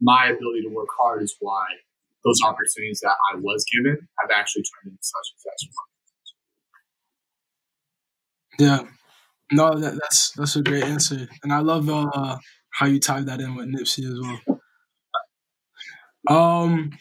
my 0.00 0.26
ability 0.26 0.62
to 0.62 0.68
work 0.68 0.88
hard 0.96 1.22
is 1.22 1.34
why 1.40 1.66
those 2.24 2.38
opportunities 2.44 3.00
that 3.02 3.14
I 3.32 3.38
was 3.38 3.64
given 3.66 4.08
have 4.20 4.30
actually 4.30 4.62
turned 4.62 4.92
into 4.92 5.02
such 5.02 5.26
success. 5.34 5.68
Yeah, 8.58 8.82
no, 9.50 9.78
that, 9.78 9.98
that's 10.00 10.30
that's 10.32 10.56
a 10.56 10.62
great 10.62 10.84
answer, 10.84 11.26
and 11.42 11.52
I 11.52 11.60
love 11.60 11.88
uh, 11.88 12.36
how 12.70 12.86
you 12.86 13.00
tied 13.00 13.26
that 13.26 13.40
in 13.40 13.54
with 13.54 13.66
Nipsey 13.66 14.04
as 14.04 14.20
well. 14.20 14.51
Um, 16.28 16.92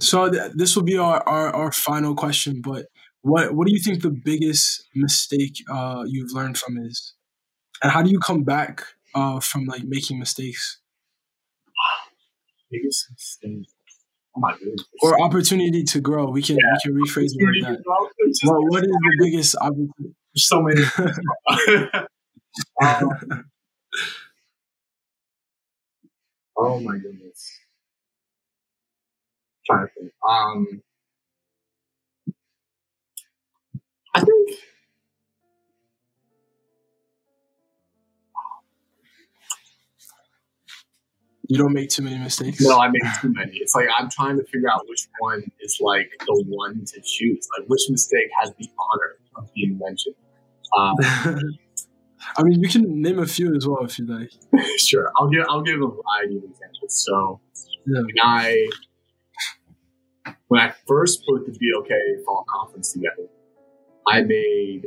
so 0.00 0.30
th- 0.30 0.52
this 0.54 0.76
will 0.76 0.84
be 0.84 0.96
our, 0.96 1.22
our, 1.28 1.54
our 1.54 1.72
final 1.72 2.14
question, 2.14 2.60
but 2.62 2.86
what 3.22 3.54
what 3.54 3.66
do 3.66 3.72
you 3.72 3.80
think 3.80 4.02
the 4.02 4.10
biggest 4.10 4.86
mistake 4.94 5.62
uh, 5.70 6.04
you've 6.06 6.32
learned 6.32 6.56
from 6.56 6.78
is, 6.78 7.14
and 7.82 7.90
how 7.92 8.02
do 8.02 8.10
you 8.10 8.18
come 8.20 8.44
back 8.44 8.84
uh, 9.14 9.40
from 9.40 9.66
like 9.66 9.84
making 9.84 10.18
mistakes? 10.18 10.78
Biggest 12.70 13.10
mistake. 13.10 13.66
Oh 14.36 14.40
my 14.40 14.56
goodness. 14.56 14.84
Or 15.02 15.20
opportunity 15.20 15.82
to 15.84 16.00
grow. 16.00 16.30
We 16.30 16.42
can 16.42 16.56
yeah. 16.56 16.74
we 16.74 16.78
can 16.82 16.94
rephrase 17.02 17.30
it 17.34 17.64
like 17.64 17.72
that. 17.72 17.82
What, 18.44 18.70
what 18.70 18.82
is 18.84 18.90
the 18.90 19.16
biggest 19.18 19.56
opportunity? 19.60 20.14
so 20.36 20.62
many. 20.62 20.82
um, 22.82 23.10
oh 26.56 26.80
my 26.80 26.98
goodness. 26.98 27.58
I'm 29.70 29.76
trying 29.76 29.86
to 29.86 29.92
think. 29.94 30.12
Um, 30.28 30.82
I 34.14 34.20
think. 34.20 34.58
You 41.50 41.56
don't 41.56 41.72
make 41.72 41.88
too 41.88 42.02
many 42.02 42.18
mistakes. 42.18 42.60
No, 42.60 42.78
I 42.78 42.88
make 42.88 43.02
too 43.22 43.32
many. 43.32 43.52
It's 43.54 43.74
like 43.74 43.86
I'm 43.98 44.10
trying 44.10 44.36
to 44.36 44.44
figure 44.44 44.70
out 44.70 44.82
which 44.86 45.08
one 45.18 45.42
is 45.60 45.78
like 45.80 46.10
the 46.26 46.44
one 46.46 46.84
to 46.84 47.00
choose. 47.00 47.48
Like 47.58 47.66
which 47.68 47.80
mistake 47.88 48.28
has 48.42 48.52
the 48.58 48.68
honor 48.78 49.16
of 49.36 49.52
being 49.54 49.78
mentioned. 49.78 50.14
Um, 50.76 50.94
I 52.36 52.42
mean, 52.42 52.62
you 52.62 52.68
can 52.68 53.00
name 53.00 53.18
a 53.18 53.26
few 53.26 53.56
as 53.56 53.66
well 53.66 53.82
if 53.84 53.98
you 53.98 54.04
like. 54.04 54.30
sure, 54.78 55.10
I'll 55.16 55.28
give 55.28 55.46
I'll 55.48 55.62
give 55.62 55.76
a 55.76 55.88
variety 55.88 56.36
of 56.36 56.44
examples. 56.44 57.04
So 57.06 57.40
yeah. 57.86 58.00
when 58.00 58.14
I 58.22 58.68
when 60.48 60.60
I 60.60 60.72
first 60.86 61.24
put 61.28 61.46
the 61.46 61.52
BLK 61.52 62.24
fall 62.24 62.44
conference 62.48 62.92
together, 62.92 63.28
I 64.06 64.22
made 64.22 64.86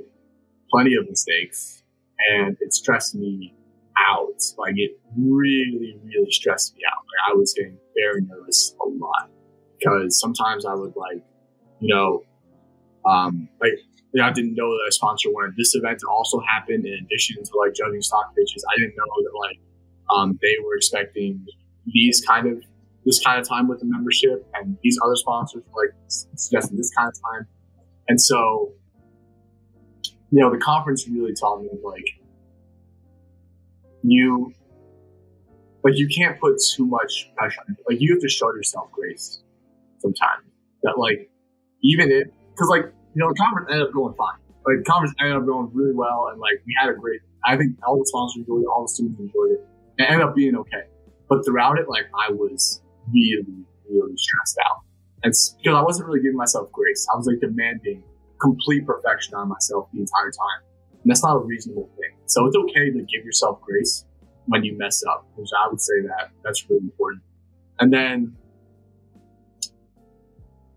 plenty 0.70 0.96
of 0.96 1.08
mistakes, 1.08 1.84
and 2.32 2.58
it 2.60 2.74
stressed 2.74 3.16
me 3.16 3.54
out. 3.98 4.42
Like 4.58 4.76
it 4.78 5.00
really, 5.18 5.98
really 6.04 6.32
stressed 6.32 6.76
me 6.76 6.82
out. 6.92 7.00
Like 7.00 7.34
I 7.34 7.36
was 7.36 7.54
getting 7.54 7.78
very 7.96 8.22
nervous 8.22 8.76
a 8.82 8.88
lot 8.88 9.30
because 9.78 10.20
sometimes 10.20 10.66
I 10.66 10.74
would 10.74 10.96
like, 10.96 11.24
you 11.80 11.94
know, 11.94 12.24
um, 13.06 13.50
like 13.60 13.74
you 14.14 14.22
know, 14.22 14.28
I 14.28 14.32
didn't 14.32 14.56
know 14.56 14.70
that 14.70 14.89
a 14.89 14.92
sponsor 14.92 15.30
wanted 15.32 15.56
this 15.56 15.74
event 15.76 16.00
to 16.00 16.08
also 16.08 16.39
happen 16.42 16.86
in 16.86 17.06
addition 17.06 17.44
to 17.44 17.52
like 17.58 17.74
judging 17.74 18.02
stock 18.02 18.36
pitches. 18.36 18.66
I 18.70 18.80
didn't 18.80 18.96
know 18.96 19.24
that 19.24 19.32
like 19.39 19.60
um, 20.14 20.39
they 20.42 20.56
were 20.66 20.76
expecting 20.76 21.46
these 21.86 22.22
kind 22.26 22.48
of 22.48 22.64
this 23.06 23.24
kind 23.24 23.39
of 23.39 23.47
time 23.47 23.68
with 23.68 23.80
the 23.80 23.86
membership, 23.86 24.45
and 24.54 24.78
these 24.84 24.97
other 25.04 25.16
sponsors 25.16 25.64
were 25.72 25.86
like 25.86 25.95
suggesting 26.08 26.78
this 26.78 26.91
kind 26.95 27.10
of 27.10 27.16
time. 27.32 27.47
And 28.08 28.20
so, 28.20 28.74
you 30.04 30.39
know, 30.39 30.52
the 30.52 30.58
conference 30.58 31.08
really 31.08 31.34
taught 31.34 31.62
me 31.62 31.70
like 31.84 32.06
you 34.04 34.54
like 35.84 35.97
you 35.97 36.08
can't 36.08 36.39
put 36.39 36.56
too 36.76 36.86
much 36.86 37.32
pressure. 37.36 37.62
Like 37.88 37.99
you 37.99 38.14
have 38.14 38.22
to 38.22 38.30
show 38.30 38.54
yourself 38.54 38.91
grace 38.91 39.41
sometimes. 39.99 40.43
That 40.84 40.97
like 40.97 41.30
even 41.84 42.12
if 42.12 42.28
because 42.52 42.70
like 42.70 42.86
you 43.14 43.20
know, 43.20 43.30
the 43.30 43.36
conference 43.36 43.70
ended 43.72 43.88
up 43.88 43.93
going 43.93 44.14
fine. 44.16 44.38
Like 44.66 44.84
the 44.84 44.89
conference 44.89 45.16
ended 45.20 45.38
up 45.38 45.45
going 45.45 45.72
really 45.74 45.93
well, 45.93 46.30
and 46.32 46.39
like 46.39 46.62
we 46.66 46.76
had 46.80 46.89
a 46.89 46.93
great. 46.93 47.22
I 47.43 47.58
think 47.58 47.76
all 47.86 47.97
the 47.97 48.06
sponsors 48.06 48.41
enjoyed 48.41 48.62
it, 48.62 48.68
all 48.68 48.84
the 48.84 48.89
students 48.89 49.20
enjoyed 49.20 49.52
it. 49.52 49.68
It 49.97 50.04
ended 50.04 50.22
up 50.22 50.36
being 50.36 50.56
okay, 50.56 50.84
but 51.28 51.43
throughout 51.43 51.80
it, 51.80 51.89
like 51.89 52.06
I 52.14 52.32
was 52.32 52.81
really, 53.14 53.66
really 53.89 54.18
stressed 54.18 54.57
out, 54.68 54.82
and 55.24 55.34
because 55.57 55.76
I 55.76 55.82
wasn't 55.82 56.07
really 56.07 56.22
giving 56.22 56.38
myself 56.38 56.72
grace. 56.72 57.07
I 57.14 57.18
was 57.18 57.28
like 57.28 57.39
demanding 57.39 58.03
complete 58.39 58.86
perfection 58.86 59.36
on 59.36 59.49
myself 59.49 59.89
the 59.93 59.99
entire 59.99 60.32
time, 60.32 60.64
and 61.03 61.09
that's 61.09 61.24
not 61.24 61.36
a 61.36 61.39
reasonable 61.39 61.89
thing. 61.97 62.18
So 62.26 62.45
it's 62.45 62.55
okay 62.55 62.91
to 62.91 62.99
give 62.99 63.26
yourself 63.26 63.62
grace 63.62 64.05
when 64.47 64.64
you 64.64 64.78
mess 64.78 65.03
up, 65.09 65.28
which 65.36 65.49
I 65.57 65.70
would 65.70 65.82
say 65.82 66.01
that 66.01 66.32
that's 66.43 66.70
really 66.70 66.84
important. 66.84 67.22
And 67.80 67.93
then 67.93 68.36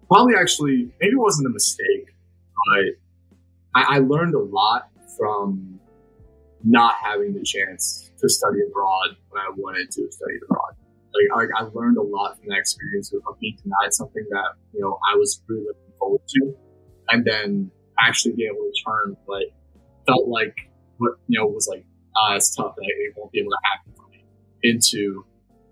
probably 0.09 0.35
actually 0.37 0.93
maybe 1.01 1.12
it 1.12 1.18
wasn't 1.18 1.47
a 1.47 1.51
mistake 1.51 2.14
but 2.55 2.85
I, 3.74 3.97
I 3.97 3.99
learned 3.99 4.35
a 4.35 4.41
lot 4.41 4.89
from 5.18 5.78
not 6.62 6.95
having 7.03 7.35
the 7.35 7.43
chance 7.43 8.11
to 8.20 8.28
study 8.28 8.59
abroad 8.66 9.16
when 9.30 9.43
I 9.43 9.51
wanted 9.57 9.91
to 9.93 10.11
study 10.11 10.35
abroad. 10.45 10.74
Like, 11.15 11.49
I, 11.57 11.62
I 11.62 11.69
learned 11.73 11.97
a 11.97 12.03
lot 12.03 12.39
from 12.39 12.49
that 12.49 12.59
experience 12.59 13.12
of, 13.12 13.23
being 13.41 13.57
denied 13.62 13.93
something 13.93 14.27
that 14.31 14.55
you 14.73 14.81
know 14.81 14.99
I 15.12 15.17
was 15.17 15.41
really 15.47 15.65
looking 15.65 15.93
forward 15.99 16.21
to, 16.27 16.55
and 17.11 17.25
then 17.25 17.71
actually 18.01 18.35
being 18.35 18.51
able 18.53 18.65
to 18.65 18.85
turn 18.85 19.17
what 19.27 19.45
felt 20.07 20.29
like 20.29 20.55
what 20.99 21.15
you 21.29 21.39
know 21.39 21.47
was 21.47 21.69
like 21.71 21.87
ah, 22.17 22.35
it's 22.35 22.55
tough 22.55 22.75
that 22.77 22.85
it 22.87 23.15
won't 23.17 23.33
be 23.33 23.41
able 23.41 23.51
to 23.51 23.59
happen 23.65 23.93
for 23.97 24.09
me 24.11 24.25
into 24.62 25.25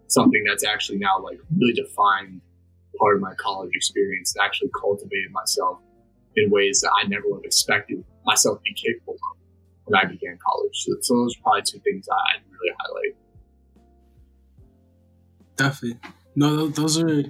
something 0.08 0.44
that's 0.46 0.64
actually 0.64 0.98
now 0.98 1.18
like 1.20 1.38
really 1.56 1.72
defined 1.72 2.40
part 2.98 3.16
of 3.16 3.22
my 3.22 3.34
college 3.34 3.70
experience 3.74 4.34
and 4.36 4.44
actually 4.44 4.70
cultivated 4.78 5.30
myself 5.32 5.78
in 6.36 6.50
ways 6.50 6.80
that 6.80 6.92
I 7.02 7.08
never 7.08 7.24
would 7.28 7.38
have 7.38 7.44
expected 7.44 8.04
myself 8.24 8.58
to 8.58 8.62
be 8.62 8.74
capable 8.74 9.14
of 9.14 9.38
when 9.84 10.00
I 10.00 10.04
began 10.04 10.38
college. 10.44 10.84
So, 10.84 10.92
so 11.00 11.14
those 11.14 11.36
are 11.36 11.42
probably 11.42 11.62
two 11.62 11.80
things 11.80 12.06
I'd 12.08 12.42
really 12.50 12.74
highlight. 12.78 13.16
Definitely. 15.56 15.98
No, 16.34 16.68
those 16.68 16.98
are 16.98 17.22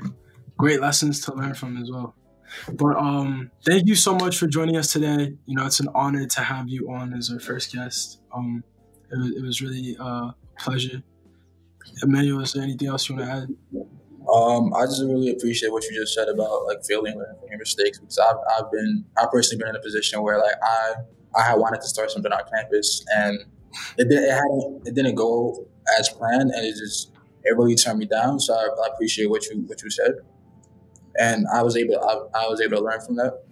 great 0.56 0.80
lessons 0.80 1.20
to 1.22 1.34
learn 1.34 1.54
from 1.54 1.76
as 1.76 1.90
well. 1.90 2.14
But 2.72 2.96
um, 2.96 3.50
thank 3.64 3.86
you 3.86 3.94
so 3.94 4.14
much 4.14 4.38
for 4.38 4.46
joining 4.46 4.76
us 4.76 4.92
today. 4.92 5.34
You 5.46 5.56
know, 5.56 5.66
it's 5.66 5.80
an 5.80 5.88
honor 5.94 6.26
to 6.26 6.40
have 6.40 6.68
you 6.68 6.90
on 6.90 7.14
as 7.14 7.30
our 7.30 7.40
first 7.40 7.72
guest. 7.72 8.20
Um, 8.34 8.62
it, 9.10 9.38
it 9.38 9.42
was 9.42 9.60
really 9.62 9.96
uh, 9.98 10.04
a 10.04 10.34
pleasure. 10.58 11.02
Emmanuel, 12.02 12.40
is 12.40 12.52
there 12.52 12.62
anything 12.62 12.88
else 12.88 13.08
you 13.08 13.16
want 13.16 13.28
to 13.28 13.34
add? 13.34 13.48
Um, 14.32 14.72
I 14.74 14.84
just 14.84 15.02
really 15.02 15.30
appreciate 15.30 15.72
what 15.72 15.82
you 15.84 16.00
just 16.00 16.14
said 16.14 16.28
about 16.28 16.64
like 16.66 16.84
failing, 16.84 17.14
from 17.14 17.48
your 17.48 17.58
mistakes 17.58 17.98
because 17.98 18.18
I've, 18.18 18.36
I've 18.56 18.70
been 18.70 19.04
I've 19.18 19.30
personally 19.30 19.58
been 19.58 19.70
in 19.70 19.76
a 19.76 19.82
position 19.82 20.22
where 20.22 20.38
like 20.38 20.54
I 20.62 20.94
I 21.34 21.42
had 21.42 21.54
wanted 21.56 21.80
to 21.80 21.88
start 21.88 22.10
something 22.10 22.30
on 22.30 22.40
campus 22.54 23.04
and 23.16 23.40
it 23.98 24.08
didn't 24.08 24.24
it, 24.24 24.30
hadn't, 24.30 24.86
it 24.86 24.94
didn't 24.94 25.16
go 25.16 25.66
as 25.98 26.08
planned 26.08 26.52
and 26.52 26.64
it 26.64 26.76
just 26.76 27.11
it 27.44 27.56
really 27.56 27.74
turned 27.74 27.98
me 27.98 28.06
down. 28.06 28.40
So 28.40 28.54
I, 28.54 28.64
I 28.84 28.94
appreciate 28.94 29.30
what 29.30 29.44
you 29.46 29.60
what 29.62 29.82
you 29.82 29.90
said, 29.90 30.12
and 31.18 31.46
I 31.52 31.62
was 31.62 31.76
able 31.76 31.98
I, 31.98 32.40
I 32.44 32.48
was 32.48 32.60
able 32.60 32.78
to 32.78 32.82
learn 32.84 33.00
from 33.00 33.16
that. 33.16 33.44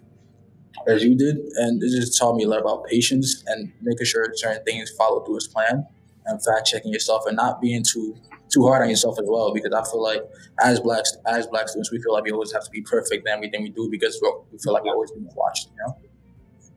as 0.87 1.03
you 1.05 1.15
did, 1.17 1.37
and 1.57 1.83
it 1.83 1.91
just 1.91 2.19
taught 2.19 2.37
me 2.37 2.45
a 2.45 2.49
lot 2.49 2.61
about 2.61 2.87
patience 2.87 3.43
and 3.47 3.73
making 3.83 4.07
sure 4.07 4.27
certain 4.35 4.65
things 4.65 4.91
follow 4.97 5.25
through 5.25 5.37
as 5.37 5.47
planned, 5.49 5.85
and 6.27 6.43
fact 6.45 6.67
checking 6.67 6.93
yourself 6.93 7.25
and 7.27 7.37
not 7.37 7.61
being 7.61 7.83
too 7.85 8.17
too 8.51 8.67
hard 8.67 8.83
on 8.83 8.91
yourself 8.91 9.19
as 9.21 9.27
well. 9.29 9.53
Because 9.53 9.73
I 9.73 9.85
feel 9.91 10.03
like 10.03 10.23
as 10.63 10.81
blacks 10.81 11.17
as 11.27 11.47
black 11.47 11.69
students, 11.69 11.93
we 11.93 12.01
feel 12.03 12.13
like 12.13 12.25
we 12.25 12.31
always 12.33 12.53
have 12.53 12.65
to 12.65 12.71
be 12.71 12.83
perfect 12.83 13.27
in 13.27 13.33
everything 13.33 13.63
we 13.63 13.71
do 13.71 13.89
because 13.91 14.21
we 14.53 14.59
feel 14.59 14.73
like 14.73 14.85
we're 14.85 14.95
always 14.95 15.11
being 15.13 15.29
watched. 15.35 15.69
You 15.69 15.85
know. 15.87 15.99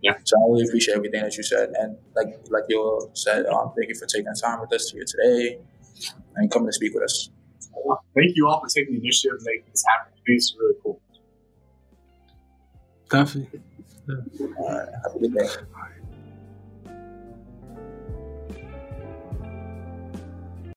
Yeah. 0.02 0.18
So 0.26 0.38
I 0.38 0.52
really 0.52 0.68
appreciate 0.68 0.96
everything 0.96 1.22
that 1.24 1.38
you 1.38 1.44
said, 1.44 1.70
and 1.80 1.98
like 2.16 2.28
like 2.50 2.66
you 2.70 3.10
said, 3.14 3.46
um, 3.46 3.72
thank 3.78 3.90
you 3.90 3.96
for 3.96 4.06
taking 4.06 4.26
the 4.26 4.40
time 4.42 4.60
with 4.62 4.74
us 4.74 4.92
here 4.92 5.04
today 5.08 5.60
and 6.36 6.52
coming 6.52 6.68
to 6.68 6.74
speak 6.74 6.94
with 6.94 7.04
us. 7.04 7.30
Thank 8.16 8.36
you 8.36 8.48
all 8.48 8.60
for 8.62 8.68
taking 8.68 8.94
the 8.94 9.00
initiative 9.00 9.38
and 9.38 9.46
making 9.46 9.66
this 9.72 9.84
happen. 9.88 10.14
It's 10.26 10.56
really 10.60 10.76
cool. 10.82 11.02
Definitely. 13.10 13.62
All 14.58 14.70
right, 14.70 14.88
have 15.04 15.16
a 15.16 15.20
good 15.20 15.34
day. 15.34 15.48